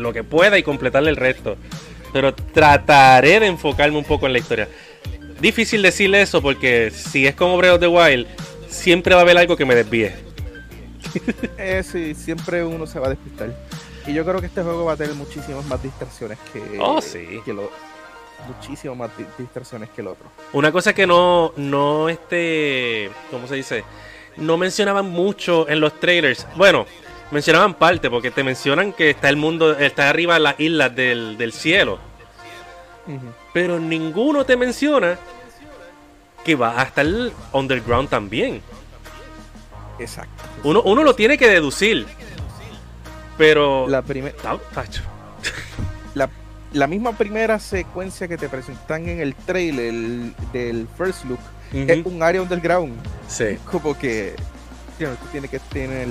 lo 0.00 0.12
que 0.12 0.24
pueda 0.24 0.58
y 0.58 0.62
completarle 0.62 1.10
el 1.10 1.16
resto. 1.16 1.56
Pero 2.12 2.34
trataré 2.34 3.40
de 3.40 3.46
enfocarme 3.46 3.98
un 3.98 4.04
poco 4.04 4.26
en 4.26 4.32
la 4.32 4.38
historia. 4.38 4.68
Difícil 5.40 5.82
decirle 5.82 6.22
eso 6.22 6.40
porque 6.40 6.90
si 6.90 7.26
es 7.26 7.34
como 7.34 7.56
Breath 7.56 7.74
of 7.74 7.80
the 7.80 7.88
Wild, 7.88 8.26
siempre 8.68 9.14
va 9.14 9.20
a 9.20 9.24
haber 9.24 9.36
algo 9.36 9.56
que 9.56 9.64
me 9.64 9.74
desvíe. 9.74 10.12
Eh, 11.58 11.82
sí, 11.84 12.14
siempre 12.14 12.64
uno 12.64 12.86
se 12.86 12.98
va 12.98 13.06
a 13.06 13.10
despistar. 13.10 13.54
Y 14.06 14.12
yo 14.14 14.24
creo 14.24 14.40
que 14.40 14.46
este 14.46 14.62
juego 14.62 14.84
va 14.84 14.92
a 14.92 14.96
tener 14.96 15.14
muchísimas 15.14 15.64
más 15.66 15.82
distracciones 15.82 16.38
que, 16.52 16.62
Oh, 16.78 17.00
sí. 17.00 17.40
que 17.44 17.52
lo, 17.52 17.70
muchísimas 18.46 18.96
más 18.96 19.16
di- 19.16 19.26
distracciones 19.38 19.90
que 19.90 20.00
el 20.00 20.08
otro. 20.08 20.26
Una 20.52 20.70
cosa 20.72 20.92
que 20.94 21.06
no, 21.06 21.52
no, 21.56 22.08
este, 22.08 23.10
¿cómo 23.30 23.46
se 23.46 23.56
dice? 23.56 23.84
No 24.36 24.56
mencionaban 24.56 25.08
mucho 25.10 25.68
en 25.68 25.80
los 25.80 25.98
trailers. 26.00 26.46
Bueno, 26.56 26.86
mencionaban 27.30 27.74
parte, 27.74 28.10
porque 28.10 28.30
te 28.30 28.42
mencionan 28.44 28.92
que 28.92 29.10
está 29.10 29.28
el 29.28 29.36
mundo, 29.36 29.78
está 29.78 30.08
arriba 30.10 30.38
las 30.38 30.58
islas 30.58 30.94
del, 30.94 31.36
del 31.38 31.52
cielo. 31.52 31.98
Pero 33.52 33.78
ninguno 33.78 34.44
te 34.44 34.56
menciona 34.56 35.18
que 36.44 36.54
va 36.54 36.80
a 36.80 36.84
estar 36.84 37.06
underground 37.52 38.08
también. 38.08 38.62
Exacto. 39.98 40.42
Uno, 40.64 40.82
uno 40.82 41.02
lo 41.04 41.14
tiene 41.14 41.38
que 41.38 41.48
deducir. 41.48 42.06
Pero... 43.36 43.86
La, 43.88 44.02
primer- 44.02 44.34
tacho. 44.74 45.02
La, 46.74 46.86
misma 46.86 47.12
primera 47.12 47.58
secuencia 47.58 48.28
que 48.28 48.36
te 48.36 48.48
presentan 48.48 49.08
en 49.08 49.20
el 49.20 49.34
trailer 49.34 49.86
el- 49.86 50.34
del 50.52 50.86
first 50.96 51.24
look 51.24 51.38
es 51.72 51.98
Ujú. 52.00 52.10
un 52.10 52.22
área 52.22 52.42
underground. 52.42 52.94
Sí. 53.28 53.56
Como 53.70 53.96
que 53.98 54.34
know, 54.98 55.14
tú 55.16 55.26
tienes 55.32 55.50
que 55.50 55.58
tener 55.58 56.08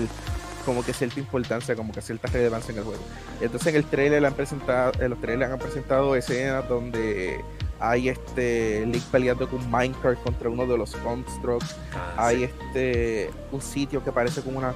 como 0.66 0.84
que 0.84 0.94
cierta 0.94 1.20
importancia, 1.20 1.76
como 1.76 1.92
que 1.94 2.02
cierta 2.02 2.28
relevancia 2.30 2.72
en 2.72 2.78
el 2.80 2.84
juego. 2.86 3.02
Entonces 3.42 3.68
en 3.68 3.76
el 3.76 3.84
trailer 3.86 4.22
le 4.22 4.28
han 4.28 4.34
presentado, 4.34 4.92
en 5.00 5.10
los 5.10 5.20
trailers 5.20 5.52
han 5.52 5.60
presentado 5.60 6.16
escenas 6.16 6.68
donde 6.70 7.44
hay 7.80 8.08
este 8.10 8.86
Link 8.86 9.04
peleando 9.12 9.50
con 9.50 9.70
Minecraft 9.70 10.24
contra 10.24 10.50
uno 10.50 10.66
de 10.66 10.78
los 10.78 10.96
constructs. 10.98 11.76
Ah, 11.94 12.28
hay 12.28 12.38
sí. 12.38 12.44
este 12.44 13.30
un 13.52 13.62
sitio 13.62 14.02
que 14.04 14.12
parece 14.14 14.42
como 14.42 14.58
una 14.60 14.74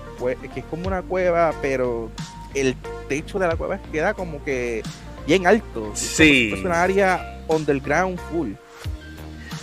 que 0.54 0.60
es 0.60 0.66
como 0.66 0.88
una 0.88 1.02
cueva, 1.02 1.54
pero 1.62 2.10
el 2.54 2.76
techo 3.08 3.40
de 3.40 3.48
la 3.48 3.56
cueva 3.56 3.78
queda 3.92 4.14
como 4.14 4.44
que 4.44 4.84
bien 5.28 5.46
alto. 5.46 5.92
Sí. 5.94 6.52
Es 6.54 6.64
una 6.64 6.82
área 6.82 7.44
underground 7.48 8.18
full. 8.32 8.54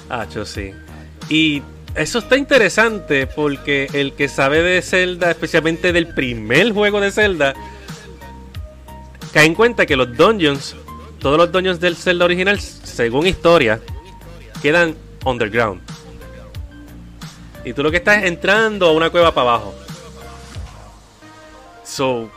Ah, 0.09 0.27
yo 0.33 0.45
sí. 0.45 0.73
Y 1.29 1.63
eso 1.95 2.19
está 2.19 2.37
interesante 2.37 3.27
porque 3.27 3.89
el 3.95 4.13
que 4.13 4.29
sabe 4.29 4.63
de 4.63 4.83
Zelda, 4.83 5.31
especialmente 5.31 5.93
del 5.93 6.09
primer 6.09 6.73
juego 6.73 7.01
de 7.01 7.11
Zelda, 7.11 7.55
cae 9.33 9.47
en 9.47 9.55
cuenta 9.55 9.87
que 9.87 9.97
los 9.97 10.15
dungeons, 10.17 10.77
todos 11.19 11.39
los 11.39 11.51
dungeons 11.51 11.81
del 11.81 11.97
Zelda 11.97 12.27
original, 12.27 12.61
según 12.61 13.27
historia, 13.27 13.81
quedan 14.61 14.95
underground. 15.25 15.81
Y 17.65 17.73
tú 17.73 17.83
lo 17.83 17.91
que 17.91 17.97
estás 17.97 18.19
es 18.19 18.25
entrando 18.25 18.87
a 18.87 18.93
una 18.93 19.09
cueva 19.09 19.33
para 19.33 19.49
abajo. 19.49 19.75
So, 21.85 22.31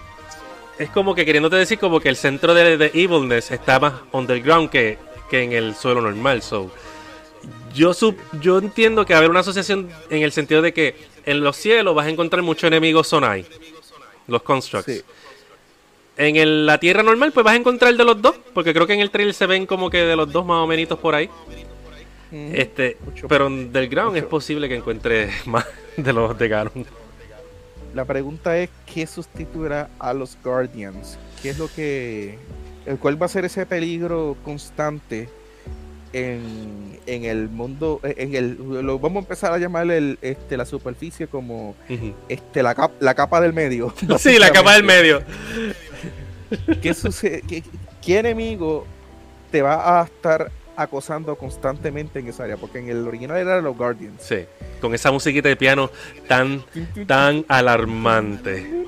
es 0.79 0.89
como 0.89 1.15
que 1.15 1.25
queriéndote 1.25 1.55
decir 1.55 1.79
como 1.79 1.99
que 1.99 2.09
el 2.09 2.15
centro 2.15 2.53
de, 2.53 2.77
de 2.77 2.91
Evilness 2.93 3.51
está 3.51 3.79
más 3.79 3.93
underground 4.11 4.69
que, 4.69 4.97
que 5.29 5.43
en 5.43 5.51
el 5.53 5.75
suelo 5.75 6.01
normal. 6.01 6.41
So, 6.41 6.71
yo, 7.73 7.91
sup- 7.93 8.17
yo 8.41 8.57
entiendo 8.59 9.05
que 9.05 9.13
va 9.13 9.17
a 9.17 9.19
haber 9.19 9.29
una 9.31 9.39
asociación 9.41 9.89
en 10.09 10.21
el 10.23 10.31
sentido 10.31 10.61
de 10.61 10.73
que 10.73 10.95
en 11.25 11.41
los 11.43 11.55
cielos 11.57 11.93
vas 11.95 12.05
a 12.07 12.09
encontrar 12.09 12.41
muchos 12.43 12.65
enemigos 12.67 13.07
Sonai, 13.07 13.45
los 14.27 14.41
constructs. 14.43 14.91
Sí. 14.93 15.01
En 16.17 16.35
el- 16.35 16.65
la 16.65 16.79
tierra 16.79 17.03
normal, 17.03 17.31
pues 17.31 17.43
vas 17.43 17.53
a 17.53 17.57
encontrar 17.57 17.93
de 17.95 18.03
los 18.03 18.19
dos, 18.21 18.35
porque 18.53 18.73
creo 18.73 18.87
que 18.87 18.93
en 18.93 19.01
el 19.01 19.11
trailer 19.11 19.33
se 19.33 19.45
ven 19.45 19.65
como 19.65 19.89
que 19.89 19.97
de 19.99 20.15
los 20.15 20.31
dos 20.31 20.45
más 20.45 20.57
o 20.63 20.67
menos 20.67 20.97
por 20.99 21.13
ahí. 21.15 21.29
Ujú. 22.31 22.51
Este, 22.53 22.97
Mucho. 23.05 23.27
pero 23.27 23.49
del 23.49 23.87
ground 23.87 24.11
Mucho. 24.13 24.23
es 24.25 24.25
posible 24.25 24.67
que 24.67 24.75
encuentre 24.75 25.29
más 25.45 25.65
de 25.95 26.11
los 26.13 26.37
de 26.37 26.47
Ganon. 26.47 26.85
La 27.93 28.06
pregunta 28.06 28.58
es 28.58 28.69
qué 28.93 29.08
sustituirá 29.08 29.89
a 30.00 30.13
los 30.13 30.38
Guardians. 30.43 31.17
¿Qué 31.41 31.50
es 31.52 31.58
lo 31.58 31.67
que 31.73 32.38
el 32.86 32.97
cuál 33.00 33.21
va 33.21 33.26
a 33.26 33.30
ser 33.30 33.45
ese 33.45 33.65
peligro 33.65 34.36
constante 34.43 35.30
en, 36.13 37.00
en 37.06 37.26
el 37.26 37.50
mundo 37.50 38.00
en 38.04 38.34
el 38.36 38.58
lo 38.86 38.97
vamos 38.97 39.17
a 39.17 39.19
empezar 39.26 39.52
a 39.54 39.58
llamar 39.58 39.91
el, 39.91 40.17
este 40.21 40.56
la 40.58 40.65
superficie 40.65 41.28
como 41.28 41.76
este 42.30 42.63
la, 42.63 42.73
cap- 42.76 42.93
la 43.02 43.13
capa 43.13 43.41
del 43.41 43.54
medio. 43.54 43.93
Sí, 44.19 44.39
la 44.39 44.52
capa 44.52 44.73
del 44.76 44.84
medio. 44.84 45.21
¿Qué, 46.82 46.93
sucede? 46.93 47.41
¿Qué, 47.47 47.62
qué 48.02 48.19
enemigo 48.19 48.86
te 49.52 49.62
va 49.62 50.00
a 50.02 50.06
estar 50.06 50.50
acosando 50.77 51.35
constantemente 51.35 52.19
en 52.19 52.27
esa 52.27 52.43
área? 52.43 52.55
Porque 52.57 52.79
en 52.79 52.89
el 52.89 53.05
original 53.07 53.37
era 53.37 53.59
los 53.61 53.75
Guardians. 53.75 54.21
Sí, 54.23 54.45
con 54.79 54.93
esa 54.95 55.11
musiquita 55.11 55.49
de 55.49 55.55
piano 55.57 55.89
tan, 56.27 56.63
tan 57.07 57.43
alarmante. 57.47 58.85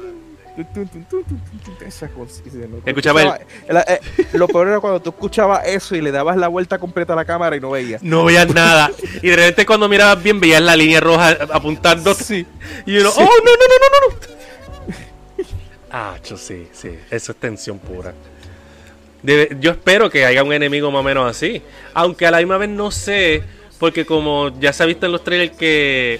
Escuchaba 2.85 3.21
el- 3.21 3.73
la- 3.73 3.81
eh, 3.81 3.99
lo 4.33 4.47
peor 4.47 4.67
era 4.67 4.79
cuando 4.79 5.01
tú 5.01 5.09
escuchabas 5.11 5.65
eso 5.65 5.95
y 5.95 6.01
le 6.01 6.11
dabas 6.11 6.35
la 6.37 6.47
vuelta 6.47 6.77
completa 6.77 7.13
a 7.13 7.15
la 7.15 7.25
cámara 7.25 7.55
y 7.55 7.59
no 7.61 7.69
veías. 7.71 8.03
No 8.03 8.25
veías 8.25 8.53
nada. 8.53 8.91
Y 9.21 9.29
de 9.29 9.35
repente 9.35 9.65
cuando 9.65 9.87
mirabas 9.87 10.21
bien 10.21 10.39
veías 10.39 10.61
la 10.61 10.75
línea 10.75 10.99
roja 10.99 11.37
apuntando. 11.53 12.13
Sí. 12.13 12.45
Y 12.85 12.97
uno, 12.97 13.09
Sí. 13.11 13.21
¡oh, 13.21 13.29
no, 13.43 13.51
no, 13.51 13.65
no, 13.69 13.89
no, 13.89 14.15
no! 14.15 14.39
Ah, 15.91 16.17
cho, 16.21 16.37
sí, 16.37 16.67
sí. 16.71 16.91
Eso 17.09 17.31
es 17.31 17.37
tensión 17.39 17.79
pura. 17.79 18.13
Debe- 19.23 19.57
yo 19.59 19.71
espero 19.71 20.09
que 20.09 20.25
haya 20.25 20.43
un 20.43 20.53
enemigo 20.53 20.91
más 20.91 21.01
o 21.01 21.03
menos 21.03 21.29
así. 21.29 21.61
Aunque 21.93 22.25
a 22.25 22.31
la 22.31 22.37
misma 22.37 22.57
vez 22.57 22.69
no 22.69 22.89
sé, 22.91 23.43
porque 23.79 24.05
como 24.05 24.49
ya 24.59 24.71
se 24.73 24.83
ha 24.83 24.85
visto 24.85 25.05
en 25.05 25.11
los 25.11 25.23
trailers 25.23 25.55
que 25.57 26.19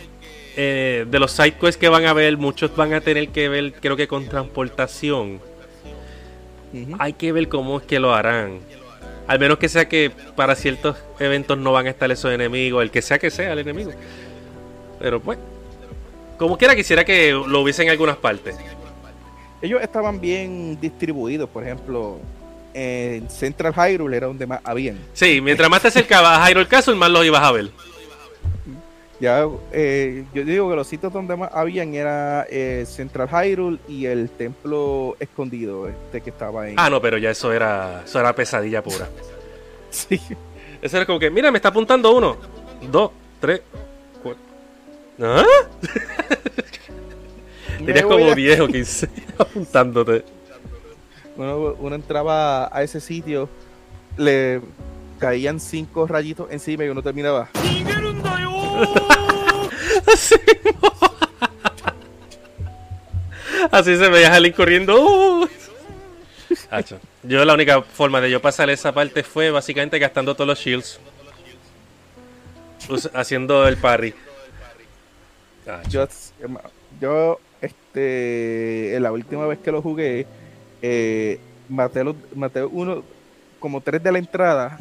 eh, 0.57 1.05
de 1.09 1.19
los 1.19 1.31
side 1.31 1.53
quests 1.53 1.77
que 1.77 1.87
van 1.89 2.05
a 2.05 2.13
ver, 2.13 2.37
muchos 2.37 2.75
van 2.75 2.93
a 2.93 3.01
tener 3.01 3.29
que 3.29 3.47
ver, 3.47 3.73
creo 3.73 3.95
que 3.95 4.07
con 4.07 4.27
transportación. 4.27 5.39
Hay 6.99 7.13
que 7.13 7.31
ver 7.31 7.47
cómo 7.47 7.77
es 7.79 7.83
que 7.83 7.99
lo 7.99 8.13
harán. 8.13 8.59
Al 9.27 9.39
menos 9.39 9.57
que 9.57 9.69
sea 9.69 9.87
que 9.87 10.11
para 10.35 10.55
ciertos 10.55 10.97
eventos 11.19 11.57
no 11.57 11.71
van 11.71 11.87
a 11.87 11.89
estar 11.89 12.11
esos 12.11 12.31
enemigos, 12.31 12.83
el 12.83 12.91
que 12.91 13.01
sea 13.01 13.17
que 13.17 13.31
sea 13.31 13.53
el 13.53 13.59
enemigo. 13.59 13.91
Pero 14.99 15.19
pues, 15.19 15.39
como 16.37 16.57
quiera 16.57 16.75
quisiera 16.75 17.03
que 17.05 17.31
lo 17.31 17.61
hubiese 17.61 17.83
en 17.83 17.89
algunas 17.89 18.17
partes. 18.17 18.55
Ellos 19.61 19.81
estaban 19.81 20.19
bien 20.21 20.79
distribuidos, 20.79 21.49
por 21.49 21.63
ejemplo, 21.63 22.19
en 22.79 23.29
Central 23.29 23.73
Hyrule 23.73 24.17
era 24.17 24.27
donde 24.27 24.47
más 24.47 24.61
habían. 24.63 24.97
Sí, 25.13 25.41
mientras 25.41 25.69
más 25.69 25.81
te 25.81 25.89
acercabas 25.89 26.39
a 26.39 26.49
Hyrule 26.49 26.67
Castle, 26.67 26.95
más 26.95 27.09
los 27.11 27.25
ibas 27.25 27.41
a 27.43 27.51
ver. 27.51 27.69
Ya, 29.19 29.45
eh, 29.73 30.23
yo 30.33 30.45
digo 30.45 30.69
que 30.69 30.77
los 30.77 30.87
sitios 30.87 31.11
donde 31.11 31.35
más 31.35 31.49
habían 31.53 31.93
era 31.93 32.47
eh, 32.49 32.85
Central 32.87 33.27
Hyrule 33.27 33.77
y 33.89 34.05
el 34.05 34.29
templo 34.29 35.17
escondido, 35.19 35.89
este 35.89 36.21
que 36.21 36.29
estaba 36.29 36.69
en. 36.69 36.75
Ah, 36.79 36.89
no, 36.89 37.01
pero 37.01 37.17
ya 37.17 37.29
eso 37.31 37.51
era, 37.51 38.03
eso 38.05 38.19
era 38.19 38.33
pesadilla 38.33 38.81
pura. 38.81 39.09
Sí. 39.91 40.21
Eso 40.81 40.97
era 40.97 41.05
como 41.07 41.17
que, 41.19 41.29
mira, 41.31 41.51
me 41.51 41.57
está 41.57 41.69
apuntando 41.69 42.15
uno, 42.15 42.37
dos, 42.91 43.11
tres, 43.41 43.61
cuatro. 44.23 44.41
¿Ah? 45.21 45.43
Tenías 47.85 48.05
como 48.05 48.31
a- 48.31 48.35
10 48.35 48.59
o 48.61 48.67
15 48.67 49.09
apuntándote. 49.37 50.23
Uno, 51.39 51.75
uno 51.79 51.95
entraba 51.95 52.69
a 52.75 52.83
ese 52.83 52.99
sitio, 52.99 53.47
le 54.17 54.59
caían 55.19 55.61
cinco 55.61 56.05
rayitos 56.05 56.51
encima 56.51 56.83
y 56.83 56.89
uno 56.89 57.01
terminaba. 57.01 57.49
Así, 60.05 60.35
Así 63.71 63.95
se 63.95 64.09
veía 64.09 64.37
Link 64.37 64.57
corriendo. 64.57 65.47
Hacho. 66.69 66.99
Yo 67.23 67.45
la 67.45 67.53
única 67.53 67.83
forma 67.83 68.19
de 68.19 68.31
yo 68.31 68.41
pasar 68.41 68.69
esa 68.69 68.91
parte 68.91 69.23
fue 69.23 69.49
básicamente 69.49 69.97
gastando 69.97 70.35
todos 70.35 70.47
los 70.47 70.59
shields. 70.59 70.99
Haciendo 73.13 73.65
el 73.65 73.77
parry. 73.77 74.13
Yo, 75.89 76.05
yo 76.99 77.39
este, 77.61 78.97
la 78.99 79.13
última 79.13 79.47
vez 79.47 79.59
que 79.59 79.71
lo 79.71 79.81
jugué, 79.81 80.27
eh, 80.81 81.39
maté, 81.67 82.03
los, 82.03 82.15
maté 82.35 82.63
uno, 82.63 83.03
como 83.59 83.81
tres 83.81 84.01
de 84.01 84.11
la 84.11 84.19
entrada, 84.19 84.77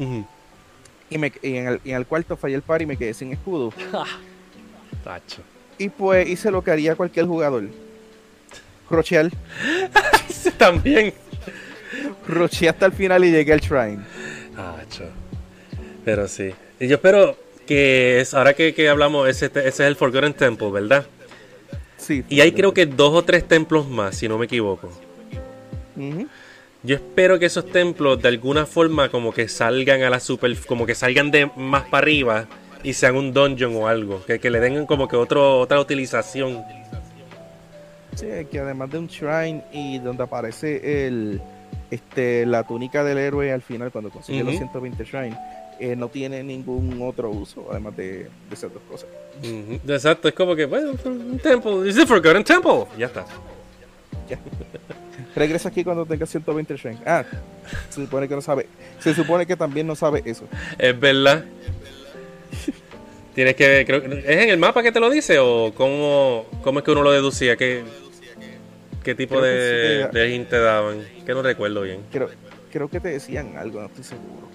y, 1.09 1.17
me, 1.17 1.31
y 1.41 1.55
en, 1.57 1.67
el, 1.67 1.81
y 1.83 1.91
en 1.91 1.97
el 1.97 2.05
cuarto 2.05 2.37
fallé 2.37 2.55
el 2.55 2.61
par 2.61 2.81
y 2.81 2.85
me 2.85 2.97
quedé 2.97 3.13
sin 3.13 3.31
escudo. 3.33 3.73
Tacho. 5.03 5.41
Y 5.77 5.89
pues 5.89 6.27
hice 6.27 6.51
lo 6.51 6.63
que 6.63 6.71
haría 6.71 6.95
cualquier 6.95 7.25
jugador. 7.25 7.63
Rochear, 8.89 9.29
También. 10.57 11.13
rocheé 12.27 12.69
hasta 12.69 12.85
el 12.87 12.91
final 12.91 13.23
y 13.23 13.31
llegué 13.31 13.53
al 13.53 13.59
shrine. 13.59 14.03
Tacho. 14.55 15.05
Pero 16.03 16.27
sí. 16.27 16.53
Y 16.79 16.87
yo 16.87 16.95
espero 16.95 17.37
que 17.67 18.19
es, 18.19 18.33
ahora 18.33 18.53
que, 18.53 18.73
que 18.73 18.89
hablamos, 18.89 19.29
ese, 19.29 19.45
ese 19.45 19.67
es 19.67 19.79
el 19.81 19.95
Forgotten 19.95 20.33
Temple, 20.33 20.71
¿verdad? 20.71 21.05
Sí. 21.97 22.23
Y 22.29 22.41
hay 22.41 22.51
creo 22.51 22.73
que 22.73 22.85
dos 22.85 23.13
o 23.13 23.23
tres 23.23 23.47
templos 23.47 23.87
más, 23.87 24.15
si 24.15 24.27
no 24.27 24.37
me 24.37 24.45
equivoco. 24.45 24.89
Yo 26.81 26.95
espero 26.95 27.39
que 27.39 27.45
esos 27.45 27.65
templos 27.71 28.21
de 28.21 28.29
alguna 28.29 28.65
forma 28.65 29.09
como 29.09 29.33
que 29.33 29.47
salgan 29.49 30.01
a 30.03 30.09
la 30.09 30.19
super, 30.19 30.55
como 30.65 30.85
que 30.85 30.95
salgan 30.95 31.29
de 31.29 31.51
más 31.57 31.83
para 31.89 32.03
arriba 32.03 32.47
y 32.83 32.93
sean 32.93 33.15
un 33.17 33.33
dungeon 33.33 33.75
o 33.75 33.87
algo, 33.87 34.23
que, 34.25 34.39
que 34.39 34.49
le 34.49 34.59
den 34.61 34.85
como 34.85 35.07
que 35.07 35.17
otro, 35.17 35.59
otra 35.59 35.79
utilización. 35.79 36.63
Sí, 38.15 38.27
que 38.49 38.59
además 38.59 38.89
de 38.91 38.97
un 38.99 39.07
shrine 39.07 39.63
y 39.73 39.99
donde 39.99 40.23
aparece 40.23 41.05
el 41.07 41.41
este 41.91 42.45
la 42.45 42.63
túnica 42.63 43.03
del 43.03 43.17
héroe 43.17 43.51
al 43.51 43.61
final 43.61 43.91
cuando 43.91 44.09
consigue 44.09 44.39
los 44.43 44.49
Ujú. 44.55 44.57
120 44.59 45.03
shrine, 45.05 45.37
eh, 45.79 45.95
no 45.95 46.07
tiene 46.07 46.43
ningún 46.43 46.99
otro 47.01 47.29
uso 47.29 47.67
además 47.71 47.95
de, 47.97 48.23
de 48.23 48.29
esas 48.53 48.71
dos 48.73 48.81
cosas. 48.89 49.09
Ujú, 49.41 49.79
Exacto, 49.91 50.27
es 50.27 50.33
como 50.33 50.55
que, 50.55 50.65
bueno, 50.65 50.91
un 51.05 51.39
temple, 51.39 51.89
es 51.89 51.95
the 51.95 52.05
Forgotten 52.05 52.43
Temple, 52.43 52.85
ya 52.97 53.07
está. 53.07 53.25
Ya. 54.29 54.39
Regresa 55.35 55.69
aquí 55.69 55.83
cuando 55.83 56.05
tenga 56.05 56.25
120 56.25 56.75
shrine. 56.77 56.99
Ah, 57.05 57.23
se 57.89 58.01
supone 58.05 58.27
que 58.27 58.35
no 58.35 58.41
sabe. 58.41 58.67
Se 58.99 59.13
supone 59.13 59.45
que 59.45 59.55
también 59.55 59.87
no 59.87 59.95
sabe 59.95 60.21
eso. 60.25 60.45
Es 60.77 60.99
verdad. 60.99 61.45
Tienes 63.35 63.55
que, 63.55 63.85
creo, 63.85 64.01
¿es 64.03 64.25
en 64.43 64.49
el 64.49 64.57
mapa 64.57 64.83
que 64.83 64.91
te 64.91 64.99
lo 64.99 65.09
dice 65.09 65.37
o 65.39 65.71
cómo, 65.75 66.45
cómo 66.61 66.79
es 66.79 66.85
que 66.85 66.91
uno 66.91 67.03
lo 67.03 67.11
deducía? 67.11 67.55
¿Qué, 67.55 67.83
qué 69.03 69.15
tipo 69.15 69.39
de, 69.41 70.07
sí, 70.11 70.17
de 70.17 70.29
hint 70.35 70.49
te 70.49 70.59
daban? 70.59 71.05
Que 71.25 71.33
no 71.33 71.41
recuerdo 71.41 71.83
bien. 71.83 72.01
Creo, 72.11 72.29
creo 72.71 72.89
que 72.89 72.99
te 72.99 73.09
decían 73.09 73.55
algo, 73.55 73.79
no 73.79 73.85
estoy 73.85 74.03
seguro. 74.03 74.47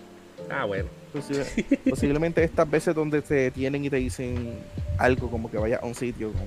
Ah, 0.51 0.65
bueno. 0.65 0.89
Posible- 1.15 1.47
posiblemente 1.89 2.43
estas 2.43 2.69
veces 2.69 2.95
donde 2.95 3.23
te 3.23 3.35
detienen 3.35 3.85
y 3.85 3.91
te 3.91 3.97
dicen 3.97 4.59
algo 4.99 5.31
como 5.31 5.51
que 5.51 5.57
vaya 5.57 5.79
a 5.81 5.87
un 5.87 5.95
sitio, 5.95 6.33
como 6.33 6.45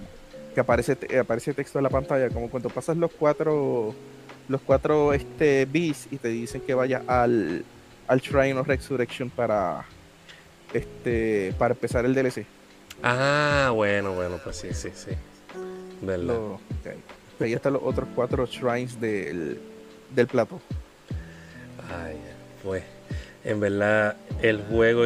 que 0.57 0.61
aparece 0.61 0.97
aparece 1.19 1.53
texto 1.53 1.77
en 1.77 1.83
la 1.83 1.89
pantalla, 1.91 2.29
como 2.31 2.49
cuando 2.49 2.69
pasas 2.69 2.97
los 2.97 3.11
cuatro 3.11 3.93
los 4.49 4.59
cuatro 4.61 5.13
este 5.13 5.67
beats 5.71 6.07
y 6.09 6.17
te 6.17 6.29
dicen 6.29 6.61
que 6.61 6.73
vaya 6.73 7.03
al 7.05 7.63
al 8.07 8.19
Shrine 8.19 8.55
of 8.55 8.67
Resurrection 8.67 9.29
para 9.29 9.85
este 10.73 11.53
para 11.59 11.75
empezar 11.75 12.05
el 12.05 12.15
DLC. 12.15 12.43
Ah, 13.03 13.69
bueno, 13.75 14.13
bueno, 14.15 14.39
pues 14.43 14.55
sí, 14.55 14.69
sí, 14.73 14.89
sí. 14.95 15.11
¿Verdad? 16.01 16.25
Lo- 16.25 16.53
ok. 16.55 17.39
Ahí 17.41 17.53
están 17.53 17.73
los 17.73 17.83
otros 17.83 18.09
cuatro 18.15 18.47
shrines 18.47 18.99
del, 18.99 19.59
del 20.15 20.25
plato. 20.25 20.59
Ay, 22.03 22.17
pues, 22.63 22.81
en 23.43 23.59
verdad, 23.59 24.15
el 24.41 24.63
juego 24.63 25.05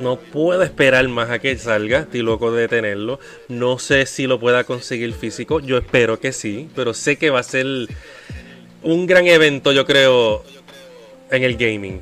no 0.00 0.16
puedo 0.16 0.62
esperar 0.62 1.06
más 1.08 1.30
a 1.30 1.38
que 1.38 1.56
salga. 1.58 2.00
Estoy 2.00 2.22
loco 2.22 2.52
de 2.52 2.68
tenerlo. 2.68 3.18
No 3.48 3.78
sé 3.78 4.06
si 4.06 4.26
lo 4.26 4.38
pueda 4.38 4.64
conseguir 4.64 5.12
físico. 5.14 5.60
Yo 5.60 5.78
espero 5.78 6.20
que 6.20 6.32
sí, 6.32 6.68
pero 6.74 6.92
sé 6.94 7.16
que 7.16 7.30
va 7.30 7.40
a 7.40 7.42
ser 7.42 7.66
un 8.82 9.06
gran 9.06 9.26
evento, 9.26 9.72
yo 9.72 9.84
creo, 9.86 10.44
en 11.30 11.42
el 11.42 11.56
gaming. 11.56 12.00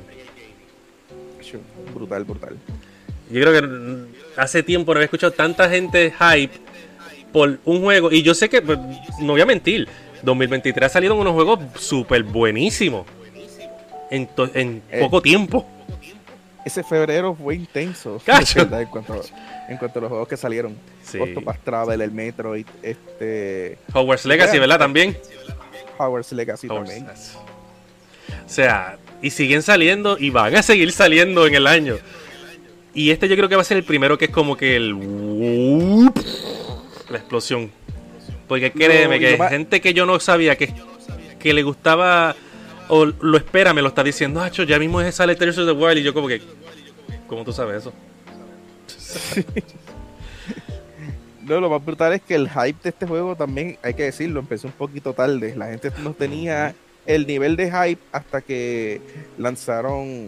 Brutal, 1.93 2.23
brutal. 2.25 2.57
Yo 3.31 3.41
creo 3.41 3.53
que 3.53 4.39
hace 4.41 4.61
tiempo 4.63 4.93
no 4.93 4.97
había 4.99 5.05
escuchado 5.05 5.31
tanta 5.31 5.69
gente 5.69 6.11
hype 6.11 6.53
por 7.31 7.59
un 7.65 7.81
juego. 7.81 8.11
Y 8.11 8.21
yo 8.21 8.33
sé 8.33 8.49
que, 8.49 8.61
pues, 8.61 8.77
no 9.21 9.33
voy 9.33 9.41
a 9.41 9.45
mentir, 9.45 9.87
2023 10.23 10.85
ha 10.85 10.89
salido 10.89 11.15
unos 11.15 11.33
juegos 11.33 11.59
súper 11.79 12.23
buenísimos. 12.23 13.05
En, 14.11 14.29
en 14.53 14.81
Eh. 14.91 14.99
poco 14.99 15.21
tiempo. 15.21 15.65
Ese 16.65 16.83
febrero 16.83 17.35
fue 17.35 17.55
intenso. 17.55 18.19
En 18.27 18.87
cuanto, 18.87 19.21
en 19.69 19.77
cuanto 19.77 19.99
a 19.99 20.01
los 20.01 20.09
juegos 20.09 20.27
que 20.27 20.35
salieron. 20.37 20.75
Sí. 21.03 21.19
Octopath 21.19 21.63
Travel, 21.63 22.01
el 22.01 22.11
Metroid, 22.11 22.65
este, 22.81 23.77
Hogwarts 23.93 24.25
Legacy, 24.25 24.59
¿verdad? 24.59 24.79
También. 24.79 25.17
Howard's 25.97 26.31
Legacy 26.31 26.67
Hogwarts 26.67 26.91
también. 26.91 27.15
O 28.45 28.49
sea, 28.49 28.97
y 29.21 29.29
siguen 29.29 29.61
saliendo 29.61 30.17
y 30.19 30.29
van 30.29 30.55
a 30.55 30.63
seguir 30.63 30.91
saliendo 30.91 31.47
en 31.47 31.55
el 31.55 31.67
año. 31.67 31.97
Y 32.93 33.11
este 33.11 33.27
yo 33.27 33.35
creo 33.35 33.49
que 33.49 33.55
va 33.55 33.61
a 33.61 33.65
ser 33.65 33.77
el 33.77 33.83
primero 33.83 34.17
que 34.17 34.25
es 34.25 34.31
como 34.31 34.55
que 34.55 34.75
el... 34.75 34.93
La 37.09 37.17
explosión. 37.17 37.71
Porque 38.47 38.71
créeme 38.71 39.19
que 39.19 39.37
gente 39.49 39.81
que 39.81 39.93
yo 39.93 40.05
no 40.05 40.19
sabía 40.19 40.55
que, 40.55 40.73
que 41.39 41.53
le 41.53 41.63
gustaba 41.63 42.35
o 42.89 43.05
lo 43.05 43.37
espera 43.37 43.73
me 43.73 43.81
lo 43.81 43.87
está 43.89 44.03
diciendo, 44.03 44.41
Hacho, 44.41 44.63
ya 44.63 44.77
mismo 44.79 45.01
sale 45.11 45.35
Tears 45.35 45.57
of 45.57 45.65
the 45.67 45.71
Wild 45.71 45.97
y 45.99 46.03
yo 46.03 46.13
como 46.13 46.27
que... 46.27 46.41
¿Cómo 47.27 47.43
tú 47.43 47.51
sabes 47.53 47.77
eso? 47.81 47.93
No, 51.43 51.59
lo 51.59 51.69
más 51.69 51.85
brutal 51.85 52.11
es 52.13 52.21
que 52.23 52.33
el 52.33 52.49
hype 52.49 52.79
de 52.81 52.89
este 52.89 53.05
juego 53.05 53.35
también, 53.35 53.77
hay 53.83 53.93
que 53.93 54.01
decirlo, 54.03 54.39
empezó 54.39 54.65
un 54.67 54.73
poquito 54.73 55.13
tarde. 55.13 55.53
La 55.55 55.67
gente 55.67 55.91
no 56.01 56.13
tenía 56.13 56.73
el 57.05 57.27
nivel 57.27 57.55
de 57.55 57.65
hype 57.71 58.01
hasta 58.11 58.41
que 58.41 58.99
lanzaron 59.37 60.27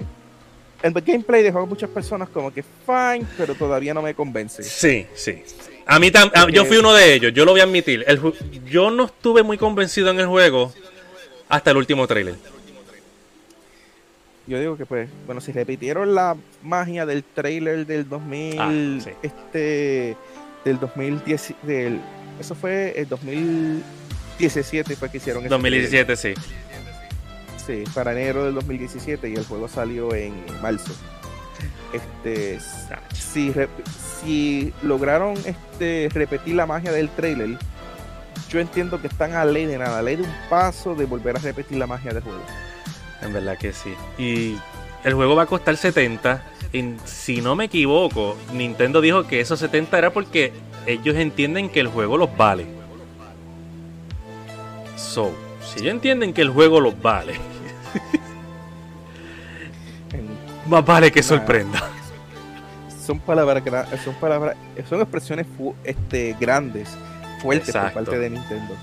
el 0.84 0.94
gameplay 0.94 1.42
dejó 1.42 1.62
a 1.62 1.66
muchas 1.66 1.90
personas 1.90 2.30
como 2.30 2.54
que 2.54 2.64
fine, 2.86 3.26
pero 3.36 3.56
todavía 3.56 3.96
no 3.96 4.04
me 4.04 4.14
convence. 4.14 4.62
Sí, 4.62 5.08
sí. 5.16 5.42
A 5.88 5.98
mí 5.98 6.12
tam- 6.12 6.32
a- 6.36 6.52
yo 6.52 6.66
fui 6.66 6.78
uno 6.78 6.94
de 6.94 7.16
ellos, 7.16 7.34
yo 7.34 7.46
lo 7.46 7.52
voy 7.54 7.62
a 7.62 7.64
admitir. 7.64 8.04
El 8.06 8.22
yo 8.70 8.92
no 8.92 9.06
estuve 9.06 9.42
muy 9.42 9.58
convencido 9.58 10.12
en 10.12 10.20
el 10.20 10.28
juego 10.28 10.72
hasta 11.50 11.72
el 11.72 11.78
último 11.78 12.06
trailer. 12.08 12.36
Yo 14.48 14.60
digo 14.60 14.78
que 14.78 14.86
pues, 14.86 15.10
bueno, 15.26 15.42
si 15.42 15.52
repitieron 15.52 16.16
la 16.16 16.38
magia 16.64 17.06
del 17.06 17.24
trailer 17.24 17.86
del 17.86 18.08
2000, 18.08 18.60
Ah, 18.60 18.72
sí. 19.04 19.10
este, 19.22 20.16
del 20.64 20.80
2010, 20.80 21.54
del, 21.64 22.00
eso 22.40 22.56
fue 22.56 22.94
el 22.98 23.10
2017 23.10 24.96
fue 24.96 25.10
que 25.12 25.18
hicieron 25.18 25.44
ese 25.44 25.50
2017, 25.50 26.16
sí. 26.16 26.34
Sí, 27.66 27.84
para 27.94 28.14
enero 28.14 28.46
del 28.46 28.54
2017 28.54 29.30
y 29.30 29.36
el 29.36 29.44
juego 29.46 29.68
salió 29.68 30.14
en 30.16 30.34
marzo. 30.62 30.94
Este, 31.92 32.60
si, 33.14 33.54
si 34.22 34.74
lograron 34.84 35.34
este 35.46 36.10
repetir 36.14 36.56
la 36.56 36.66
magia 36.66 36.94
del 36.94 37.10
trailer, 37.10 37.58
yo 38.50 38.60
entiendo 38.60 39.02
que 39.02 39.08
están 39.08 39.34
a 39.34 39.46
ley 39.46 39.66
de 39.66 39.78
nada, 39.78 40.00
a 40.00 40.02
ley 40.02 40.16
de 40.16 40.24
un 40.24 40.34
paso 40.50 40.96
de 40.96 41.06
volver 41.06 41.38
a 41.38 41.40
repetir 41.40 41.78
la 41.78 41.88
magia 41.88 42.14
del 42.14 42.24
juego. 42.24 42.42
En 43.22 43.34
verdad 43.34 43.58
que 43.58 43.74
sí. 43.74 43.94
Y 44.18 44.58
el 45.04 45.14
juego 45.14 45.36
va 45.36 45.44
a 45.44 45.48
costar 45.48 45.78
70. 45.78 46.44
Y 46.74 46.96
si 47.06 47.42
no 47.42 47.56
me 47.56 47.66
equivoco, 47.66 48.38
Nintendo 48.54 49.02
dijo 49.02 49.26
que 49.26 49.40
esos 49.40 49.60
70 49.60 49.98
era 49.98 50.12
porque 50.12 50.54
ellos 50.86 51.16
entienden 51.16 51.70
que 51.70 51.80
el 51.80 51.88
juego 51.88 52.18
los 52.18 52.36
vale. 52.36 52.66
So, 54.96 55.32
si 55.62 55.80
ellos 55.80 55.94
entienden 55.94 56.34
que 56.34 56.42
el 56.42 56.50
juego 56.50 56.80
los 56.80 57.00
vale, 57.02 57.34
más 60.68 60.86
vale 60.86 61.12
que 61.12 61.24
sorprenda. 61.24 61.82
son 63.06 63.20
palabras 63.20 63.64
son 64.04 64.14
palabras 64.16 64.58
son 64.90 65.02
expresiones 65.02 65.48
este 65.84 66.36
grandes 66.40 66.90
Exacto. 67.44 67.94
por 67.94 68.06
parte 68.06 68.20
de 68.20 68.30
Nintendo 68.30 68.76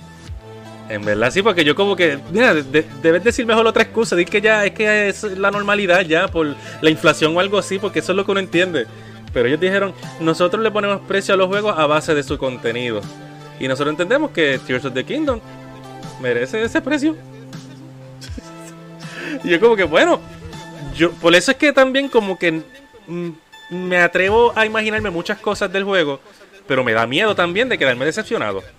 En 0.89 1.05
verdad 1.05 1.31
sí, 1.31 1.43
porque 1.43 1.65
yo 1.65 1.75
como 1.75 1.97
que, 1.97 2.19
mira, 2.31 2.53
de- 2.55 2.63
de- 2.63 2.87
debes 3.03 3.25
decir 3.25 3.47
mejor 3.47 3.67
otra 3.67 3.83
excusa, 3.83 4.15
decir 4.17 4.31
que 4.31 4.41
ya 4.43 4.65
es 4.67 4.73
que 4.73 5.09
es 5.09 5.23
la 5.23 5.51
normalidad 5.51 6.03
ya 6.03 6.29
por 6.29 6.55
la 6.81 6.91
inflación 6.91 7.35
o 7.37 7.41
algo 7.41 7.59
así, 7.59 7.79
porque 7.79 8.01
eso 8.01 8.13
es 8.13 8.17
lo 8.17 8.25
que 8.25 8.31
uno 8.33 8.41
entiende. 8.41 8.87
Pero 9.33 9.49
ellos 9.49 9.61
dijeron, 9.61 9.95
nosotros 10.21 10.63
le 10.63 10.71
ponemos 10.71 11.01
precio 11.09 11.35
a 11.35 11.37
los 11.37 11.49
juegos 11.49 11.77
a 11.79 11.87
base 11.87 12.15
de 12.15 12.23
su 12.23 12.37
contenido. 12.39 13.01
Y 13.59 13.67
nosotros 13.67 13.93
entendemos 13.93 14.31
que 14.31 14.61
Tears 14.67 14.85
of 14.85 14.95
the 14.95 15.05
Kingdom 15.05 15.41
merece 16.21 16.63
ese 16.63 16.81
precio. 16.83 17.17
y 19.45 19.49
yo 19.49 19.61
como 19.61 19.77
que, 19.77 19.85
bueno, 19.85 20.21
yo 20.97 21.11
por 21.13 21.35
eso 21.35 21.51
es 21.51 21.57
que 21.57 21.73
también 21.73 22.09
como 22.09 22.39
que 22.39 22.63
mm, 23.07 23.29
me 23.71 23.99
atrevo 23.99 24.53
a 24.55 24.67
imaginarme 24.67 25.11
muchas 25.11 25.39
cosas 25.39 25.73
del 25.73 25.85
juego, 25.85 26.21
pero 26.67 26.85
me 26.85 26.93
da 26.93 27.07
miedo 27.07 27.35
también 27.35 27.69
de 27.69 27.79
quedarme 27.79 28.05
decepcionado. 28.05 28.63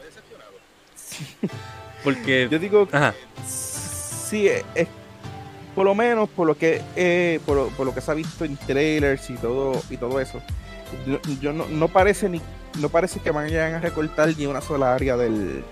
Porque... 2.03 2.47
yo 2.51 2.59
digo 2.59 2.87
Ajá. 2.91 3.13
sí 3.47 4.47
es, 4.47 4.63
es- 4.75 4.87
por 5.73 5.85
lo 5.85 5.95
menos 5.95 6.29
por 6.29 6.47
lo 6.47 6.57
que 6.57 6.81
eh, 6.95 7.39
por, 7.45 7.55
lo- 7.57 7.67
por 7.69 7.85
lo 7.85 7.93
que 7.93 7.99
se 8.01 8.11
ha 8.11 8.13
visto 8.13 8.45
en 8.45 8.55
trailers 8.57 9.29
y 9.29 9.33
todo 9.35 9.81
y 9.89 9.97
todo 9.97 10.19
eso 10.21 10.41
yo, 11.05 11.19
yo 11.41 11.51
no, 11.51 11.65
no 11.67 11.87
parece 11.89 12.29
ni 12.29 12.41
no 12.79 12.87
parece 12.89 13.19
que 13.19 13.31
vayan 13.31 13.73
a 13.73 13.79
recortar 13.79 14.29
ni 14.37 14.45
una 14.45 14.61
sola 14.61 14.93
área 14.93 15.15
del, 15.17 15.63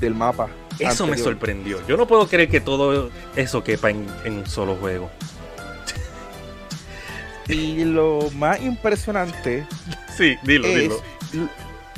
del 0.00 0.14
mapa. 0.14 0.48
Eso 0.78 1.04
me 1.06 1.18
sorprendió. 1.18 1.84
Yo 1.88 1.96
no 1.96 2.06
puedo 2.06 2.26
creer 2.28 2.48
que 2.48 2.60
todo 2.60 3.10
eso 3.36 3.62
quepa 3.64 3.90
en, 3.90 4.06
en 4.24 4.38
un 4.38 4.46
solo 4.46 4.76
juego. 4.76 5.10
Y 7.48 7.84
lo 7.84 8.30
más 8.36 8.60
impresionante 8.62 9.66
Sí, 10.16 10.36
dilo, 10.44 10.68
es 10.68 10.74
dilo. 10.76 11.02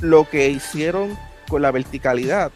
Lo 0.00 0.28
que 0.28 0.48
hicieron 0.48 1.16
con 1.48 1.62
la 1.62 1.70
verticalidad. 1.70 2.50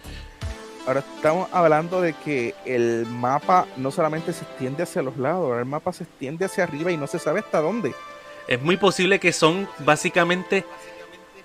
Ahora 0.87 1.01
estamos 1.01 1.49
hablando 1.53 2.01
de 2.01 2.15
que 2.15 2.55
el 2.65 3.05
mapa 3.07 3.67
no 3.77 3.91
solamente 3.91 4.33
se 4.33 4.45
extiende 4.45 4.83
hacia 4.85 5.03
los 5.03 5.17
lados, 5.19 5.45
ahora 5.45 5.61
el 5.61 5.67
mapa 5.67 5.93
se 5.93 6.05
extiende 6.05 6.47
hacia 6.47 6.65
arriba 6.65 6.91
y 6.91 6.97
no 6.97 7.07
se 7.07 7.19
sabe 7.19 7.41
hasta 7.41 7.61
dónde. 7.61 7.95
Es 8.47 8.63
muy 8.63 8.79
posible 8.79 9.21
que 9.21 9.33
son 9.33 9.69
básicamente 9.81 10.65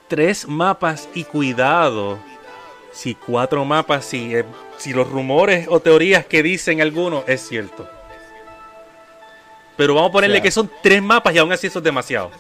tres 0.08 0.48
mapas 0.48 1.10
y 1.14 1.26
cuidado. 1.26 2.18
Si 2.94 3.16
cuatro 3.16 3.66
mapas, 3.66 4.06
si, 4.06 4.34
eh, 4.34 4.46
si 4.78 4.94
los 4.94 5.10
rumores 5.10 5.68
o 5.70 5.80
teorías 5.82 6.26
que 6.26 6.42
dicen 6.44 6.80
algunos 6.80 7.24
es 7.28 7.46
cierto. 7.46 7.90
Pero 9.76 9.96
vamos 9.96 10.10
a 10.10 10.14
ponerle 10.14 10.36
O 10.36 10.38
sea- 10.38 10.44
que 10.44 10.52
son 10.52 10.72
tres 10.82 11.02
mapas 11.02 11.34
y 11.36 11.40
aún 11.40 11.52
así 11.52 11.68
eso 11.68 11.80
es 11.80 11.84
demasiado. 11.84 12.32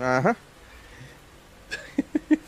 Ajá. 0.00 0.36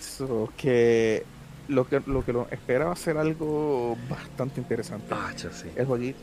So, 0.01 0.51
que 0.57 1.25
lo 1.69 1.89
que 1.89 2.03
lo 2.07 2.25
que 2.25 2.33
lo 2.33 2.49
espera 2.51 2.87
va 2.87 2.93
a 2.93 2.97
ser 2.97 3.17
algo 3.17 3.97
bastante 4.09 4.61
interesante. 4.61 5.07
Ah, 5.11 5.33
yo 5.37 5.51
sí. 5.53 5.69
El 5.77 5.87
jueguito. 5.87 6.19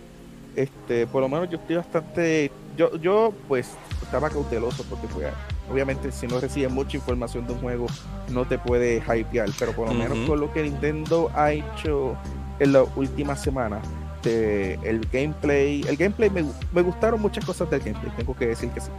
Este, 0.56 1.06
por 1.06 1.22
lo 1.22 1.30
menos 1.30 1.50
yo 1.50 1.58
estoy 1.58 1.76
bastante. 1.76 2.52
Yo, 2.76 2.96
yo 2.98 3.34
pues 3.48 3.72
estaba 4.02 4.30
cauteloso 4.30 4.84
porque 4.90 5.08
pues, 5.08 5.28
obviamente 5.72 6.12
si 6.12 6.28
no 6.28 6.40
recibes 6.40 6.72
mucha 6.72 6.98
información 6.98 7.46
de 7.48 7.54
un 7.54 7.60
juego 7.60 7.88
no 8.30 8.46
te 8.46 8.58
puede 8.58 8.98
hypear. 8.98 9.50
Pero 9.58 9.72
por 9.74 9.88
lo 9.88 9.94
menos 9.94 10.18
con 10.28 10.40
lo 10.40 10.52
que 10.52 10.64
Nintendo 10.64 11.32
ha 11.36 11.52
hecho 11.52 12.16
en 12.60 12.74
la 12.74 12.84
última 12.96 13.36
semana. 13.36 13.82
De 14.24 14.74
el 14.84 15.08
gameplay, 15.12 15.82
el 15.88 15.96
gameplay 15.96 16.30
me, 16.30 16.44
me 16.74 16.82
gustaron 16.82 17.22
muchas 17.22 17.46
cosas 17.46 17.70
del 17.70 17.80
gameplay, 17.82 18.12
tengo 18.18 18.36
que 18.36 18.48
decir 18.48 18.70
que 18.72 18.82
sí. 18.82 18.90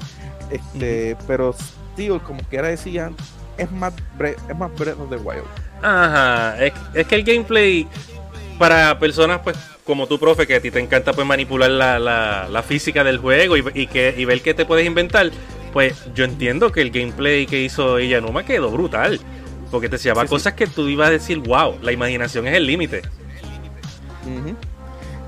Este, 0.48 1.16
pero 1.26 1.54
tío, 1.96 2.22
como 2.22 2.40
que 2.48 2.56
ahora 2.56 2.68
decían, 2.68 3.16
es 3.58 3.70
más 3.72 3.92
es 4.22 4.56
más 4.56 4.70
Breath 4.78 4.98
of 5.00 5.10
the 5.10 5.16
Wild. 5.16 5.44
Ajá, 5.82 6.64
es, 6.64 6.72
es 6.94 7.06
que 7.06 7.14
el 7.16 7.24
gameplay 7.24 7.86
para 8.58 8.98
personas 8.98 9.40
pues 9.44 9.56
como 9.84 10.06
tu 10.06 10.18
profe 10.18 10.46
que 10.46 10.56
a 10.56 10.60
ti 10.60 10.70
te 10.70 10.80
encanta 10.80 11.12
pues 11.12 11.26
manipular 11.26 11.70
la, 11.70 11.98
la- 11.98 12.48
la 12.48 12.62
física 12.62 13.04
del 13.04 13.18
juego 13.18 13.56
y, 13.56 13.64
y 13.74 13.86
que, 13.86 14.14
y 14.16 14.24
ver 14.24 14.42
qué 14.42 14.52
te 14.54 14.64
puedes 14.66 14.86
inventar, 14.86 15.30
pues 15.72 15.94
yo 16.14 16.24
entiendo 16.24 16.70
que 16.72 16.80
el 16.82 16.90
gameplay 16.90 17.46
que 17.46 17.62
hizo 17.62 17.98
Iyanuma 17.98 18.44
quedó 18.44 18.70
brutal. 18.70 19.20
Porque 19.70 19.88
te 19.90 19.96
enseñaba 19.96 20.22
Sí, 20.22 20.28
sí. 20.28 20.30
cosas 20.34 20.54
que 20.54 20.66
tú 20.66 20.88
ibas 20.88 21.08
a 21.08 21.10
decir, 21.10 21.38
wow, 21.40 21.76
la 21.82 21.92
imaginación 21.92 22.46
es 22.46 22.54
el 22.54 22.66
límite. 22.66 23.02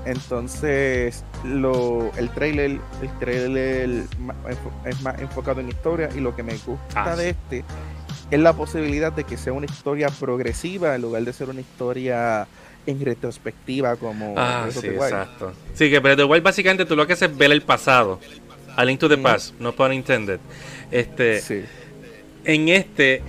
Entonces, 0.05 1.23
lo, 1.43 2.11
el 2.17 2.29
trailer, 2.31 2.79
el 3.01 3.19
trailer 3.19 3.89
es 4.85 5.01
más 5.01 5.19
enfocado 5.19 5.61
en 5.61 5.69
historia 5.69 6.09
y 6.15 6.19
lo 6.19 6.35
que 6.35 6.41
me 6.41 6.53
gusta 6.57 7.03
Ah, 7.03 7.15
de 7.15 7.29
este 7.29 7.63
es 8.31 8.39
la 8.39 8.53
posibilidad 8.53 9.11
de 9.11 9.23
que 9.25 9.37
sea 9.37 9.53
una 9.53 9.65
historia 9.65 10.07
progresiva 10.09 10.95
en 10.95 11.01
lugar 11.01 11.23
de 11.23 11.33
ser 11.33 11.49
una 11.49 11.61
historia 11.61 12.47
en 12.85 12.99
retrospectiva 13.05 13.95
como 13.97 14.33
Ah, 14.37 14.67
sí, 14.71 14.87
exacto. 14.87 15.53
Sí, 15.75 15.89
que 15.91 15.99
Breath 15.99 16.19
of 16.19 16.25
the 16.25 16.31
Wild 16.31 16.43
básicamente 16.43 16.85
tú 16.85 16.95
lo 16.95 17.05
que 17.05 17.13
haces 17.13 17.29
es 17.31 17.37
ver 17.37 17.51
el 17.51 17.61
pasado. 17.61 18.19
A 18.75 18.85
Link 18.85 18.99
to 18.99 19.07
the 19.09 19.15
Ujú. 19.15 19.23
Past, 19.23 19.53
no 19.59 19.73
pun 19.73 19.93
intended. 19.93 20.39
Este, 20.89 21.41
Sí. 21.41 21.63
en 22.45 22.69
este 22.69 23.21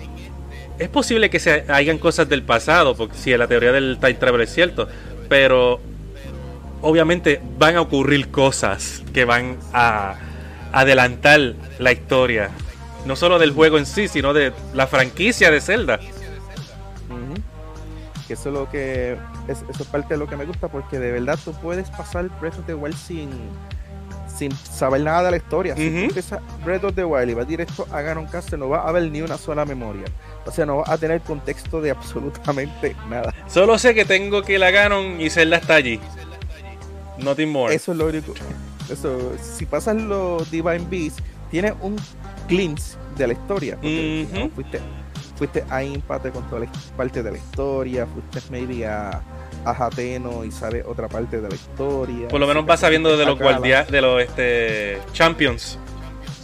es 0.78 0.88
posible 0.88 1.28
que 1.30 1.38
se 1.38 1.64
hayan 1.68 1.98
cosas 1.98 2.28
del 2.28 2.42
pasado, 2.42 2.96
porque 2.96 3.16
si 3.16 3.36
la 3.36 3.46
teoría 3.46 3.72
del 3.72 3.98
time 4.00 4.14
travel 4.14 4.40
es 4.40 4.55
cierto, 4.55 4.88
pero 5.28 5.80
obviamente 6.80 7.40
van 7.59 7.76
a 7.76 7.80
ocurrir 7.82 8.30
cosas 8.30 9.03
que 9.12 9.24
van 9.24 9.59
a 9.72 10.14
adelantar 10.72 11.55
la 11.78 11.92
historia, 11.92 12.50
no 13.05 13.16
solo 13.16 13.38
del 13.38 13.53
juego 13.53 13.78
en 13.78 13.86
sí, 13.86 14.09
sino 14.09 14.32
de 14.32 14.53
la 14.74 14.86
franquicia 14.86 15.50
de 15.50 15.61
Zelda. 15.61 16.00
Ujú. 17.09 17.34
Que 18.26 18.34
eso 18.34 18.48
es 18.48 18.55
lo 18.55 18.70
que 18.70 19.18
es, 19.48 19.59
eso 19.68 19.82
es 19.82 19.88
parte 19.88 20.14
de 20.14 20.18
lo 20.18 20.26
que 20.26 20.36
me 20.36 20.44
gusta 20.44 20.68
porque 20.68 20.98
de 20.98 21.12
verdad 21.12 21.38
tú 21.44 21.53
puedes 21.55 21.90
pasar 21.90 22.28
Breath 22.40 22.59
of 22.59 22.66
the 22.66 22.74
Wild 22.74 22.96
sin 22.96 23.30
sin 24.32 24.50
saber 24.57 25.03
nada 25.03 25.24
de 25.24 25.30
la 25.32 25.36
historia. 25.36 25.76
Si 25.76 25.90
tú 25.90 25.96
empiezas 25.96 26.40
Breath 26.64 26.84
of 26.84 26.94
the 26.94 27.05
Wild 27.05 27.30
y 27.30 27.34
vas 27.34 27.46
directo 27.46 27.86
a 27.92 28.00
Ganon 28.00 28.26
Castle, 28.26 28.59
no 28.59 28.68
va 28.68 28.78
a 28.78 28.88
haber 28.88 29.11
ni 29.11 29.20
una 29.20 29.36
sola 29.36 29.64
memoria. 29.64 30.05
O 30.46 30.50
sea, 30.50 30.66
no 30.66 30.78
vas 30.78 30.88
a 30.88 30.98
tener 30.98 31.20
contexto 31.20 31.80
de 31.80 31.90
absolutamente 31.90 32.96
nada. 33.11 33.34
Solo 33.46 33.78
sé 33.78 33.94
que 33.94 34.05
tengo 34.05 34.42
que 34.42 34.59
la 34.59 34.70
Ganon 34.70 35.20
y 35.20 35.30
Zelda 35.30 35.59
está 35.59 35.74
allí. 35.74 36.00
Nothing 37.18 37.50
more. 37.50 37.74
Eso 37.74 37.92
es 37.92 37.98
lo 37.98 38.07
único. 38.07 38.34
Eso, 38.90 39.32
si 39.40 39.66
pasas 39.66 39.96
los 39.96 40.50
Divine 40.50 40.86
Beasts, 40.90 41.22
tienes 41.53 41.74
un 41.82 41.96
glimpse 42.48 42.96
de 43.16 43.28
la 43.28 43.32
historia. 43.34 43.76
porque, 43.76 44.26
Ujú. 44.28 44.40
¿no? 44.40 44.50
fuiste, 44.50 44.80
fuiste 45.36 45.64
a 45.70 45.82
Empate 45.84 46.30
con 46.30 46.42
toda 46.48 46.62
la 46.62 46.72
parte 46.96 47.22
de 47.22 47.30
la 47.30 47.38
historia, 47.38 48.07
fuiste 48.07 48.40
maybe 48.50 48.84
a, 48.86 49.20
a 49.64 49.70
Hateno 49.70 50.44
y 50.44 50.50
sabes 50.50 50.84
otra 50.86 51.09
parte 51.09 51.40
de 51.40 51.48
la 51.48 51.55
historia. 51.55 52.26
Por 52.28 52.40
lo 52.40 52.46
menos 52.48 52.66
vas 52.66 52.80
sabiendo 52.80 53.16
de 53.16 53.24
los 53.26 53.38
guardias, 53.38 53.88
de 53.88 54.00
los 54.00 54.20
este, 54.20 54.98
champions. 55.12 55.78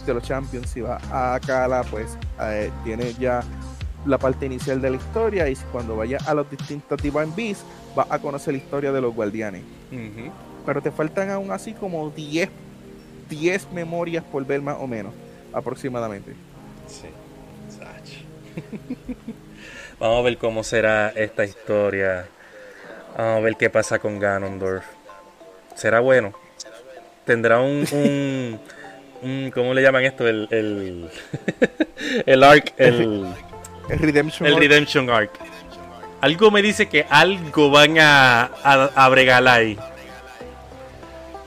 de 0.05 0.13
los 0.13 0.23
Champions, 0.23 0.69
si 0.69 0.81
vas 0.81 1.03
a 1.11 1.35
Akala, 1.35 1.83
pues 1.83 2.17
eh, 2.41 2.71
tienes 2.83 3.17
ya 3.19 3.41
la 4.05 4.17
parte 4.17 4.45
inicial 4.45 4.81
de 4.81 4.91
la 4.91 4.95
historia 4.95 5.49
y 5.49 5.55
cuando 5.71 5.95
vayas 5.97 6.25
a 6.27 6.33
los 6.33 6.49
distintos 6.49 7.01
Divine 7.01 7.31
Beasts, 7.35 7.63
vas 7.95 8.07
a 8.09 8.17
conocer 8.19 8.53
la 8.53 8.59
historia 8.59 8.91
de 8.91 9.01
los 9.01 9.13
guardianes. 9.13 9.61
Pero 10.65 10.81
te 10.81 10.91
faltan 10.91 11.29
aún 11.31 11.51
así 11.51 11.73
como 11.73 12.09
10 12.11 12.49
10 13.29 13.71
memorias 13.71 14.23
por 14.23 14.45
ver 14.45 14.61
más 14.61 14.77
o 14.79 14.87
menos 14.87 15.13
aproximadamente 15.53 16.33
Sí. 16.87 17.07
Vamos 19.99 20.19
a 20.19 20.21
ver 20.21 20.37
cómo 20.37 20.63
será 20.63 21.09
esta 21.09 21.43
historia. 21.45 22.25
Vamos 23.17 23.37
a 23.37 23.39
ver 23.41 23.55
qué 23.57 23.69
pasa 23.69 23.99
con 23.99 24.17
Ganondorf. 24.19 24.83
¿Será 25.75 25.99
bueno? 25.99 26.33
¿Tendrá 27.25 27.59
un... 27.59 27.85
un, 27.91 28.59
un- 29.21 29.51
¿Cómo 29.53 29.73
le 29.73 29.81
llaman 29.81 30.03
esto? 30.05 30.27
El... 30.27 30.47
El, 30.51 31.09
el 32.25 32.43
arc... 32.43 32.73
El, 32.77 33.27
el 33.89 33.99
Redemption 33.99 35.09
el 35.09 35.15
Arc. 35.15 35.31
Algo 36.21 36.51
me 36.51 36.61
dice 36.61 36.87
que 36.87 37.05
algo 37.09 37.69
van 37.69 37.99
a, 37.99 38.43
a, 38.63 38.89
a 38.95 39.09
bregar 39.09 39.47
ahí. 39.47 39.77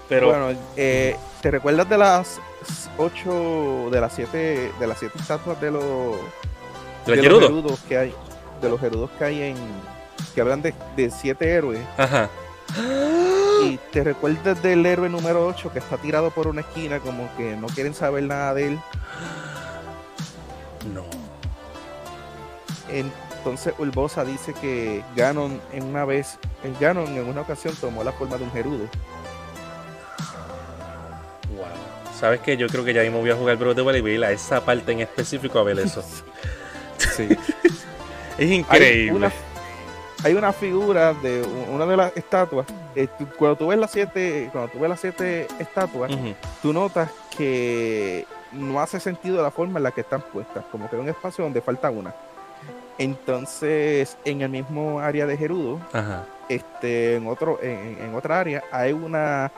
Pero... 0.08 0.28
bueno 0.28 0.58
eh, 0.76 1.16
te 1.42 1.50
recuerdas 1.50 1.88
de 1.88 1.98
las 1.98 2.40
8 2.96 3.88
de 3.90 4.00
las 4.00 4.12
7 4.14 4.72
de 4.78 4.86
las 4.86 4.98
siete 4.98 5.18
estatuas 5.18 5.60
de 5.60 5.72
los 5.72 6.16
¿Los 7.04 7.16
de 7.16 7.22
los 7.28 7.40
gerudos 7.42 7.80
que 7.88 7.98
hay 7.98 8.14
de 8.62 8.68
los 8.70 8.80
gerudos 8.80 9.10
que 9.18 9.24
hay 9.24 9.42
en 9.42 9.56
que 10.34 10.40
hablan 10.40 10.62
de, 10.62 10.72
de 10.96 11.10
siete 11.10 11.50
héroes 11.50 11.80
Ajá. 11.98 12.30
y 13.64 13.76
te 13.90 14.04
recuerdas 14.04 14.62
del 14.62 14.86
héroe 14.86 15.08
número 15.08 15.44
8 15.48 15.72
que 15.72 15.80
está 15.80 15.96
tirado 15.96 16.30
por 16.30 16.46
una 16.46 16.60
esquina 16.60 17.00
como 17.00 17.28
que 17.36 17.56
no 17.56 17.66
quieren 17.66 17.92
saber 17.94 18.22
nada 18.22 18.54
de 18.54 18.68
él 18.68 18.80
No. 20.94 21.04
Entonces 22.88 23.74
Urbosa 23.78 24.24
dice 24.24 24.54
que 24.54 25.02
Ganon 25.16 25.60
en 25.72 25.84
una 25.84 26.04
vez, 26.04 26.38
en 26.62 26.76
Ganon 26.78 27.08
en 27.16 27.26
una 27.26 27.40
ocasión 27.40 27.74
tomó 27.80 28.04
la 28.04 28.12
forma 28.12 28.36
de 28.36 28.44
un 28.44 28.52
gerudo. 28.52 28.84
¿Sabes 32.22 32.38
qué? 32.38 32.56
Yo 32.56 32.68
creo 32.68 32.84
que 32.84 32.94
ya 32.94 33.02
mismo 33.02 33.18
voy 33.18 33.30
a 33.30 33.34
jugar 33.34 33.56
Breath 33.56 33.70
of 33.70 33.76
the 33.78 33.82
Wild 33.82 33.98
y 33.98 34.00
voy 34.00 34.10
a 34.12 34.14
ir 34.14 34.24
a 34.24 34.30
esa 34.30 34.64
parte 34.64 34.92
en 34.92 35.00
específico 35.00 35.58
a 35.58 35.64
ver 35.64 35.76
eso. 35.80 36.04
Sí. 37.16 37.28
Es 38.38 38.38
hay, 38.38 38.54
increíble. 38.54 39.12
una, 39.12 39.32
hay 40.22 40.34
una 40.34 40.52
figura 40.52 41.12
de 41.14 41.42
una 41.68 41.84
de 41.84 41.96
las 41.96 42.16
estatuas. 42.16 42.64
eh, 42.94 43.08
tú- 43.18 43.26
cuando 43.36 43.56
tú 43.56 43.66
ves 43.66 43.78
las 43.80 43.90
siete, 43.90 44.48
cuando 44.52 44.70
tú 44.70 44.78
ves 44.78 44.88
las 44.88 45.00
siete 45.00 45.48
estatuas, 45.58 46.12
tú 46.62 46.72
notas 46.72 47.10
que 47.36 48.24
no 48.52 48.80
hace 48.80 49.00
sentido 49.00 49.42
la 49.42 49.50
forma 49.50 49.80
en 49.80 49.82
la 49.82 49.90
que 49.90 50.02
están 50.02 50.22
puestas, 50.22 50.64
como 50.70 50.88
que 50.88 50.94
hay 50.94 51.02
un 51.02 51.08
espacio 51.08 51.42
donde 51.42 51.60
falta 51.60 51.90
una. 51.90 52.14
Entonces, 52.98 54.16
en 54.24 54.42
el 54.42 54.48
mismo 54.48 55.00
área 55.00 55.26
de 55.26 55.36
Gerudo, 55.36 55.80
Ajá. 55.92 56.24
este, 56.48 57.16
en 57.16 57.26
otro, 57.26 57.58
en, 57.60 57.98
en 58.00 58.14
otra 58.14 58.38
área, 58.38 58.62
hay 58.70 58.92
una 58.92 59.50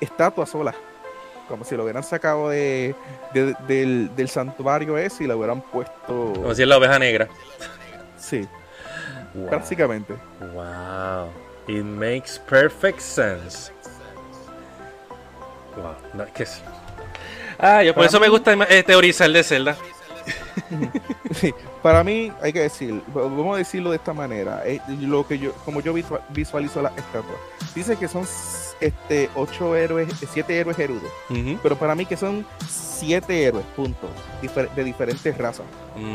estatua 0.00 0.46
sola. 0.46 0.74
Como 1.48 1.64
si 1.64 1.76
lo 1.76 1.84
hubieran 1.84 2.02
sacado 2.02 2.48
de, 2.48 2.94
de- 3.34 3.54
del, 3.68 4.10
del 4.16 4.28
santuario 4.28 4.96
ese 4.96 5.24
y 5.24 5.26
lo 5.26 5.36
hubieran 5.36 5.60
puesto. 5.60 6.32
Como 6.34 6.54
si 6.54 6.62
es 6.62 6.68
la 6.68 6.78
oveja 6.78 6.98
negra. 6.98 7.28
Sí, 8.16 8.46
Wow. 9.34 9.48
prácticamente. 9.48 10.14
Wow. 10.54 11.28
It 11.66 11.84
makes 11.84 12.38
perfect 12.48 13.00
sense. 13.00 13.72
Wow. 15.76 15.94
No, 16.14 16.22
es 16.22 16.30
que 16.32 16.46
sí. 16.46 16.60
Ah, 17.58 17.82
yo 17.82 17.92
por 17.92 18.00
Para 18.02 18.06
eso 18.08 18.20
me 18.20 18.28
gusta 18.28 18.52
eh, 18.68 18.82
teorizar 18.82 19.30
de 19.30 19.42
Zelda. 19.42 19.76
Sí, 21.34 21.52
para 21.82 22.04
mí 22.04 22.32
hay 22.42 22.52
que 22.52 22.60
decir, 22.60 23.02
vamos 23.12 23.54
a 23.54 23.58
decirlo 23.58 23.90
de 23.90 23.96
esta 23.96 24.12
manera, 24.12 24.62
eh, 24.64 24.80
lo 25.00 25.26
que 25.26 25.38
yo, 25.38 25.52
como 25.64 25.80
yo 25.80 25.92
visual- 25.92 26.22
visualizo 26.30 26.80
la 26.82 26.90
estatua, 26.90 27.34
dice 27.74 27.96
que 27.96 28.06
son 28.08 28.26
este 28.80 29.28
ocho 29.34 29.74
héroes, 29.76 30.08
siete 30.32 30.56
héroes 30.58 30.76
gerudos, 30.76 31.10
pero 31.62 31.76
para 31.76 31.94
mí 31.94 32.06
que 32.06 32.16
son 32.16 32.46
siete 32.68 33.44
héroes, 33.44 33.64
punto, 33.76 34.08
difer- 34.42 34.70
de 34.74 34.84
diferentes 34.84 35.36
razas. 35.36 35.66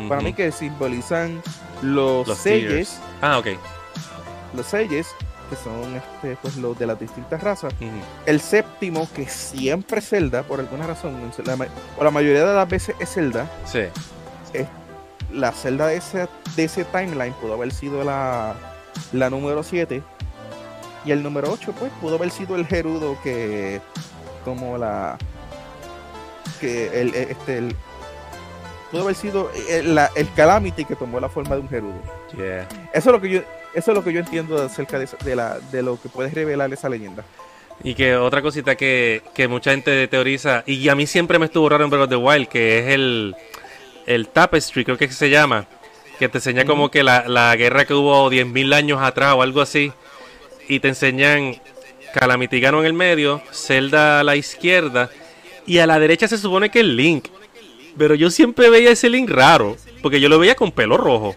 Para 0.07 0.21
mí 0.21 0.33
que 0.33 0.51
simbolizan 0.51 1.41
los, 1.81 2.27
Los 2.27 2.37
selles. 2.37 2.99
Ah, 3.21 3.37
ok. 3.39 3.47
los 4.55 4.65
selles, 4.65 5.07
que 5.49 5.55
son 5.55 5.95
este, 5.95 6.37
pues 6.41 6.55
los 6.57 6.77
de 6.77 6.85
las 6.87 6.99
distintas 6.99 7.41
razas. 7.41 7.73
Ujú. 7.73 7.89
El 8.25 8.39
séptimo, 8.39 9.07
que 9.15 9.27
siempre 9.27 9.99
es 9.99 10.09
Zelda, 10.09 10.43
por 10.43 10.59
alguna 10.59 10.85
razón, 10.87 11.15
la 11.45 11.67
o 11.97 12.03
la 12.03 12.11
mayoría 12.11 12.45
de 12.45 12.53
las 12.55 12.69
veces 12.69 12.95
es 12.99 13.09
Zelda, 13.13 13.49
Sí. 13.65 13.81
la 15.31 15.51
celda 15.51 15.87
de 15.87 15.97
ese, 15.97 16.27
de 16.55 16.63
ese 16.63 16.83
timeline 16.85 17.33
pudo 17.33 17.53
haber 17.53 17.71
sido 17.71 18.03
la, 18.03 18.53
la 19.13 19.29
número 19.29 19.61
7 19.63 20.01
y 21.05 21.11
el 21.11 21.21
número 21.23 21.51
8 21.51 21.73
pues 21.77 21.91
pudo 22.01 22.15
haber 22.15 22.29
sido 22.31 22.55
el 22.55 22.65
Gerudo 22.65 23.15
que 23.23 23.79
como 24.43 24.77
la 24.77 25.17
que 26.59 26.99
el, 27.01 27.13
este 27.15 27.57
el, 27.59 27.75
pudo 28.91 29.03
haber 29.03 29.15
sido 29.15 29.51
el, 29.69 29.95
la- 29.95 30.09
el 30.15 30.31
Calamity 30.33 30.83
que 30.85 30.95
tomó 30.95 31.19
la 31.19 31.29
forma 31.29 31.55
de 31.55 31.61
un 31.61 31.69
Gerudo 31.69 32.19
Yeah. 32.37 32.67
eso 32.93 33.09
es 33.09 33.13
lo 33.13 33.21
que 33.21 33.29
yo 33.29 33.41
eso 33.73 33.91
es 33.91 33.97
lo 33.97 34.03
que 34.03 34.13
yo 34.13 34.19
entiendo 34.19 34.61
acerca 34.61 34.99
de, 34.99 35.07
de 35.23 35.35
la 35.35 35.59
de 35.71 35.83
lo 35.83 36.01
que 36.01 36.09
puede 36.09 36.29
revelar 36.29 36.71
esa 36.73 36.89
leyenda 36.89 37.23
Y 37.83 37.93
que 37.95 38.15
otra 38.15 38.41
cosita 38.41 38.75
que, 38.75 39.21
que 39.33 39.47
mucha 39.47 39.71
gente 39.71 40.07
teoriza, 40.07 40.63
y 40.65 40.89
a 40.89 40.95
mí 40.95 41.07
siempre 41.07 41.39
me 41.39 41.45
estuvo 41.45 41.69
raro 41.69 41.83
en 41.83 41.89
Breath 41.89 42.03
of 42.03 42.09
the 42.09 42.15
Wild, 42.15 42.47
que 42.47 42.79
es 42.79 42.87
el, 42.87 43.35
el 44.05 44.27
Tapestry, 44.27 44.83
creo 44.83 44.97
que 44.97 45.07
se 45.09 45.29
llama, 45.29 45.67
que 46.17 46.27
te 46.27 46.39
enseña 46.39 46.65
como 46.65 46.91
que 46.91 47.03
la, 47.03 47.27
la 47.27 47.55
guerra 47.55 47.85
que 47.85 47.93
hubo 47.93 48.29
10.000 48.29 48.73
años 48.73 49.01
atrás 49.01 49.35
o 49.35 49.41
algo 49.41 49.61
así, 49.61 49.93
y 50.67 50.79
te 50.79 50.89
enseñan 50.89 51.55
Calamity 52.13 52.59
Ganon 52.59 52.81
en 52.81 52.87
el 52.87 52.93
medio, 52.93 53.41
Zelda 53.51 54.19
a 54.19 54.23
la 54.23 54.35
izquierda, 54.35 55.09
y 55.65 55.77
a 55.77 55.87
la 55.87 55.99
derecha 55.99 56.27
se 56.27 56.37
supone 56.37 56.69
que 56.69 56.79
es 56.79 56.85
Link. 56.85 57.27
Pero 57.97 58.15
yo 58.15 58.29
siempre 58.29 58.69
veía 58.69 58.91
ese 58.91 59.09
Link 59.09 59.29
raro, 59.29 59.77
porque 60.01 60.19
yo 60.19 60.29
lo 60.29 60.39
veía 60.39 60.55
con 60.55 60.71
pelo 60.71 60.97
rojo. 60.97 61.35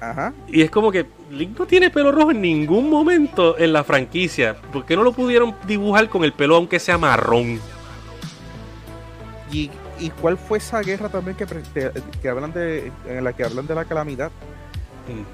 Ajá 0.00 0.32
Y 0.46 0.62
es 0.62 0.70
como 0.70 0.90
que 0.92 1.06
Link 1.30 1.58
no 1.58 1.66
tiene 1.66 1.90
pelo 1.90 2.12
rojo 2.12 2.30
en 2.30 2.40
ningún 2.40 2.88
momento 2.88 3.58
en 3.58 3.72
la 3.72 3.84
franquicia. 3.84 4.56
¿Por 4.72 4.84
qué 4.86 4.96
no 4.96 5.02
lo 5.02 5.12
pudieron 5.12 5.54
dibujar 5.66 6.08
con 6.08 6.24
el 6.24 6.32
pelo 6.32 6.56
aunque 6.56 6.78
sea 6.78 6.98
marrón? 6.98 7.60
y, 9.50 9.70
y 9.98 10.10
cuál 10.10 10.36
fue 10.36 10.58
esa 10.58 10.80
guerra 10.80 11.08
también 11.08 11.36
que, 11.36 11.46
que 12.22 12.28
hablan 12.28 12.52
de 12.52 12.92
en 13.06 13.24
la 13.24 13.32
que 13.32 13.44
hablan 13.44 13.66
de 13.66 13.74
la 13.74 13.84
calamidad 13.84 14.30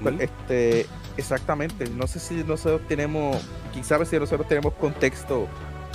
Pues, 0.01 0.15
este, 0.19 0.85
exactamente. 1.17 1.89
No 1.89 2.07
sé 2.07 2.19
si 2.19 2.35
nosotros 2.43 2.81
tenemos, 2.87 3.37
quizás 3.73 4.07
si 4.07 4.17
nosotros 4.17 4.47
tenemos 4.47 4.73
contexto, 4.73 5.47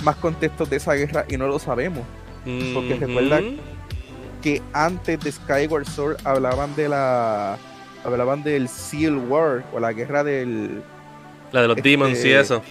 más 0.03 0.15
contexto 0.17 0.65
de 0.65 0.77
esa 0.77 0.93
guerra 0.93 1.25
y 1.27 1.37
no 1.37 1.47
lo 1.47 1.59
sabemos. 1.59 2.03
porque 2.73 2.97
recuerda 2.99 3.41
Que 4.41 4.61
antes 4.73 5.19
de 5.19 5.31
Skyward 5.31 5.85
Sword 5.85 6.17
hablaban 6.23 6.75
de 6.75 6.89
la, 6.89 7.57
hablaban 8.03 8.43
del 8.43 8.67
Seal 8.67 9.17
War 9.17 9.63
o 9.73 9.79
la 9.79 9.93
guerra 9.93 10.23
del, 10.23 10.81
La 11.51 11.61
de 11.61 11.67
los 11.67 11.77
este- 11.77 11.89
demons 11.89 12.23
y 12.25 12.31
eso. 12.31 12.61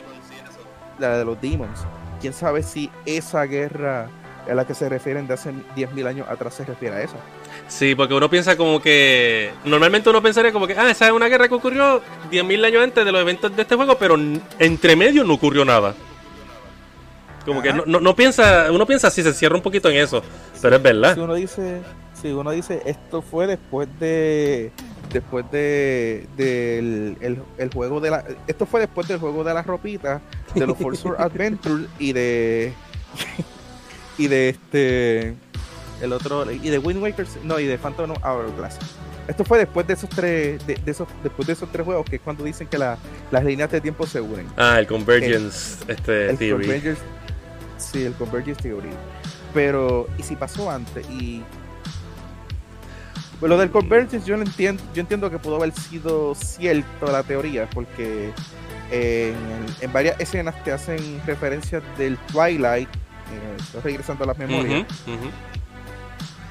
la 0.99 1.19
de 1.19 1.25
los 1.25 1.41
demons. 1.41 1.81
Quién 2.21 2.33
sabe 2.33 2.63
si 2.63 2.91
esa 3.07 3.45
guerra 3.45 4.09
a 4.51 4.55
la 4.55 4.67
que 4.67 4.75
se 4.75 4.89
refieren 4.89 5.27
de 5.27 5.35
hace 5.35 5.53
10.000 5.77 6.07
años 6.07 6.29
atrás 6.29 6.55
se 6.55 6.65
refiere 6.65 6.97
a 6.97 7.03
eso. 7.03 7.15
Sí, 7.69 7.95
porque 7.95 8.15
uno 8.15 8.29
piensa 8.29 8.57
como 8.57 8.81
que. 8.83 9.51
Normalmente 9.65 10.11
uno 10.11 10.21
pensaría 10.21 10.51
como 10.53 10.67
que, 10.67 10.77
ah, 10.77 10.91
esa 10.91 11.07
es 11.07 11.13
una 11.13 11.29
guerra 11.29 11.49
que 11.49 11.55
ocurrió 11.55 12.03
10.000 12.31 12.65
años 12.65 12.83
antes 12.83 13.05
de 13.05 13.13
los 13.13 13.21
eventos 13.21 13.55
de 13.55 13.63
este 13.63 13.77
juego, 13.77 13.97
pero 13.97 14.17
entre 14.59 14.97
medio 14.97 15.25
no 15.25 15.35
ocurrió 15.35 15.65
nada. 15.65 15.95
Como 17.47 17.63
que 17.63 17.73
no, 17.73 17.85
no, 17.87 18.01
no 18.01 18.15
piensa, 18.15 18.67
uno 18.71 18.87
piensa 18.87 19.09
así, 19.09 19.23
se 19.23 19.33
cierra 19.33 19.57
un 19.57 19.63
poquito 19.63 19.89
en 19.89 19.97
eso, 19.97 20.23
pero 20.61 20.77
es 20.77 20.83
verdad. 20.83 21.15
Si 21.15 21.21
uno 21.21 21.35
dice, 21.35 21.81
si 22.21 22.29
uno 22.33 22.51
dice 22.51 22.83
esto 22.85 23.23
fue 23.23 23.47
después 23.47 23.89
de 23.99 24.71
después 25.13 25.45
de 25.51 26.27
del 26.37 27.17
el, 27.21 27.43
el 27.59 27.71
juego 27.73 28.01
de 28.01 28.11
la 28.11 28.25
esto 28.47 28.65
fue 28.67 28.81
después 28.81 29.07
del 29.09 29.19
juego 29.19 29.43
de 29.45 29.53
las 29.55 29.67
ropitas 29.67 30.21
de 30.55 30.67
los 30.67 30.77
Force 30.79 31.09
Adventure 31.19 31.87
y 31.99 32.13
de 32.13 32.73
y 34.19 34.29
de 34.29 34.49
este 34.51 35.35
el 36.03 36.13
otro 36.13 36.51
y 36.51 36.59
de 36.71 36.79
Wind 36.79 37.03
Waker 37.03 37.27
no 37.45 37.59
y 37.61 37.67
de 37.67 37.77
Phantom 37.79 38.13
Hourglass. 38.23 38.79
Esto 39.29 39.45
fue 39.45 39.59
después 39.59 39.87
de 39.87 39.93
esos 39.95 40.09
tres 40.11 40.67
de, 40.67 40.75
de 40.77 40.91
esos 40.91 41.07
después 41.23 41.47
de 41.47 41.53
esos 41.53 41.71
tres 41.71 41.85
juegos 41.85 42.05
que 42.09 42.17
es 42.17 42.23
cuando 42.23 42.43
dicen 42.43 42.67
que 42.67 42.79
la- 42.79 42.97
las 43.31 43.45
líneas 43.45 43.71
de 43.71 43.81
tiempo 43.81 44.07
se 44.07 44.21
unen. 44.21 44.47
Ah, 44.57 44.79
el 44.79 44.87
Convergence 44.87 45.85
este, 45.89 46.31
el 46.31 46.39
Theory. 46.39 46.65
Convergence 46.65 47.03
sí 47.79 48.03
el 48.05 48.13
Convergence 48.15 48.63
Theory. 48.63 48.89
Pero 49.55 50.07
y 50.19 50.23
si 50.23 50.37
pasó 50.37 50.71
antes 50.71 51.09
y 51.11 51.43
pues 53.41 53.49
lo 53.51 53.57
del 53.59 53.71
Convergence 53.71 54.29
yo 54.29 54.37
no 54.37 54.43
entiendo 54.45 54.83
yo 54.95 55.01
entiendo 55.01 55.31
que 55.31 55.39
pudo 55.39 55.57
haber 55.57 55.73
sido 55.73 56.35
cierto 56.35 57.11
la 57.11 57.23
teoría 57.23 57.69
porque 57.71 58.31
en, 58.91 59.35
en 59.81 59.93
varias 59.93 60.21
escenas 60.21 60.63
te 60.63 60.73
hacen 60.73 60.99
referencias 61.27 61.83
del 61.97 62.17
Twilight 62.33 62.89
eh, 62.89 63.57
estoy 63.59 63.81
regresando 63.83 64.25
a 64.25 64.27
las 64.29 64.39
memorias 64.39 64.87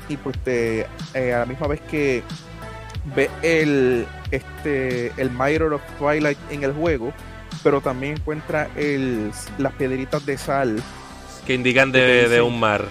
y 0.07 0.17
pues 0.17 0.37
te 0.39 0.87
eh, 1.13 1.33
a 1.33 1.39
la 1.39 1.45
misma 1.45 1.67
vez 1.67 1.81
que 1.81 2.23
ve 3.15 3.29
el 3.43 4.07
este 4.31 5.11
el 5.17 5.29
Mirror 5.31 5.73
of 5.73 5.81
Twilight 5.99 6.37
en 6.49 6.63
el 6.63 6.73
juego 6.73 7.13
pero 7.63 7.81
también 7.81 8.13
encuentra 8.15 8.69
el, 8.75 9.31
las 9.57 9.73
piedritas 9.73 10.25
de 10.25 10.37
sal 10.37 10.81
Que 11.45 11.53
indican 11.53 11.91
de, 11.91 11.99
Que 11.99 12.29
de 12.29 12.41
un 12.41 12.59
mar. 12.59 12.85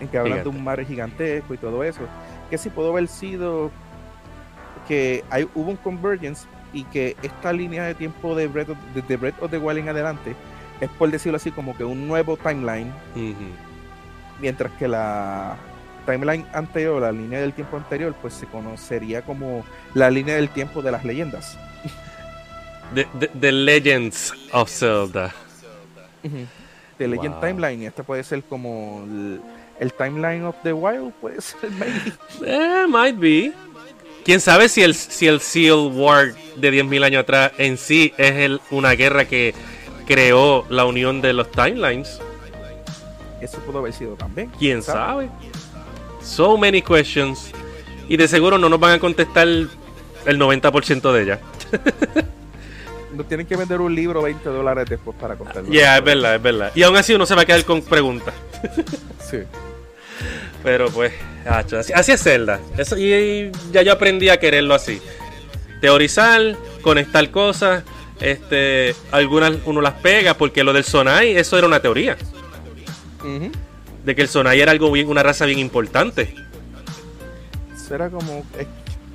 en 0.00 0.08
que 0.08 0.18
hablan 0.18 0.38
Gigante. 0.40 0.50
de 0.50 0.56
un 0.58 0.64
mar 0.64 0.84
gigantesco 0.84 1.54
y 1.54 1.56
todo 1.58 1.82
eso 1.82 2.00
que 2.50 2.58
si 2.58 2.70
pudo 2.70 2.90
haber 2.90 3.08
sido 3.08 3.70
que 4.88 5.24
hay, 5.30 5.48
hubo 5.54 5.70
un 5.70 5.76
convergence 5.76 6.46
y 6.72 6.84
que 6.84 7.16
esta 7.22 7.52
línea 7.52 7.84
de 7.84 7.94
tiempo 7.94 8.34
de 8.34 8.46
Breath 8.46 8.70
of, 8.70 8.78
de, 8.94 9.02
de 9.02 9.16
Breath 9.16 9.42
of 9.42 9.50
the 9.50 9.58
Wild 9.58 9.78
en 9.80 9.88
adelante 9.88 10.36
es 10.80 10.88
por 10.90 11.10
decirlo 11.10 11.36
así 11.36 11.50
como 11.50 11.76
que 11.76 11.84
un 11.84 12.06
nuevo 12.06 12.36
timeline 12.36 12.92
mientras 14.40 14.70
que 14.72 14.86
la 14.86 15.56
timeline 16.04 16.44
anterior, 16.52 17.00
la 17.02 17.10
línea 17.10 17.40
del 17.40 17.52
tiempo 17.52 17.76
anterior, 17.78 18.14
pues 18.20 18.34
se 18.34 18.46
conocería 18.46 19.22
como 19.22 19.64
la 19.94 20.08
línea 20.10 20.36
del 20.36 20.48
tiempo 20.50 20.82
de 20.82 20.92
las 20.92 21.04
leyendas. 21.04 21.58
The, 22.94 23.06
the- 23.18 23.28
the 23.40 23.50
Legends 23.50 24.32
of 24.52 24.70
Zelda. 24.70 25.34
De 26.98 27.08
Legend 27.08 27.34
Wow. 27.34 27.40
Timeline, 27.40 27.82
y 27.82 27.86
este 27.86 28.04
puede 28.04 28.22
ser 28.22 28.42
como 28.44 29.04
el, 29.78 29.86
el 29.86 29.92
timeline 29.92 30.44
of 30.44 30.56
the 30.62 30.72
wild, 30.72 31.12
puede 31.20 31.40
ser 31.40 31.70
maybe. 31.78 32.12
Eh, 32.44 32.86
might 32.88 33.18
be. 33.18 33.52
Quién 34.24 34.40
sabe 34.40 34.68
si 34.68 34.82
el, 34.82 34.94
si 34.94 35.28
el 35.28 35.40
Seal 35.40 35.90
War 35.92 36.34
de 36.56 36.72
10.000 36.72 37.04
años 37.04 37.22
atrás 37.22 37.52
en 37.58 37.78
sí 37.78 38.12
es 38.18 38.32
el- 38.32 38.60
una 38.70 38.92
guerra 38.92 39.24
que 39.26 39.54
creó 40.06 40.64
la 40.68 40.84
unión 40.84 41.20
de 41.20 41.32
los 41.32 41.50
timelines. 41.50 42.18
Eso 43.40 43.58
pudo 43.60 43.78
haber 43.78 43.92
sido 43.92 44.14
también. 44.14 44.50
Quién 44.58 44.82
sabe. 44.82 45.28
So 46.22 46.56
many 46.58 46.82
questions. 46.82 47.52
Y 48.08 48.16
de 48.16 48.26
seguro 48.26 48.58
no 48.58 48.68
nos 48.68 48.80
van 48.80 48.92
a 48.94 48.98
contestar 48.98 49.46
el 49.46 49.68
90% 50.26 51.12
de 51.12 51.22
ellas. 51.22 51.38
No 53.14 53.24
tienen 53.24 53.46
que 53.46 53.56
vender 53.56 53.80
un 53.80 53.94
libro 53.94 54.22
20 54.22 54.48
dólares 54.48 54.86
después 54.88 55.16
para 55.20 55.36
contarlo. 55.36 55.70
Ya, 55.70 55.98
es 55.98 56.04
verdad, 56.04 56.34
es 56.34 56.42
verdad. 56.42 56.72
Y 56.74 56.82
aún 56.82 56.96
así 56.96 57.14
uno 57.14 57.26
se 57.26 57.34
va 57.34 57.42
a 57.42 57.44
quedar 57.46 57.64
con 57.64 57.80
preguntas. 57.82 58.34
Sí. 59.28 59.38
Pero 60.62 60.90
pues, 60.90 61.12
hacho, 61.48 61.78
así, 61.78 61.92
así 61.92 62.12
es 62.12 62.22
Zelda. 62.22 62.60
Eso, 62.76 62.96
y, 62.96 63.12
y 63.12 63.52
ya 63.72 63.82
yo 63.82 63.92
aprendí 63.92 64.28
a 64.28 64.38
quererlo 64.38 64.74
así. 64.74 65.00
Teorizar, 65.80 66.56
conectar 66.82 67.30
cosas. 67.30 67.84
Este, 68.20 68.94
algunas 69.12 69.52
uno 69.66 69.80
las 69.80 69.94
pega 69.94 70.34
porque 70.34 70.64
lo 70.64 70.72
del 70.72 70.84
Sonai, 70.84 71.36
eso 71.36 71.58
era 71.58 71.66
una 71.66 71.80
teoría. 71.80 72.16
Ujú. 73.20 73.52
De 74.04 74.14
que 74.14 74.22
el 74.22 74.28
Sonai 74.28 74.60
era 74.60 74.72
algo 74.72 74.90
bien, 74.90 75.08
una 75.08 75.22
raza 75.22 75.44
bien 75.44 75.58
importante. 75.58 76.34
Será 77.76 78.08
como. 78.08 78.44
Es, 78.58 78.66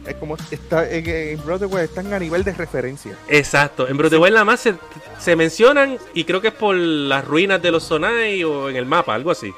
es 0.08 0.16
como. 0.16 0.38
Está, 0.52 0.90
en, 0.90 1.10
en 1.10 1.44
Broadway 1.44 1.86
están 1.86 2.14
a 2.14 2.20
nivel 2.20 2.44
de 2.44 2.54
referencia. 2.54 3.18
Exacto. 3.28 3.88
En 3.88 4.00
Wild 4.00 4.34
nada 4.34 4.46
más 4.46 4.60
se, 4.60 4.76
se 5.20 5.36
mencionan 5.36 5.98
y 6.14 6.24
creo 6.24 6.42
que 6.42 6.50
es 6.50 6.54
por 6.54 6.76
las 6.76 7.26
ruinas 7.26 7.62
de 7.62 7.72
los 7.72 7.84
Sonai 7.84 8.44
o 8.44 8.70
en 8.70 8.76
el 8.76 8.86
mapa, 8.86 9.16
algo 9.16 9.32
así. 9.32 9.52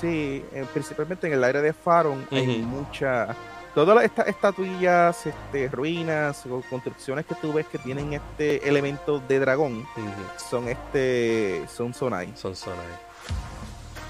Sí, 0.00 0.44
eh, 0.52 0.64
principalmente 0.72 1.26
en 1.26 1.32
el 1.34 1.44
área 1.44 1.60
de 1.62 1.72
Faron 1.72 2.26
hay 2.30 2.42
Ujú. 2.48 2.58
mucha. 2.66 3.34
Todas 3.74 4.02
estas 4.04 4.26
estatuillas, 4.28 5.26
este, 5.26 5.68
ruinas 5.68 6.44
o 6.46 6.62
construcciones 6.68 7.26
que 7.26 7.34
tú 7.36 7.52
ves 7.52 7.66
que 7.66 7.78
tienen 7.78 8.12
este 8.12 8.66
elemento 8.68 9.20
de 9.28 9.38
dragón 9.38 9.78
Ujú. 9.96 10.48
son 10.50 10.68
este 10.68 11.64
son 11.74 11.94
Sonai. 11.94 12.32
Son 12.36 12.56
Sonai. 12.56 12.86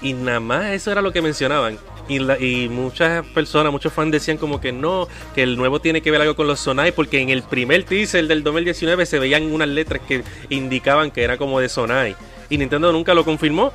Y 0.01 0.13
nada 0.13 0.39
más 0.39 0.65
eso 0.67 0.91
era 0.91 1.01
lo 1.01 1.11
que 1.11 1.21
mencionaban. 1.21 1.77
Y, 2.07 2.19
la- 2.19 2.39
y 2.39 2.69
muchas 2.69 3.23
personas, 3.27 3.71
muchos 3.71 3.91
fans 3.93 4.11
decían 4.11 4.37
como 4.37 4.59
que 4.61 4.71
no, 4.71 5.07
que 5.35 5.43
el 5.43 5.57
nuevo 5.57 5.79
tiene 5.81 6.01
que 6.01 6.09
ver 6.09 6.21
algo 6.21 6.35
con 6.35 6.47
los 6.47 6.59
Sonai, 6.61 6.91
porque 6.93 7.19
en 7.19 7.29
el 7.29 7.43
primer 7.43 7.83
teaser 7.83 8.25
del 8.27 8.41
2019 8.43 9.05
se 9.05 9.19
veían 9.19 9.51
unas 9.51 9.67
letras 9.67 10.01
que 10.07 10.23
indicaban 10.49 11.11
que 11.11 11.21
era 11.23 11.37
como 11.37 11.59
de 11.59 11.67
Sonai. 11.69 12.15
Y 12.49 12.57
Nintendo 12.57 12.91
nunca 12.91 13.13
lo 13.13 13.23
confirmó 13.25 13.71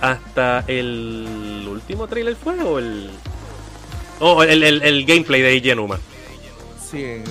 hasta 0.00 0.64
el 0.66 1.66
último 1.70 2.06
trailer 2.06 2.36
fue 2.36 2.60
o 2.62 2.78
el... 2.78 3.10
Oh, 4.20 4.42
el, 4.42 4.62
el- 4.62 4.82
el 4.82 5.04
gameplay 5.04 5.40
de 5.42 5.50
Eiji 5.50 5.70
Aonuma. 5.70 5.98
Sí, 6.90 7.22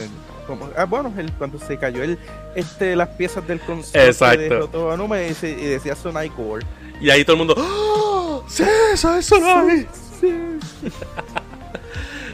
como- 0.45 0.69
ah, 0.77 0.85
bueno, 0.85 1.13
el, 1.17 1.31
cuando 1.33 1.59
se 1.59 1.77
cayó 1.77 2.03
el, 2.03 2.17
este, 2.55 2.95
las 2.95 3.09
piezas 3.09 3.45
del 3.47 3.59
concepto 3.59 4.87
de 4.87 4.93
Anuma 4.93 5.21
y, 5.21 5.33
se- 5.33 5.49
y 5.49 5.65
decía 5.65 5.95
Sonai 5.95 6.29
Core. 6.29 6.65
Y 7.01 7.09
ahí 7.09 7.23
todo 7.25 7.33
el 7.33 7.37
mundo... 7.39 7.55
¡Oh! 7.57 8.43
¡Sí, 8.47 8.63
eso 8.93 9.15
es 9.17 9.25
Sonai! 9.25 9.87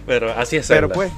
Pero 0.05 0.31
así 0.33 0.57
es 0.57 0.67
Pero 0.67 0.89
pues, 0.89 1.11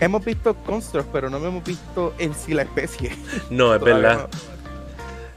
hemos 0.00 0.24
visto 0.24 0.54
constructs, 0.54 1.10
pero 1.12 1.28
no 1.28 1.36
hemos 1.38 1.62
visto 1.64 2.14
en 2.18 2.34
sí 2.34 2.54
la 2.54 2.62
especie. 2.62 3.10
No, 3.50 3.74
es 3.74 3.80
Todavía 3.80 4.08
verdad. 4.08 4.28
no. 4.32 4.57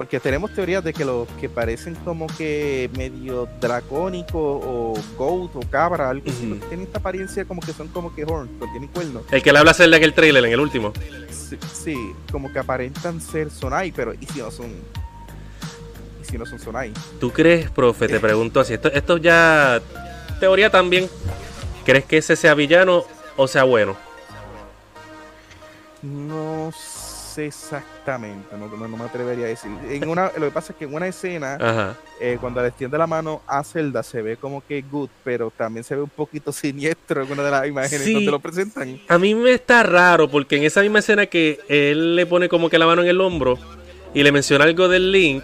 Porque 0.02 0.20
tenemos 0.20 0.52
teorías 0.52 0.84
de 0.84 0.94
que 0.94 1.06
los 1.06 1.28
que 1.40 1.48
parecen 1.48 1.94
como 1.94 2.26
que 2.26 2.90
medio 2.98 3.48
dracónicos 3.60 4.34
o 4.34 4.96
goat 5.16 5.56
o 5.56 5.60
cabra, 5.70 6.10
algo 6.10 6.28
así, 6.28 6.48
porque 6.48 6.66
tienen 6.66 6.88
esta 6.88 6.98
apariencia 6.98 7.46
como 7.46 7.62
que 7.62 7.72
son 7.72 7.88
como 7.90 8.16
que 8.16 8.24
horn, 8.24 8.50
pero 8.60 8.72
tienen 8.72 8.90
cuernos. 8.90 9.22
El 9.30 9.44
que 9.44 9.54
le 9.54 9.60
habla 9.60 9.70
a 9.70 9.74
Zelda 9.76 9.98
en 9.98 10.04
el 10.04 10.16
trailer, 10.16 10.44
en 10.44 10.54
el 10.54 10.60
último. 10.60 10.92
Sí, 11.30 11.56
sí, 11.72 11.96
como 12.32 12.52
que 12.52 12.58
aparentan 12.58 13.22
ser 13.22 13.52
Sonai, 13.52 13.92
pero 13.92 14.16
¿y 14.16 14.26
si 14.26 14.40
no 14.40 14.50
son? 14.50 14.72
¿Y 16.20 16.26
si 16.26 16.36
no 16.36 16.48
son 16.48 16.58
Sonai? 16.58 16.92
¿Tú 17.20 17.30
crees, 17.30 17.70
profe? 17.70 18.08
Te 18.08 18.20
pregunto 18.20 18.60
así. 18.60 18.74
Esto, 18.74 18.92
esto 18.92 19.18
ya. 19.18 19.80
Teoría 20.40 20.72
también. 20.72 21.08
¿Crees 21.86 22.06
que 22.06 22.18
ese 22.18 22.36
sea 22.36 22.56
villano 22.56 23.04
o 23.38 23.48
sea 23.48 23.66
bueno? 23.66 23.96
No 26.02 26.72
sé 26.72 26.91
exactamente, 27.38 28.56
no, 28.58 28.68
no- 28.68 28.88
no 28.88 28.98
me 28.98 29.04
atrevería 29.06 29.46
a 29.46 29.50
decir. 29.50 29.72
En 29.90 30.08
una, 30.10 30.32
lo 30.38 30.46
que 30.48 30.52
pasa 30.52 30.74
es 30.74 30.80
que 30.80 30.86
en 30.86 30.94
una 30.94 31.08
escena, 31.08 31.96
eh, 32.20 32.38
cuando 32.40 32.62
le 32.62 32.70
extiende 32.70 32.98
la 32.98 33.08
mano 33.08 33.42
a 33.48 33.64
Zelda, 33.64 34.04
se 34.04 34.22
ve 34.22 34.38
como 34.38 34.66
que 34.66 34.82
good, 34.82 35.10
pero 35.24 35.52
también 35.56 35.84
se 35.84 35.96
ve 35.96 36.02
un 36.02 36.10
poquito 36.10 36.52
siniestro 36.54 37.24
en 37.24 37.32
una 37.32 37.44
de 37.44 37.52
las 37.52 37.68
imágenes 37.68 38.04
Sí. 38.06 38.14
donde 38.14 38.32
lo 38.32 38.40
presentan. 38.40 39.00
A 39.08 39.18
mí 39.18 39.36
me 39.36 39.52
está 39.54 39.84
raro 39.84 40.30
porque 40.30 40.58
en 40.58 40.64
esa 40.64 40.82
misma 40.82 41.00
escena 41.00 41.26
que 41.26 41.60
él 41.68 42.16
le 42.16 42.26
pone 42.26 42.50
como 42.50 42.70
que 42.70 42.78
la 42.78 42.86
mano 42.86 43.02
en 43.02 43.08
el 43.10 43.22
hombro 43.22 43.58
y 44.14 44.24
le 44.24 44.32
menciona 44.32 44.66
algo 44.66 44.88
del 44.88 45.12
Link. 45.12 45.44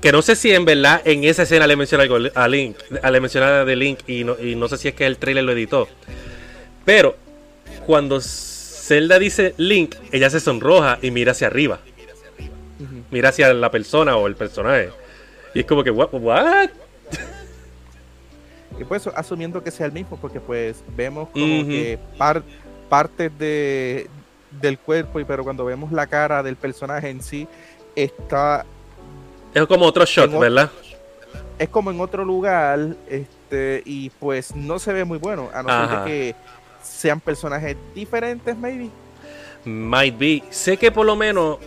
Que 0.00 0.12
no 0.12 0.22
sé 0.22 0.36
si 0.36 0.52
en 0.52 0.64
verdad 0.64 1.02
en 1.04 1.24
esa 1.24 1.42
escena 1.42 1.66
le 1.66 1.74
menciona 1.74 2.04
algo 2.04 2.16
a 2.34 2.46
Link, 2.48 2.76
a 3.02 3.10
le 3.10 3.20
menciona 3.20 3.64
de 3.64 3.74
Link 3.76 3.98
y 4.06 4.22
no, 4.22 4.36
y 4.40 4.54
no 4.54 4.68
sé 4.68 4.76
si 4.76 4.86
es 4.88 4.94
que 4.94 5.04
el 5.04 5.16
trailer 5.16 5.42
lo 5.42 5.50
editó. 5.52 5.88
Pero 6.84 7.16
cuando 7.86 8.20
Zelda 8.90 9.20
dice 9.20 9.54
Link, 9.56 9.94
ella 10.10 10.28
se 10.30 10.40
sonroja 10.40 10.98
y 11.00 11.12
mira 11.12 11.30
hacia 11.30 11.46
arriba. 11.46 11.78
Mira 13.12 13.28
hacia 13.28 13.54
la 13.54 13.70
persona 13.70 14.16
o 14.16 14.26
el 14.26 14.34
personaje. 14.34 14.90
Y 15.54 15.60
es 15.60 15.64
como 15.66 15.84
que, 15.84 15.92
what? 15.92 16.08
what? 16.12 16.70
Y 18.80 18.82
pues 18.82 19.06
asumiendo 19.06 19.62
que 19.62 19.70
sea 19.70 19.86
el 19.86 19.92
mismo, 19.92 20.16
porque 20.20 20.40
pues 20.40 20.82
vemos 20.96 21.28
como 21.28 21.68
que 21.68 22.00
par- 22.18 22.42
partes 22.88 23.30
de, 23.38 24.08
del 24.60 24.76
cuerpo, 24.76 25.20
y 25.20 25.24
pero 25.24 25.44
cuando 25.44 25.64
vemos 25.64 25.92
la 25.92 26.08
cara 26.08 26.42
del 26.42 26.56
personaje 26.56 27.10
en 27.10 27.22
sí, 27.22 27.46
está 27.94 28.66
Es 29.54 29.66
como 29.66 29.84
otro 29.86 30.04
shot, 30.04 30.36
¿verdad? 30.36 30.68
es 31.60 31.68
como 31.68 31.92
en 31.92 32.00
otro 32.00 32.24
lugar, 32.24 32.96
este, 33.08 33.82
y 33.84 34.10
pues 34.10 34.56
no 34.56 34.80
se 34.80 34.92
ve 34.92 35.04
muy 35.04 35.18
bueno, 35.18 35.48
a 35.54 35.62
no 35.62 35.88
ser 35.88 36.04
que 36.06 36.34
sean 36.82 37.20
personajes 37.20 37.76
diferentes, 37.94 38.56
maybe. 38.56 38.90
Might 39.64 40.18
be. 40.18 40.42
Sé 40.50 40.76
que 40.76 40.90
por 40.90 41.06
lo 41.06 41.16
menos 41.16 41.58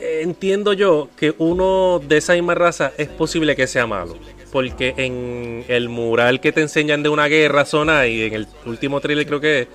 eh, 0.00 0.20
entiendo 0.22 0.72
yo 0.72 1.08
que 1.16 1.34
uno 1.38 2.00
de 2.06 2.18
esa 2.18 2.34
misma 2.34 2.54
raza 2.54 2.92
es 2.98 3.08
posible 3.08 3.56
que 3.56 3.66
sea 3.66 3.86
malo. 3.86 4.16
Porque 4.52 4.94
en 4.96 5.64
el 5.68 5.88
mural 5.88 6.40
que 6.40 6.52
te 6.52 6.60
enseñan 6.60 7.02
de 7.02 7.08
una 7.08 7.26
guerra 7.26 7.64
zona 7.64 8.06
y 8.06 8.22
en 8.22 8.34
el 8.34 8.46
último 8.66 9.00
trailer 9.00 9.26
creo 9.26 9.40
que 9.40 9.62
es, 9.62 9.68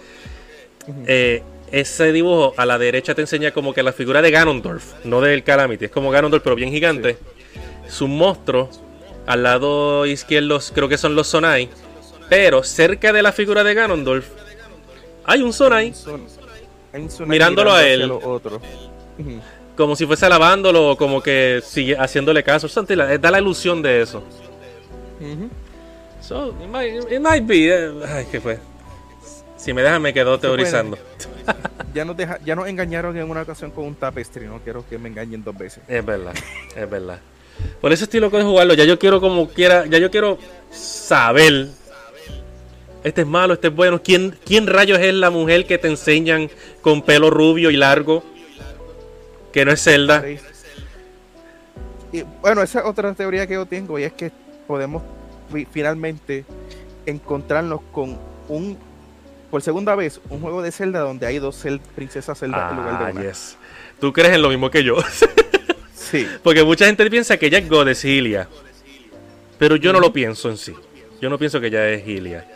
eh, 1.07 1.43
ese 1.71 2.11
dibujo 2.11 2.53
a 2.57 2.65
la 2.65 2.77
derecha 2.77 3.13
te 3.13 3.21
enseña 3.21 3.51
como 3.51 3.73
que 3.73 3.83
la 3.83 3.91
figura 3.93 4.21
de 4.21 4.31
Ganondorf, 4.31 5.05
no 5.05 5.21
del 5.21 5.43
Calamity. 5.43 5.85
Es 5.85 5.91
como 5.91 6.11
Ganondorf 6.11 6.43
pero 6.43 6.55
bien 6.55 6.71
gigante. 6.71 7.17
Su 7.87 8.07
monstruo. 8.07 8.69
Al 9.25 9.43
lado 9.43 10.05
izquierdo 10.07 10.59
creo 10.73 10.89
que 10.89 10.97
son 10.97 11.15
los 11.15 11.27
Sonai. 11.27 11.69
Pero 12.29 12.63
cerca 12.63 13.13
de 13.13 13.21
la 13.21 13.31
figura 13.31 13.63
de 13.63 13.73
Ganondorf 13.73 14.27
hay 15.25 15.41
un. 15.41 15.53
Son- 15.53 15.73
hay 15.73 17.01
un 17.01 17.09
Sonai 17.11 17.29
Mirándolo 17.29 17.71
a 17.71 17.81
mirando 17.81 18.03
él. 18.03 18.09
los 18.09 18.23
otros. 18.23 18.61
Como 19.77 19.95
si 19.95 20.05
fuese 20.05 20.25
alabándolo 20.25 20.89
o 20.91 20.97
como 20.97 21.21
que 21.21 21.61
sigue 21.63 21.95
haciéndole 21.97 22.43
caso. 22.43 22.67
Like- 22.87 23.19
da 23.19 23.31
la 23.31 23.39
ilusión 23.39 23.81
de 23.81 24.01
eso. 24.01 24.23
So, 26.21 26.49
it 26.61 26.67
might, 26.69 27.11
it 27.11 27.19
might 27.19 27.45
be. 27.45 27.67
eh, 27.69 27.91
Ay, 28.07 28.27
¿qué 28.31 28.39
fue? 28.39 28.59
Si 29.57 29.73
me 29.73 29.81
dejan, 29.81 30.01
me 30.01 30.13
quedo 30.13 30.39
teorizando. 30.39 30.97
Ya 31.93 32.05
nos, 32.05 32.15
deja, 32.15 32.39
ya 32.45 32.55
nos 32.55 32.67
engañaron 32.67 33.17
en 33.17 33.29
una 33.29 33.41
ocasión 33.41 33.71
con 33.71 33.85
un 33.85 33.95
tapestry, 33.95 34.45
no 34.45 34.59
quiero 34.59 34.85
que 34.87 34.97
me 34.97 35.09
engañen 35.09 35.43
dos 35.43 35.57
veces. 35.57 35.83
Es 35.87 36.05
verdad, 36.05 36.33
es 36.75 36.89
verdad. 36.89 37.19
Por 37.81 37.91
eso 37.91 38.03
estoy 38.05 38.19
loco 38.19 38.37
de 38.37 38.43
jugarlo. 38.43 38.73
Ya 38.73 38.85
yo 38.85 38.97
quiero 38.99 39.19
como 39.19 39.49
quiera, 39.49 39.85
ya 39.85 39.97
yo 39.97 40.09
quiero 40.11 40.37
saber. 40.71 41.67
Este 43.03 43.21
es 43.21 43.27
malo, 43.27 43.53
este 43.53 43.67
es 43.67 43.75
bueno. 43.75 44.01
¿Quién, 44.03 44.35
quién 44.45 44.67
rayos 44.67 44.99
es 44.99 45.13
la 45.13 45.29
mujer 45.29 45.65
que 45.65 45.77
te 45.77 45.87
enseñan 45.87 46.49
con 46.81 47.01
pelo 47.01 47.29
rubio 47.29 47.69
y 47.71 47.77
largo? 47.77 48.23
Que 49.53 49.63
no 49.65 49.71
es 49.71 49.81
Zelda. 49.83 50.23
Y 52.11 52.23
bueno, 52.41 52.61
esa 52.61 52.79
es 52.79 52.85
otra 52.85 53.13
teoría 53.13 53.45
que 53.47 53.53
yo 53.53 53.65
tengo 53.65 53.99
y 53.99 54.03
es 54.03 54.13
que 54.13 54.31
podemos 54.67 55.03
fi- 55.51 55.67
finalmente 55.71 56.43
encontrarnos 57.05 57.81
con 57.91 58.17
un, 58.47 58.77
por 59.51 59.61
segunda 59.61 59.95
vez, 59.95 60.19
un 60.29 60.41
juego 60.41 60.61
de 60.61 60.71
Zelda 60.71 60.99
donde 61.01 61.25
hay 61.27 61.37
dos 61.39 61.63
princesas 61.95 62.37
Zelda 62.39 62.69
en 62.71 62.77
lugar 62.77 62.97
Ah, 63.01 63.05
de 63.07 63.11
una. 63.13 63.21
yes. 63.29 63.57
Tú 63.99 64.11
crees 64.11 64.33
en 64.33 64.41
lo 64.41 64.49
mismo 64.49 64.69
que 64.69 64.83
yo. 64.83 64.97
Sí, 65.93 66.25
Porque 66.41 66.63
mucha 66.63 66.87
gente 66.87 67.07
piensa 67.07 67.37
que 67.37 67.45
ella 67.45 67.59
es 67.59 67.69
Goddess 67.69 68.03
Hylia. 68.03 68.47
Pero 69.59 69.75
yo 69.75 69.93
no 69.93 69.99
lo 69.99 70.11
pienso 70.11 70.49
en 70.49 70.57
sí. 70.57 70.73
Yo 71.21 71.29
no 71.29 71.37
pienso 71.37 71.61
que 71.61 71.67
ella 71.67 71.87
es 71.89 72.03
Hylia. 72.07 72.47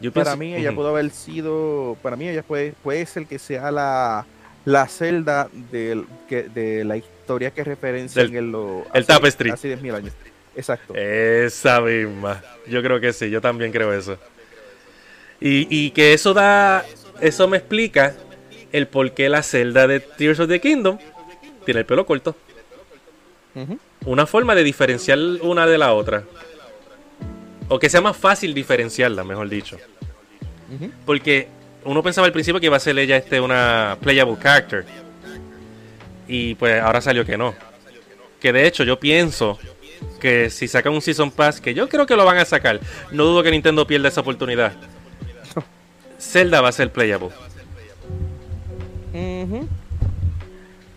Yo 0.00 0.12
para 0.12 0.36
pienso- 0.36 0.36
mí 0.38 0.54
ella 0.54 0.72
pudo 0.74 0.88
haber 0.88 1.10
sido, 1.10 1.96
para 2.02 2.16
mí 2.16 2.28
ella 2.28 2.42
puede, 2.42 2.72
puede 2.82 3.04
ser 3.06 3.26
que 3.26 3.38
sea 3.38 3.70
la, 3.70 4.24
la 4.64 4.86
Zelda 4.86 5.48
del- 5.70 6.06
que, 6.28 6.44
de 6.44 6.84
la 6.84 6.96
historia 6.96 7.50
que 7.50 7.64
referencia 7.64 8.22
en 8.22 8.52
lo, 8.52 8.84
el 8.94 9.04
Tapestry. 9.06 9.50
Hace 9.50 9.76
10.000 9.76 9.94
años. 9.96 10.12
Exacto. 10.56 10.94
Esa 10.94 11.80
misma. 11.80 12.42
Yo 12.66 12.82
creo 12.82 13.00
que 13.00 13.12
sí, 13.12 13.30
yo 13.30 13.40
también 13.40 13.70
creo 13.72 13.92
eso. 13.92 14.16
Y, 15.40 15.66
y 15.70 15.90
que 15.92 16.12
eso 16.14 16.34
da. 16.34 16.84
Eso 17.20 17.46
me 17.48 17.56
explica 17.58 18.14
el 18.72 18.86
por 18.88 19.12
qué 19.12 19.28
la 19.28 19.42
celda 19.42 19.86
de 19.86 20.00
Tears 20.00 20.40
of 20.40 20.48
the 20.48 20.60
Kingdom 20.60 20.98
tiene 21.64 21.80
el 21.80 21.86
pelo 21.86 22.06
corto. 22.06 22.34
Una 24.06 24.26
forma 24.26 24.54
de 24.54 24.62
diferenciar 24.62 25.18
una 25.42 25.66
de 25.66 25.78
la 25.78 25.92
otra. 25.92 26.22
O 27.68 27.78
que 27.78 27.90
sea 27.90 28.00
más 28.00 28.16
fácil 28.16 28.54
diferenciarla, 28.54 29.24
mejor 29.24 29.48
dicho. 29.48 29.76
Porque 31.04 31.48
uno 31.84 32.02
pensaba 32.02 32.26
al 32.26 32.32
principio 32.32 32.60
que 32.60 32.66
iba 32.66 32.76
a 32.76 32.80
ser 32.80 32.98
ella 32.98 33.16
este 33.16 33.40
una 33.40 33.96
playable 34.00 34.36
character. 34.40 34.84
Y 36.26 36.54
pues 36.56 36.80
ahora 36.82 37.00
salió 37.00 37.24
que 37.24 37.36
no. 37.36 37.54
Que 38.40 38.52
de 38.52 38.66
hecho 38.66 38.84
yo 38.84 38.98
pienso 38.98 39.58
que 40.20 40.50
si 40.50 40.68
sacan 40.68 40.92
un 40.92 41.02
Season 41.02 41.30
Pass, 41.30 41.60
que 41.60 41.74
yo 41.74 41.88
creo 41.88 42.06
que 42.06 42.16
lo 42.16 42.24
van 42.24 42.38
a 42.38 42.44
sacar, 42.44 42.80
no 43.10 43.24
dudo 43.24 43.42
que 43.42 43.50
Nintendo 43.50 43.86
pierda 43.86 44.08
esa 44.08 44.20
oportunidad. 44.20 44.72
Zelda 46.18 46.60
va 46.60 46.68
a 46.68 46.72
ser 46.72 46.92
playable. 46.92 47.30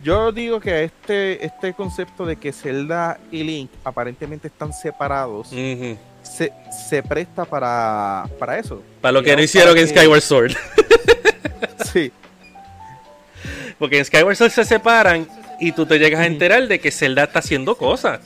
Yo 0.03 0.31
digo 0.31 0.59
que 0.59 0.83
este, 0.83 1.45
este 1.45 1.73
concepto 1.73 2.25
de 2.25 2.35
que 2.35 2.51
Zelda 2.51 3.19
y 3.31 3.43
Link 3.43 3.69
aparentemente 3.83 4.47
están 4.47 4.73
separados. 4.73 5.51
Se, 6.23 6.53
se 6.89 7.03
presta 7.03 7.45
para, 7.45 8.25
para 8.39 8.59
eso. 8.59 8.81
Para 9.01 9.13
lo 9.13 9.23
que 9.23 9.35
no 9.35 9.41
hicieron 9.41 9.77
en 9.77 9.87
Skyward 9.87 10.21
Sword. 10.21 10.53
Sí, 11.91 12.11
Porque 13.77 13.97
en 13.97 14.05
Skyward 14.05 14.35
Sword 14.35 14.51
se 14.51 14.63
separan 14.63 15.27
y 15.59 15.73
tú 15.73 15.85
te 15.85 15.99
llegas 15.99 16.21
a 16.21 16.25
enterar 16.25 16.67
de 16.67 16.79
que 16.79 16.89
Zelda 16.89 17.23
está 17.23 17.39
haciendo 17.39 17.75
cosas. 17.75 18.21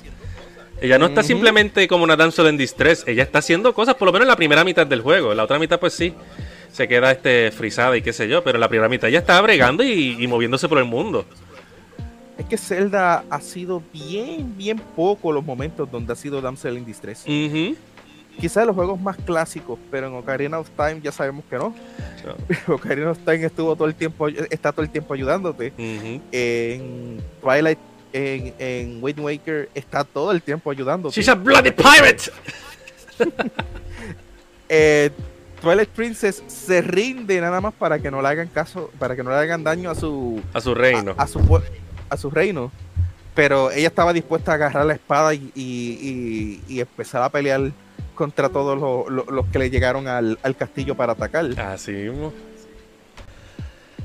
Ella 0.81 0.99
no 0.99 1.07
está 1.07 1.23
simplemente 1.23 1.87
como 1.87 2.03
una 2.03 2.15
damsel 2.15 2.47
en 2.47 2.57
distress, 2.57 3.03
ella 3.07 3.23
está 3.23 3.39
haciendo 3.39 3.73
cosas 3.73 3.95
por 3.95 4.05
lo 4.05 4.11
menos 4.11 4.25
en 4.25 4.29
la 4.29 4.35
primera 4.35 4.63
mitad 4.63 4.85
del 4.85 5.01
juego. 5.01 5.31
En 5.31 5.37
la 5.37 5.43
otra 5.45 5.57
mitad 5.57 5.79
pues 5.79 5.93
sí, 5.93 6.13
se 6.71 6.87
queda 6.87 7.11
este 7.11 7.51
frisada 7.51 7.95
y 7.97 8.01
qué 8.01 8.13
sé 8.13 8.27
yo, 8.27 8.43
pero 8.43 8.57
en 8.57 8.61
la 8.61 8.69
primera 8.69 8.89
mitad 8.89 9.09
ella 9.09 9.19
está 9.19 9.39
bregando 9.41 9.83
y, 9.83 10.17
y 10.19 10.27
moviéndose 10.27 10.67
por 10.67 10.77
el 10.77 10.85
mundo. 10.85 11.25
Es 12.37 12.45
que 12.45 12.57
Zelda 12.57 13.23
ha 13.29 13.41
sido 13.41 13.81
bien, 13.93 14.55
bien 14.57 14.77
poco 14.77 15.31
los 15.31 15.43
momentos 15.43 15.89
donde 15.91 16.13
ha 16.13 16.15
sido 16.15 16.41
Damsel 16.41 16.77
in 16.77 16.85
Distress. 16.85 17.21
Ujú. 17.23 17.75
quizás 18.39 18.65
los 18.67 18.75
juegos 18.75 18.99
más 18.99 19.15
clásicos, 19.17 19.79
pero 19.89 20.07
en 20.07 20.13
Ocarina 20.15 20.59
of 20.59 20.69
Time 20.71 20.99
ya 21.01 21.11
sabemos 21.11 21.45
que 21.49 21.55
no. 21.57 21.73
No. 22.67 22.73
Ocarina 22.75 23.11
of 23.11 23.19
Time 23.19 23.45
estuvo 23.45 23.75
todo 23.75 23.87
el 23.87 23.95
tiempo, 23.95 24.27
está 24.27 24.71
todo 24.73 24.81
el 24.83 24.89
tiempo 24.89 25.13
ayudándote. 25.13 25.71
En 25.77 27.21
Twilight, 27.41 27.79
en, 28.11 28.53
en 28.59 29.03
Wind 29.03 29.19
Waker, 29.19 29.69
está 29.73 30.03
todo 30.03 30.31
el 30.31 30.41
tiempo 30.41 30.69
ayudándote. 30.71 31.15
She's 31.15 31.29
a 31.29 31.35
bloody 31.35 31.71
pirate. 31.71 32.31
Eh, 34.67 35.11
Twilight 35.61 35.89
Princess 35.89 36.43
se 36.47 36.81
rinde 36.81 37.39
nada 37.39 37.61
más 37.61 37.73
para 37.73 37.99
que 37.99 38.09
no 38.11 38.21
le 38.21 38.27
hagan 38.27 38.47
caso, 38.47 38.89
para 38.99 39.15
que 39.15 39.23
no 39.23 39.29
le 39.29 39.35
hagan 39.37 39.63
daño 39.63 39.89
a 39.91 39.95
su 39.95 40.41
A 40.53 40.59
su 40.61 40.73
reino. 40.75 41.13
a, 41.17 41.23
a 41.23 41.27
su 41.27 41.39
a 42.15 42.17
su 42.17 42.29
reino. 42.29 42.71
Pero 43.35 43.69
ella 43.71 43.87
estaba 43.89 44.13
dispuesta 44.13 44.51
a 44.51 44.55
agarrar 44.55 44.85
la 44.85 44.93
espada 44.93 45.33
y, 45.33 45.51
y- 45.55 46.59
y- 46.69 46.73
y 46.75 46.79
empezar 46.79 47.21
a 47.21 47.29
pelear 47.29 47.71
contra 48.15 48.47
todos 48.49 48.79
los, 48.79 49.09
los- 49.13 49.27
los 49.27 49.45
que 49.47 49.59
le 49.59 49.69
llegaron 49.69 50.07
al, 50.07 50.39
al 50.41 50.55
castillo 50.55 50.95
para 50.95 51.13
atacar. 51.13 51.47
Así 51.59 51.91
mismo. 51.91 52.33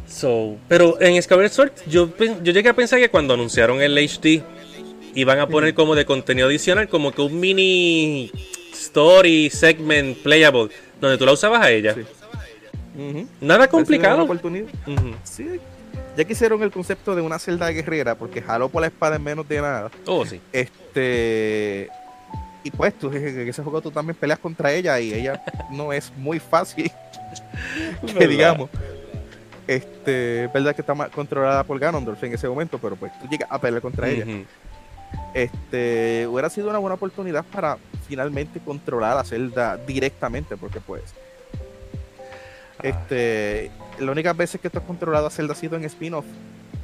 So, 0.09 0.57
pero 0.69 1.01
en 1.01 1.23
Skyward 1.23 1.51
Sword, 1.51 1.73
yo, 1.87 2.09
yo 2.43 2.53
llegué 2.53 2.69
a 2.69 2.75
pensar 2.75 2.99
que 2.99 3.09
cuando 3.09 3.35
anunciaron 3.35 3.81
el 3.81 3.97
HD 3.97 4.43
iban 5.15 5.39
a 5.39 5.47
poner 5.47 5.75
como 5.75 5.95
de 5.95 6.05
contenido 6.05 6.49
adicional, 6.49 6.89
como 6.89 7.13
que 7.13 7.23
un 7.23 7.39
mini 7.39 8.33
story 8.73 9.51
segment 9.51 10.19
playable, 10.19 10.71
donde 11.01 11.17
tú 11.17 11.27
la 11.27 11.33
usabas 11.33 11.63
a 11.65 11.71
ella. 11.71 11.95
Sí. 11.95 12.01
Nada 13.41 13.69
complicado. 13.69 14.27
Sí. 15.23 15.47
Ya 16.17 16.25
quisieron 16.25 16.63
el 16.63 16.71
concepto 16.71 17.15
de 17.15 17.23
una 17.23 17.39
celda 17.39 17.69
guerrera 17.71 18.15
porque 18.15 18.43
jaló 18.43 18.69
por 18.69 18.81
la 18.83 18.89
espada 18.89 19.17
en 19.17 19.23
menos 19.23 19.49
de 19.49 19.61
nada. 19.61 19.91
Oh, 20.07 20.25
sí. 20.27 20.41
Este. 20.53 21.89
Y 22.63 22.71
pues 22.71 22.93
tú, 22.99 23.11
en 23.13 23.49
ese 23.49 23.63
juego 23.63 23.81
tú 23.81 23.91
también 23.91 24.15
peleas 24.17 24.39
contra 24.39 24.71
ella 24.73 25.01
y 25.01 25.15
ella 25.15 25.43
no 25.71 25.93
es 25.93 26.13
muy 26.17 26.39
fácil, 26.39 26.91
que 28.07 28.13
¿Verdad? 28.13 28.29
digamos. 28.29 28.71
Este, 29.67 30.45
es 30.45 30.53
verdad 30.53 30.75
que 30.75 30.83
está 30.83 30.95
ma- 30.95 31.09
controlada 31.09 31.63
por 31.65 31.79
Ganondorf 31.79 32.23
en 32.25 32.35
ese 32.35 32.49
momento, 32.49 32.79
pero 32.79 32.97
pues 32.97 33.13
tú 33.21 33.29
llegas 33.29 33.49
a 33.51 33.59
pelear 33.61 33.81
contra 33.81 34.09
ella. 34.09 34.25
Ujú. 34.25 34.45
Este, 35.33 36.27
hubiera 36.29 36.51
sido 36.51 36.71
una 36.71 36.79
buena 36.79 36.95
oportunidad 36.97 37.45
para 37.45 37.79
finalmente 38.09 38.61
controlar 38.61 39.17
a 39.17 39.25
Zelda 39.25 39.77
directamente, 39.77 40.57
porque 40.57 40.81
pues. 40.81 41.03
Este, 42.83 43.71
las 43.99 44.09
únicas 44.11 44.37
veces 44.37 44.61
que 44.61 44.71
tú 44.71 44.79
has 44.79 44.85
controlado 44.85 45.27
a 45.27 45.31
Zelda 45.31 45.53
ha 45.53 45.57
sido 45.57 45.77
en 45.77 45.85
spin-off, 45.85 46.25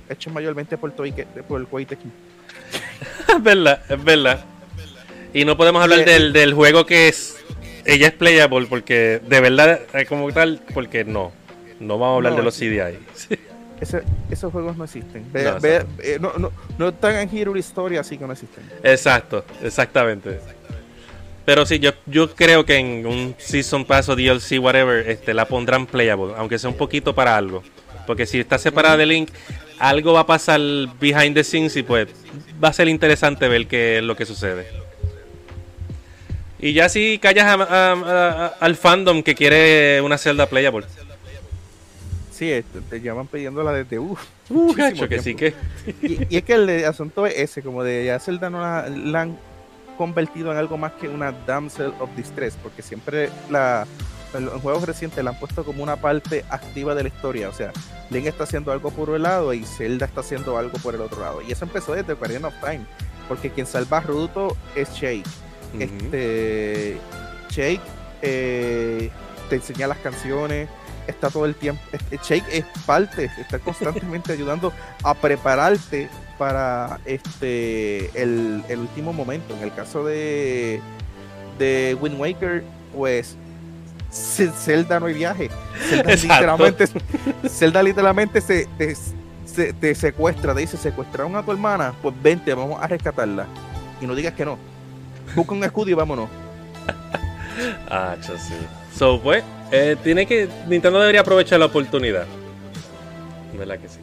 hecho 0.08 0.30
mayormente 0.30 0.76
por, 0.76 0.92
Toy, 0.92 1.12
por 1.48 1.60
el 1.60 1.66
Koei. 1.66 1.86
Es 3.28 3.42
verdad, 3.42 3.82
es 3.88 4.02
verdad. 4.04 4.44
Y 5.34 5.44
no 5.44 5.56
podemos 5.56 5.82
hablar 5.82 6.00
Eh, 6.00 6.04
del, 6.04 6.32
del 6.32 6.54
juego 6.54 6.86
que 6.86 7.08
es. 7.08 7.36
Ella 7.84 8.08
es 8.08 8.12
playable 8.14 8.66
porque 8.68 9.20
de 9.26 9.40
verdad, 9.40 9.80
eh, 9.92 10.06
como 10.06 10.30
tal, 10.32 10.60
porque 10.72 11.04
no. 11.04 11.32
No 11.78 11.98
vamos 11.98 12.14
a 12.14 12.16
hablar 12.16 12.32
No, 12.32 12.38
de 12.38 12.44
los 12.44 12.54
sí. 12.54 12.68
CDI. 12.70 12.98
Ese- 13.80 14.02
esos 14.30 14.50
juegos 14.50 14.76
no 14.78 14.84
existen. 14.84 15.30
Ve- 15.32 15.44
No, 15.44 15.60
ve- 15.60 15.84
eh, 15.98 16.18
no, 16.18 16.32
no, 16.38 16.50
no 16.78 16.88
están 16.88 17.16
en 17.16 17.36
Hero 17.36 17.54
Story, 17.56 17.98
así 17.98 18.16
que 18.16 18.26
no 18.26 18.32
existen. 18.32 18.64
Exacto, 18.82 19.44
exactamente. 19.62 20.40
Pero 21.46 21.64
sí, 21.64 21.78
yo, 21.78 21.92
yo 22.06 22.34
creo 22.34 22.66
que 22.66 22.76
en 22.76 23.06
un 23.06 23.34
Season 23.38 23.84
Pass 23.86 24.08
o 24.10 24.16
DLC, 24.16 24.58
whatever, 24.60 25.08
este, 25.08 25.32
la 25.32 25.46
pondrán 25.46 25.86
playable, 25.86 26.34
aunque 26.36 26.58
sea 26.58 26.68
un 26.68 26.76
poquito 26.76 27.14
para 27.14 27.36
algo. 27.36 27.62
Porque 28.06 28.26
si 28.26 28.38
está 28.40 28.58
separada 28.58 28.96
de 28.98 29.06
Link, 29.06 29.30
algo 29.78 30.12
va 30.12 30.20
a 30.20 30.26
pasar 30.26 30.60
behind 31.00 31.34
the 31.34 31.44
scenes 31.44 31.76
y 31.76 31.82
pues 31.84 32.08
va 32.62 32.68
a 32.68 32.72
ser 32.72 32.88
interesante 32.88 33.48
ver 33.48 33.66
qué 33.68 33.98
es 33.98 34.02
lo 34.04 34.16
que 34.16 34.26
sucede. 34.26 34.66
Y 36.58 36.72
ya 36.72 36.88
si 36.88 37.18
callas 37.18 37.44
a- 37.46 37.62
a- 37.62 37.92
a- 37.92 38.46
a- 38.46 38.54
al 38.60 38.76
fandom 38.76 39.22
que 39.22 39.34
quiere 39.34 40.00
una 40.00 40.18
celda 40.18 40.46
playable. 40.46 40.86
Sí, 42.32 42.50
este, 42.50 42.80
te 42.82 43.00
llaman 43.00 43.26
pidiéndola 43.28 43.72
desde 43.72 43.98
uff. 43.98 44.20
Uh, 44.50 44.74
que 45.08 45.20
sí 45.20 45.34
que. 45.34 45.54
Y, 46.02 46.34
y 46.34 46.36
es 46.38 46.44
que 46.44 46.54
el 46.54 46.84
asunto 46.84 47.26
es 47.26 47.34
ese, 47.36 47.62
como 47.62 47.82
de 47.82 48.04
ya 48.06 48.18
Zelda 48.20 48.48
no 48.50 48.60
la, 48.60 48.88
la 48.88 49.22
han 49.22 49.38
convertido 49.96 50.52
en 50.52 50.58
algo 50.58 50.76
más 50.76 50.92
que 50.92 51.08
una 51.08 51.32
damsel 51.32 51.92
of 52.00 52.10
distress, 52.16 52.56
porque 52.62 52.82
siempre 52.82 53.30
la 53.50 53.86
en 54.34 54.46
los 54.46 54.60
juegos 54.60 54.84
recientes 54.84 55.22
la 55.24 55.30
han 55.30 55.38
puesto 55.38 55.64
como 55.64 55.82
una 55.82 55.96
parte 55.96 56.44
activa 56.50 56.94
de 56.94 57.04
la 57.04 57.08
historia, 57.08 57.48
o 57.48 57.52
sea, 57.52 57.72
Link 58.10 58.26
está 58.26 58.44
haciendo 58.44 58.72
algo 58.72 58.90
por 58.90 59.10
un 59.10 59.22
lado 59.22 59.52
y 59.52 59.64
Zelda 59.64 60.06
está 60.06 60.20
haciendo 60.20 60.58
algo 60.58 60.78
por 60.78 60.94
el 60.94 61.00
otro 61.00 61.20
lado. 61.20 61.42
Y 61.42 61.52
eso 61.52 61.64
empezó 61.64 61.94
desde 61.94 62.12
Ocarina 62.12 62.48
of 62.48 62.54
Time, 62.60 62.84
porque 63.28 63.50
quien 63.50 63.66
salva 63.66 63.98
a 63.98 64.00
Ruto 64.00 64.56
es 64.74 64.92
Shake. 64.92 65.26
Ujú. 65.74 65.82
Este 65.82 66.98
Shake 67.50 67.80
eh, 68.22 69.10
te 69.48 69.56
enseña 69.56 69.86
las 69.86 69.98
canciones, 69.98 70.68
está 71.06 71.30
todo 71.30 71.46
el 71.46 71.54
tiempo. 71.54 71.82
Shake 72.22 72.46
es 72.52 72.64
parte, 72.84 73.30
está 73.38 73.58
constantemente 73.58 74.32
ayudando 74.34 74.72
a 75.02 75.14
prepararte 75.14 76.08
para 76.38 77.00
este 77.04 78.10
el, 78.20 78.62
el 78.68 78.78
último 78.80 79.12
momento. 79.12 79.54
En 79.56 79.62
el 79.62 79.74
caso 79.74 80.04
de, 80.04 80.80
de 81.58 81.96
Wind 82.00 82.18
Waker, 82.20 82.64
pues 82.94 83.36
Ce- 84.10 84.50
Zelda 84.50 85.00
no 85.00 85.06
hay 85.06 85.14
viaje. 85.14 85.50
Zelda 85.88 86.14
literalmente, 86.22 86.84
Zelda 87.48 87.82
literalmente 87.82 88.40
se, 88.40 88.66
te, 88.78 88.94
se- 89.44 89.72
te 89.72 89.94
secuestra, 89.94 90.54
te 90.54 90.60
dice 90.60 90.76
secuestraron 90.76 91.34
a 91.36 91.42
tu 91.44 91.52
hermana, 91.52 91.92
pues 92.02 92.14
vente, 92.22 92.54
vamos 92.54 92.80
a 92.82 92.86
rescatarla. 92.86 93.46
Y 94.00 94.06
no 94.06 94.14
digas 94.14 94.34
que 94.34 94.44
no. 94.44 94.58
Busca 95.34 95.52
un 95.54 95.64
escudo 95.64 95.90
y 95.90 95.94
vámonos. 95.94 96.28
Ah, 97.90 98.16
sí. 98.20 98.32
So, 98.94 99.18
pues, 99.20 99.42
eh, 99.72 99.96
tiene 100.04 100.26
que. 100.26 100.46
Nintendo 100.68 101.00
debería 101.00 101.22
aprovechar 101.22 101.58
la 101.58 101.64
oportunidad. 101.66 102.26
¿Verdad 103.58 103.78
que 103.78 103.88
sí? 103.88 103.98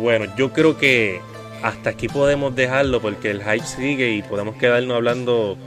Bueno, 0.00 0.34
yo 0.34 0.50
creo 0.50 0.78
que 0.78 1.20
hasta 1.62 1.90
aquí 1.90 2.08
podemos 2.08 2.56
dejarlo 2.56 3.02
porque 3.02 3.30
el 3.30 3.42
hype 3.42 3.66
sigue 3.66 4.10
y 4.12 4.22
podemos 4.22 4.56
quedarnos 4.56 4.96
hablando 4.96 5.58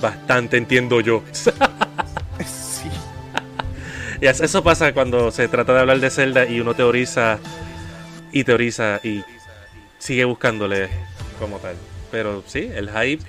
bastante, 0.00 0.56
entiendo 0.56 1.00
yo. 1.00 1.22
Sí. 2.46 2.90
Y 4.20 4.26
eso 4.26 4.62
pasa 4.62 4.92
cuando 4.92 5.30
se 5.30 5.48
trata 5.48 5.72
de 5.72 5.80
hablar 5.80 6.00
de 6.00 6.10
Zelda 6.10 6.46
y 6.46 6.60
uno 6.60 6.74
teoriza 6.74 7.38
y 8.30 8.44
teoriza 8.44 9.00
y 9.02 9.24
sigue 9.98 10.26
buscándole 10.26 10.90
como 11.40 11.58
tal. 11.58 11.76
Pero 12.10 12.42
sí, 12.46 12.70
el 12.74 12.90
hype 12.90 13.24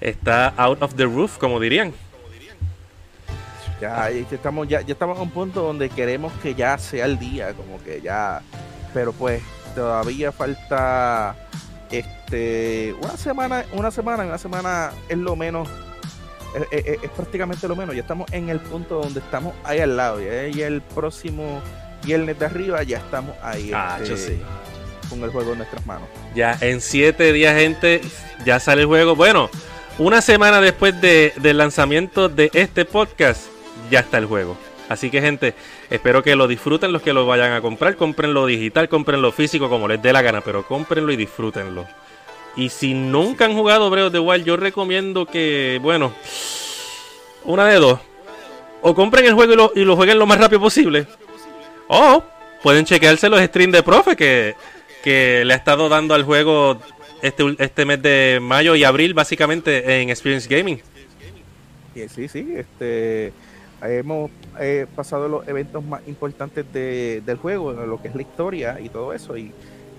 está 0.00 0.48
out 0.56 0.82
of 0.82 0.94
the 0.94 1.04
roof, 1.04 1.38
como 1.38 1.58
dirían. 1.58 1.94
Ya, 3.80 4.10
ya 4.10 4.26
estamos, 4.30 4.68
ya, 4.68 4.82
ya 4.82 4.92
estamos 4.92 5.18
a 5.18 5.22
un 5.22 5.30
punto 5.30 5.62
donde 5.62 5.88
queremos 5.88 6.32
que 6.42 6.54
ya 6.54 6.76
sea 6.76 7.06
el 7.06 7.18
día, 7.18 7.54
como 7.54 7.82
que 7.82 8.00
ya. 8.02 8.42
Pero 8.94 9.12
pues 9.12 9.42
todavía 9.74 10.30
falta 10.32 11.34
este 11.90 12.94
una 13.02 13.16
semana, 13.16 13.64
una 13.72 13.90
semana, 13.90 14.24
una 14.24 14.38
semana 14.38 14.92
es 15.08 15.18
lo 15.18 15.36
menos, 15.36 15.68
es, 16.70 16.84
es- 16.86 17.02
es 17.02 17.10
prácticamente 17.10 17.68
lo 17.68 17.76
menos. 17.76 17.94
Ya 17.94 18.02
estamos 18.02 18.30
en 18.32 18.48
el 18.48 18.60
punto 18.60 19.00
donde 19.00 19.20
estamos 19.20 19.54
ahí 19.64 19.80
al 19.80 19.96
lado. 19.96 20.20
Ya, 20.22 20.46
ya 20.48 20.66
el 20.66 20.80
próximo 20.80 21.60
viernes 22.04 22.38
de 22.38 22.46
arriba 22.46 22.82
ya 22.82 22.98
estamos 22.98 23.34
ahí 23.42 23.70
Ah, 23.74 23.96
este, 24.00 24.10
yo 24.10 24.16
sí. 24.16 24.42
con 25.10 25.22
el 25.22 25.30
juego 25.30 25.52
en 25.52 25.58
nuestras 25.58 25.84
manos. 25.86 26.08
Ya 26.34 26.56
en 26.60 26.80
siete 26.80 27.32
días, 27.32 27.56
gente, 27.56 28.00
ya 28.44 28.60
sale 28.60 28.82
el 28.82 28.86
juego. 28.86 29.16
Bueno, 29.16 29.50
una 29.98 30.20
semana 30.22 30.60
después 30.60 31.00
de- 31.00 31.32
del 31.36 31.58
lanzamiento 31.58 32.28
de 32.28 32.50
este 32.52 32.84
podcast, 32.84 33.42
ya 33.90 34.00
está 34.00 34.18
el 34.18 34.26
juego. 34.26 34.56
Así 34.88 35.10
que, 35.10 35.20
gente, 35.22 35.54
espero 35.90 36.22
que 36.22 36.36
lo 36.36 36.46
disfruten 36.46 36.92
los 36.92 37.02
que 37.02 37.12
lo 37.12 37.26
vayan 37.26 37.52
a 37.52 37.60
comprar. 37.60 37.96
Cómprenlo 37.96 38.46
digital, 38.46 38.88
cómprenlo 38.88 39.32
físico, 39.32 39.68
como 39.68 39.88
les 39.88 40.00
dé 40.02 40.12
la 40.12 40.22
gana, 40.22 40.40
pero 40.40 40.66
cómprenlo 40.66 41.12
y 41.12 41.16
disfrútenlo. 41.16 41.86
Y 42.56 42.68
si 42.68 42.94
nunca 42.94 43.46
han 43.46 43.54
jugado 43.54 43.90
Breath 43.90 44.06
of 44.06 44.12
the 44.12 44.18
Wild, 44.18 44.44
yo 44.44 44.56
recomiendo 44.56 45.26
que, 45.26 45.78
bueno, 45.82 46.12
una 47.44 47.66
de 47.66 47.76
dos. 47.76 47.98
O 48.82 48.94
compren 48.94 49.24
el 49.24 49.34
juego 49.34 49.52
y 49.52 49.56
lo, 49.56 49.72
y 49.74 49.84
lo 49.84 49.96
jueguen 49.96 50.18
lo 50.18 50.26
más 50.26 50.38
rápido 50.38 50.60
posible. 50.60 51.06
O 51.88 52.22
pueden 52.62 52.84
chequearse 52.84 53.28
los 53.28 53.40
streams 53.40 53.72
de 53.72 53.82
profe 53.82 54.16
que, 54.16 54.54
que 55.02 55.44
le 55.44 55.54
ha 55.54 55.56
estado 55.56 55.88
dando 55.88 56.14
al 56.14 56.22
juego 56.22 56.78
este, 57.22 57.56
este 57.58 57.84
mes 57.84 58.00
de 58.02 58.38
mayo 58.40 58.74
y 58.74 58.84
abril, 58.84 59.14
básicamente 59.14 60.00
en 60.00 60.10
Experience 60.10 60.48
Gaming. 60.48 60.80
Sí, 61.94 62.28
sí, 62.28 62.54
este 62.56 63.32
hemos 63.88 64.30
eh, 64.60 64.86
pasado 64.94 65.28
los 65.28 65.46
eventos 65.48 65.84
más 65.84 66.00
importantes 66.06 66.64
de- 66.72 67.22
del 67.24 67.36
juego, 67.36 67.72
lo 67.72 68.00
que 68.00 68.08
es 68.08 68.14
la 68.14 68.22
historia 68.22 68.78
y 68.80 68.88
todo 68.88 69.12
eso. 69.12 69.36
Y 69.36 69.52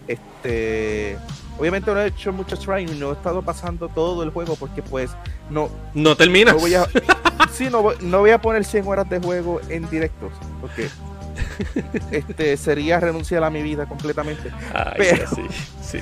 este 0.07 1.17
obviamente 1.57 1.91
no 1.91 1.99
he 2.01 2.07
hecho 2.07 2.31
mucho 2.31 2.57
trying, 2.57 2.99
no 2.99 3.09
he 3.09 3.13
estado 3.13 3.41
pasando 3.41 3.87
todo 3.89 4.23
el 4.23 4.29
juego 4.29 4.55
porque 4.55 4.81
pues 4.83 5.11
no, 5.49 5.69
No 5.93 6.15
termina. 6.15 6.51
no 6.53 6.59
voy 6.59 6.75
a 6.75 6.85
sí, 7.51 7.69
no, 7.71 7.81
voy- 7.81 7.95
no 8.01 8.19
voy 8.19 8.31
a 8.31 8.39
poner 8.41 8.63
100 8.65 8.87
horas 8.87 9.09
de 9.09 9.19
juego 9.19 9.61
en 9.69 9.89
directos, 9.89 10.31
porque 10.61 10.89
este 12.11 12.55
sería 12.57 12.99
renunciar 12.99 13.43
a 13.43 13.49
mi 13.49 13.61
vida 13.61 13.85
completamente. 13.87 14.51
Ay, 14.73 14.93
pero- 14.97 15.27
sí, 15.29 15.41
sí. 15.81 15.99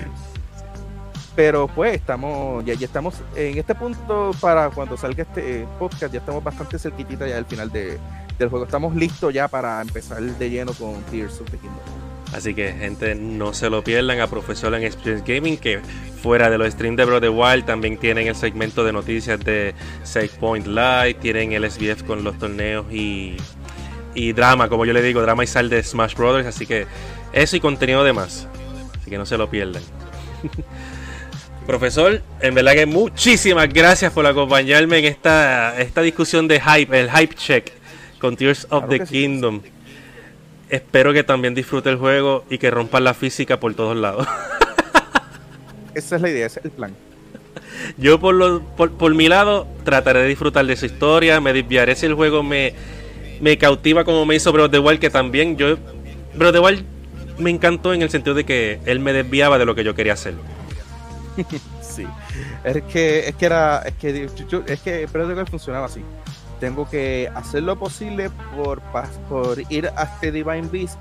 Pero 1.36 1.68
pues 1.68 1.96
estamos, 1.96 2.64
ya, 2.64 2.76
ya 2.76 2.86
estamos 2.86 3.16
en 3.36 3.58
este 3.58 3.74
punto 3.74 4.32
para 4.40 4.70
cuando 4.70 4.96
salga 4.98 5.24
este 5.24 5.66
podcast, 5.80 6.14
ya 6.14 6.20
estamos 6.20 6.44
bastante 6.44 6.78
cerquitita 6.78 7.28
ya 7.28 7.36
del 7.36 7.46
final 7.46 7.72
de, 7.72 7.98
del 8.38 8.50
juego. 8.50 8.66
Estamos 8.66 8.96
listos 8.96 9.34
ya 9.34 9.48
para 9.48 9.82
empezar 9.82 10.22
de 10.22 10.50
lleno 10.50 10.74
con 10.74 11.02
Tears 11.04 11.42
of 11.42 11.50
the 11.50 11.58
Kingdom. 11.58 12.04
Así 12.34 12.56
que, 12.56 12.74
gente, 12.74 13.14
no 13.14 13.54
se 13.54 13.70
lo 13.70 13.84
pierdan 13.84 14.20
a 14.20 14.28
Profesor 14.28 14.74
en 14.74 14.84
Experience 14.84 15.24
Gaming, 15.26 15.58
que 15.58 15.82
fuera 16.22 16.50
de 16.50 16.58
los 16.58 16.74
streams 16.74 16.98
de 16.98 17.06
Bro 17.06 17.22
the 17.22 17.30
Wild 17.30 17.66
también 17.66 17.98
tienen 17.98 18.28
el 18.28 18.36
segmento 18.36 18.84
de 18.84 18.92
noticias 18.92 19.40
de 19.40 19.76
Save 20.04 20.32
Point 20.40 20.66
Live, 20.66 21.16
tienen 21.16 21.52
el 21.52 21.70
SBF 21.70 22.04
con 22.04 22.24
los 22.24 22.38
torneos 22.40 22.92
y, 22.92 23.38
y 24.16 24.34
drama, 24.34 24.68
como 24.68 24.84
yo 24.86 24.94
le 24.94 25.04
digo, 25.04 25.22
drama 25.22 25.44
y 25.44 25.48
sal 25.48 25.70
de 25.70 25.84
Smash 25.84 26.16
Brothers. 26.16 26.48
Así 26.48 26.66
que 26.66 26.88
eso 27.34 27.56
y 27.56 27.60
contenido 27.60 28.04
de 28.04 28.14
más. 28.14 28.48
Así 29.00 29.12
que 29.12 29.18
no 29.20 29.28
se 29.28 29.38
lo 29.38 29.48
pierdan. 29.50 29.84
Profesor, 31.66 32.22
en 32.42 32.56
verdad 32.56 32.74
que 32.74 32.86
muchísimas 32.86 33.70
gracias 33.70 34.12
por 34.12 34.26
acompañarme 34.26 35.00
en 35.00 35.06
esta, 35.06 35.80
esta 35.80 36.02
discusión 36.02 36.48
de 36.48 36.60
hype, 36.60 37.00
el 37.00 37.10
hype 37.10 37.36
check 37.36 37.72
con 38.20 38.36
Tears 38.36 38.66
of 38.70 38.86
Claro 38.86 38.88
the 38.90 39.06
sí. 39.06 39.14
Kingdom. 39.14 39.62
Espero 40.70 41.14
que 41.14 41.24
también 41.24 41.56
disfrute 41.56 41.90
el 41.90 41.98
juego 41.98 42.44
y 42.50 42.58
que 42.58 42.70
rompan 42.70 43.04
la 43.04 43.14
física 43.14 43.60
por 43.60 43.74
todos 43.76 43.96
lados. 43.96 44.28
Esa 45.96 46.16
es 46.18 46.22
la 46.22 46.30
idea, 46.30 46.48
ese 46.48 46.60
es 46.60 46.66
el 46.66 46.72
plan. 46.72 46.96
Yo 47.98 48.20
por, 48.20 48.34
lo, 48.34 48.62
por, 48.76 48.92
por 48.94 49.14
mi 49.14 49.28
lado 49.28 49.68
trataré 49.84 50.24
de 50.24 50.28
disfrutar 50.28 50.66
de 50.66 50.76
su 50.76 50.88
historia, 50.88 51.40
me 51.40 51.54
desviaré 51.54 51.96
si 51.96 52.08
el 52.08 52.16
juego 52.16 52.42
me, 52.42 52.74
me 53.40 53.60
cautiva 53.60 54.04
como 54.04 54.26
me 54.26 54.36
hizo 54.36 54.52
Breath 54.52 54.66
of 54.66 54.72
the 54.72 54.80
Wild, 54.80 55.00
que 55.00 55.12
también 55.12 55.56
yo... 55.56 55.78
Breath 56.34 56.50
of 56.50 56.54
the 56.54 56.60
Wild 56.60 56.86
me 57.38 57.52
encantó 57.52 57.94
en 57.94 58.02
el 58.02 58.10
sentido 58.10 58.34
de 58.34 58.44
que 58.44 58.80
él 58.86 59.00
me 59.00 59.14
desviaba 59.14 59.60
de 59.60 59.66
lo 59.66 59.76
que 59.76 59.84
yo 59.84 59.94
quería 59.94 60.14
hacer. 60.14 60.34
Sí. 61.82 62.08
Es 62.64 62.82
que, 62.84 63.28
es 63.30 63.36
que 63.36 63.46
era, 63.46 63.80
es 63.80 63.94
que 63.96 64.30
yo- 64.48 64.64
es 64.66 64.80
que 64.82 65.08
funcionaba 65.50 65.86
así. 65.86 66.02
Tengo 66.60 66.90
que 66.90 67.30
hacer 67.36 67.64
lo 67.64 67.78
posible 67.78 68.30
por, 68.56 68.82
por 69.30 69.58
ir 69.70 69.90
a 69.96 70.04
este 70.04 70.32
Divine 70.32 70.68
Beast. 70.72 70.98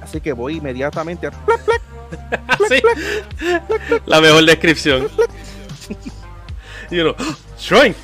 Así 0.00 0.20
que 0.20 0.32
voy 0.32 0.56
inmediatamente 0.58 1.26
a 1.26 1.30
Sí. 2.68 2.80
La 4.06 4.20
mejor 4.20 4.44
descripción. 4.44 5.08
Y 6.90 6.98
uno, 7.00 7.14
¡Ah! 7.18 7.34
Shrine. 7.58 7.94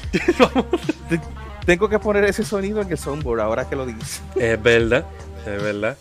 Tengo 1.66 1.88
que 1.88 1.98
poner 1.98 2.24
ese 2.24 2.44
sonido 2.44 2.80
en 2.80 2.90
el 2.90 2.98
soundboard 2.98 3.40
ahora 3.40 3.68
que 3.68 3.76
lo 3.76 3.86
dices. 3.86 4.20
Es 4.34 4.60
verdad, 4.60 5.04
es 5.46 5.62
verdad. 5.62 5.96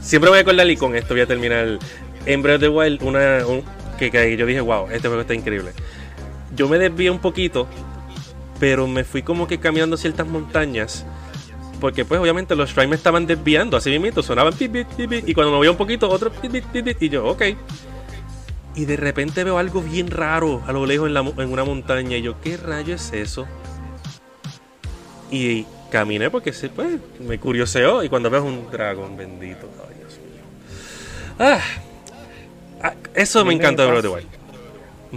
Siempre 0.00 0.30
voy 0.30 0.38
a 0.38 0.42
acordar 0.42 0.68
y 0.68 0.76
con 0.76 0.96
esto 0.96 1.14
voy 1.14 1.20
a 1.20 1.26
terminar. 1.26 1.78
En 2.26 2.42
Breath 2.42 2.56
of 2.56 2.60
the 2.62 2.68
Wild, 2.70 3.02
una, 3.02 3.46
un- 3.46 3.62
que, 3.96 4.10
que 4.10 4.36
yo 4.36 4.46
dije, 4.46 4.60
wow, 4.60 4.88
este 4.90 5.08
juego 5.08 5.22
está 5.22 5.34
increíble. 5.34 5.72
Yo 6.54 6.68
me 6.68 6.78
desvié 6.78 7.10
un 7.10 7.18
poquito, 7.18 7.66
pero 8.60 8.86
me 8.86 9.04
fui 9.04 9.22
como 9.22 9.46
que 9.46 9.58
caminando 9.58 9.96
ciertas 9.96 10.26
montañas. 10.26 11.04
Porque 11.80 12.04
pues 12.04 12.20
obviamente 12.20 12.54
los 12.54 12.70
shrines 12.70 12.90
me 12.90 12.96
estaban 12.96 13.26
desviando, 13.26 13.76
así 13.76 13.98
mismo 13.98 14.22
sonaban 14.22 14.54
pip, 14.54 14.72
pip, 14.72 14.88
pip, 15.08 15.28
y 15.28 15.34
cuando 15.34 15.50
me 15.50 15.58
movía 15.58 15.70
un 15.70 15.76
poquito, 15.76 16.08
otro 16.08 16.32
y 17.00 17.08
yo, 17.08 17.26
ok. 17.26 17.42
Y 18.76 18.86
de 18.86 18.96
repente 18.96 19.44
veo 19.44 19.58
algo 19.58 19.82
bien 19.82 20.10
raro 20.10 20.62
a 20.66 20.72
lo 20.72 20.86
lejos 20.86 21.10
en, 21.10 21.16
en 21.16 21.52
una 21.52 21.64
montaña, 21.64 22.16
y 22.16 22.22
yo, 22.22 22.40
¿qué 22.40 22.56
rayo 22.56 22.94
es 22.94 23.12
eso? 23.12 23.46
Y 25.30 25.66
caminé 25.90 26.28
porque 26.28 26.52
pues, 26.74 26.98
me 27.20 27.38
curioseó 27.38 28.02
y 28.02 28.08
cuando 28.08 28.28
veo 28.28 28.44
un 28.44 28.68
dragón 28.70 29.16
bendito, 29.16 29.68
ay 29.88 29.94
Dios 29.96 30.18
mío. 30.18 30.42
Ah, 31.38 31.60
ah, 32.84 32.94
eso 33.14 33.44
me 33.44 33.54
encanta 33.54 33.82
de 33.82 33.88
Breath 33.88 34.04
of 34.04 34.10
the 34.10 34.16
Wild. 34.16 34.44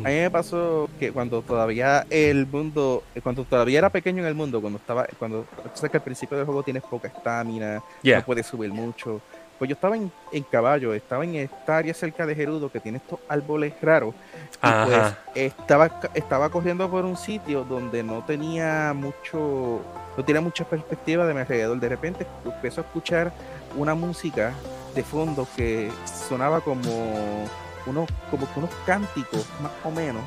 A 0.06 0.10
mí 0.10 0.16
me 0.16 0.30
pasó 0.30 0.90
que 1.00 1.12
cuando 1.12 1.42
todavía 1.42 2.06
el 2.10 2.46
mundo, 2.46 3.04
cuando 3.24 3.44
todavía 3.46 3.80
era 3.80 3.90
pequeño 3.90 4.22
en 4.22 4.28
el 4.28 4.36
mundo, 4.36 4.62
cuando 4.62 4.78
estaba, 4.78 5.08
cuando, 5.18 5.46
sabes 5.74 5.92
que 5.92 5.98
al 5.98 6.04
principio 6.04 6.38
del 6.38 6.46
juego 6.46 6.64
tienes 6.64 6.84
poca 6.84 7.08
estamina, 7.08 7.82
Yeah. 8.02 8.20
no 8.20 8.26
puedes 8.26 8.46
subir 8.46 8.72
mucho. 8.72 9.22
Pues 9.58 9.70
yo 9.70 9.74
estaba 9.74 9.96
en, 9.96 10.12
en 10.32 10.44
caballo, 10.44 10.94
estaba 10.94 11.24
en 11.24 11.36
esta 11.36 11.78
área 11.78 11.92
cerca 11.96 12.28
de 12.28 12.36
Gerudo 12.36 12.72
que 12.72 12.80
tiene 12.80 13.00
estos 13.00 13.20
árboles 13.28 13.74
raros. 13.82 14.14
Y 14.14 14.58
Ajá. 14.62 14.86
pues 15.34 15.48
estaba, 15.52 16.00
estaba 16.14 16.50
corriendo 16.52 16.88
por 16.92 17.04
un 17.06 17.18
sitio 17.18 17.64
donde 17.64 18.04
no 18.04 18.24
tenía 18.24 18.94
mucho, 18.94 19.82
no 20.16 20.24
tenía 20.24 20.42
mucha 20.42 20.64
perspectiva 20.64 21.26
de 21.26 21.34
mi 21.34 21.40
alrededor. 21.40 21.80
De 21.80 21.90
repente 21.90 22.28
empezó 22.46 22.82
a 22.82 22.84
escuchar 22.84 23.32
una 23.76 23.96
música 23.96 24.54
de 24.98 25.04
fondo 25.04 25.48
que 25.56 25.92
sonaba 26.28 26.60
como 26.62 27.46
unos, 27.86 28.10
como 28.32 28.52
que 28.52 28.60
unos 28.60 28.72
cánticos, 28.86 29.46
más 29.62 29.72
o 29.84 29.92
menos. 29.92 30.24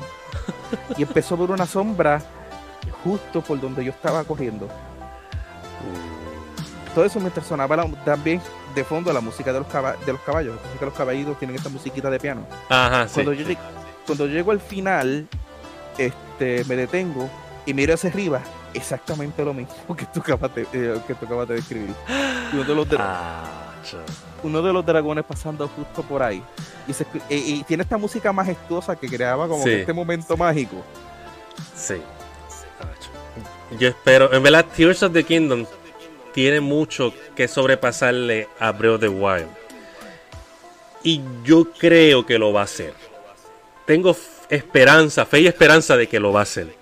y 0.97 1.03
empezó 1.03 1.35
por 1.37 1.51
una 1.51 1.65
sombra 1.67 2.21
justo 3.03 3.41
por 3.41 3.59
donde 3.59 3.83
yo 3.83 3.91
estaba 3.91 4.23
corriendo. 4.23 4.67
Todo 6.95 7.05
eso 7.05 7.19
mientras 7.19 7.45
sonaba 7.45 7.75
la- 7.75 7.87
también 8.05 8.41
de 8.75 8.83
fondo 8.83 9.11
la 9.13 9.21
música 9.21 9.51
de 9.53 9.59
los, 9.59 9.67
caba- 9.67 9.95
de 10.05 10.11
los 10.13 10.21
caballos. 10.21 10.57
Así 10.69 10.77
que 10.79 10.85
los 10.85 10.93
caballitos 10.93 11.37
tienen 11.37 11.55
esta 11.57 11.69
musiquita 11.69 12.09
de 12.09 12.19
piano. 12.19 12.45
Ajá, 12.69 13.07
sí. 13.07 13.15
Cuando, 13.15 13.33
yo, 13.33 13.45
cuando 14.05 14.27
llego 14.27 14.51
al 14.51 14.59
final, 14.59 15.27
este, 15.97 16.63
me 16.65 16.75
detengo 16.75 17.29
y 17.65 17.73
miro 17.73 17.93
hacia 17.93 18.09
arriba, 18.09 18.41
exactamente 18.73 19.43
lo 19.43 19.53
mismo 19.53 19.95
que 19.97 20.05
tú 20.05 20.21
acabas 20.21 20.53
de, 20.55 20.61
eh, 20.73 20.97
que 21.07 21.13
tú 21.15 21.25
acabas 21.25 21.47
de 21.49 21.55
describir. 21.55 21.93
Y 22.51 22.55
uno 22.55 22.63
de 22.63 22.75
los, 22.75 22.87
dra- 22.87 22.97
Ah. 23.01 23.73
Uno 24.43 24.61
de 24.61 24.73
los 24.73 24.85
dragones 24.85 25.23
pasando 25.25 25.67
justo 25.67 26.01
por 26.03 26.23
ahí. 26.23 26.43
Y, 26.87 26.93
se 26.93 27.05
escu- 27.05 27.21
y- 27.29 27.59
y 27.59 27.63
tiene 27.63 27.83
esta 27.83 27.97
música 27.97 28.31
majestuosa 28.33 28.95
que 28.95 29.07
creaba 29.07 29.47
como 29.47 29.63
Sí. 29.63 29.69
que 29.69 29.79
este 29.81 29.93
momento 29.93 30.35
mágico. 30.37 30.77
Sí. 31.75 31.95
Yo 33.79 33.87
espero, 33.87 34.33
en 34.33 34.43
verdad, 34.43 34.65
Tears 34.75 35.01
of 35.03 35.13
the 35.13 35.23
Kingdom 35.23 35.65
tiene 36.33 36.59
mucho 36.59 37.13
que 37.35 37.47
sobrepasarle 37.47 38.49
a 38.59 38.71
Breath 38.71 38.95
of 38.95 38.99
the 39.01 39.09
Wild. 39.09 39.47
Y 41.03 41.21
yo 41.43 41.65
creo 41.77 42.25
que 42.25 42.37
lo 42.37 42.51
va 42.53 42.61
a 42.61 42.63
hacer. 42.65 42.93
Tengo 43.85 44.15
esperanza, 44.49 45.25
fe 45.25 45.39
y 45.41 45.47
esperanza 45.47 45.95
de 45.97 46.07
que 46.07 46.19
lo 46.19 46.31
va 46.33 46.41
a 46.41 46.43
hacer. 46.43 46.67
Yo 46.67 46.73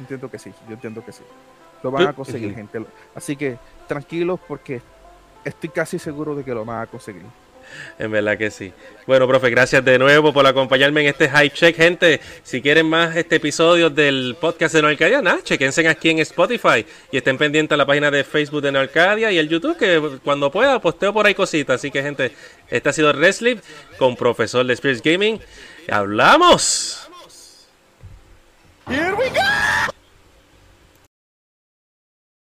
entiendo 0.00 0.30
que 0.30 0.38
sí, 0.38 0.52
yo 0.68 0.74
entiendo 0.74 1.04
que 1.04 1.12
sí. 1.12 1.22
Lo 1.82 1.90
van 1.90 2.08
a 2.08 2.12
conseguir, 2.12 2.54
gente. 2.54 2.84
Así 3.14 3.36
que 3.36 3.56
tranquilos 3.88 4.38
porque 4.46 4.82
estoy 5.44 5.70
casi 5.70 5.98
seguro 5.98 6.34
de 6.34 6.44
que 6.44 6.54
lo 6.54 6.64
van 6.64 6.82
a 6.82 6.86
conseguir. 6.86 7.22
En 7.98 8.10
verdad 8.10 8.36
que 8.36 8.50
sí. 8.50 8.72
Bueno, 9.06 9.26
profe, 9.26 9.50
gracias 9.50 9.84
de 9.84 9.98
nuevo 9.98 10.32
por 10.32 10.46
acompañarme 10.46 11.02
en 11.02 11.08
este 11.08 11.28
Hype 11.28 11.50
Check. 11.50 11.76
Gente, 11.76 12.20
si 12.42 12.60
quieren 12.60 12.86
más 12.86 13.16
este 13.16 13.36
episodio 13.36 13.90
del 13.90 14.36
podcast 14.40 14.74
de 14.74 14.82
Norcadia, 14.82 15.22
nada, 15.22 15.42
chequense 15.42 15.86
aquí 15.88 16.10
en 16.10 16.18
Spotify 16.20 16.84
y 17.10 17.16
estén 17.16 17.38
pendientes 17.38 17.74
a 17.74 17.76
la 17.76 17.86
página 17.86 18.10
de 18.10 18.24
Facebook 18.24 18.62
de 18.62 18.72
Norcadia 18.72 19.30
y 19.32 19.38
el 19.38 19.48
YouTube, 19.48 19.76
que 19.76 20.18
cuando 20.22 20.50
pueda 20.50 20.80
posteo 20.80 21.12
por 21.12 21.26
ahí 21.26 21.34
cositas. 21.34 21.76
Así 21.76 21.90
que, 21.90 22.02
gente, 22.02 22.32
este 22.68 22.88
ha 22.88 22.92
sido 22.92 23.12
Wrestling 23.12 23.56
con 23.98 24.16
profesor 24.16 24.66
de 24.66 24.76
Spirits 24.76 25.02
Gaming. 25.02 25.40
¡Hablamos! 25.88 27.08
Here 28.88 29.14
we 29.14 29.28
go! 29.30 29.91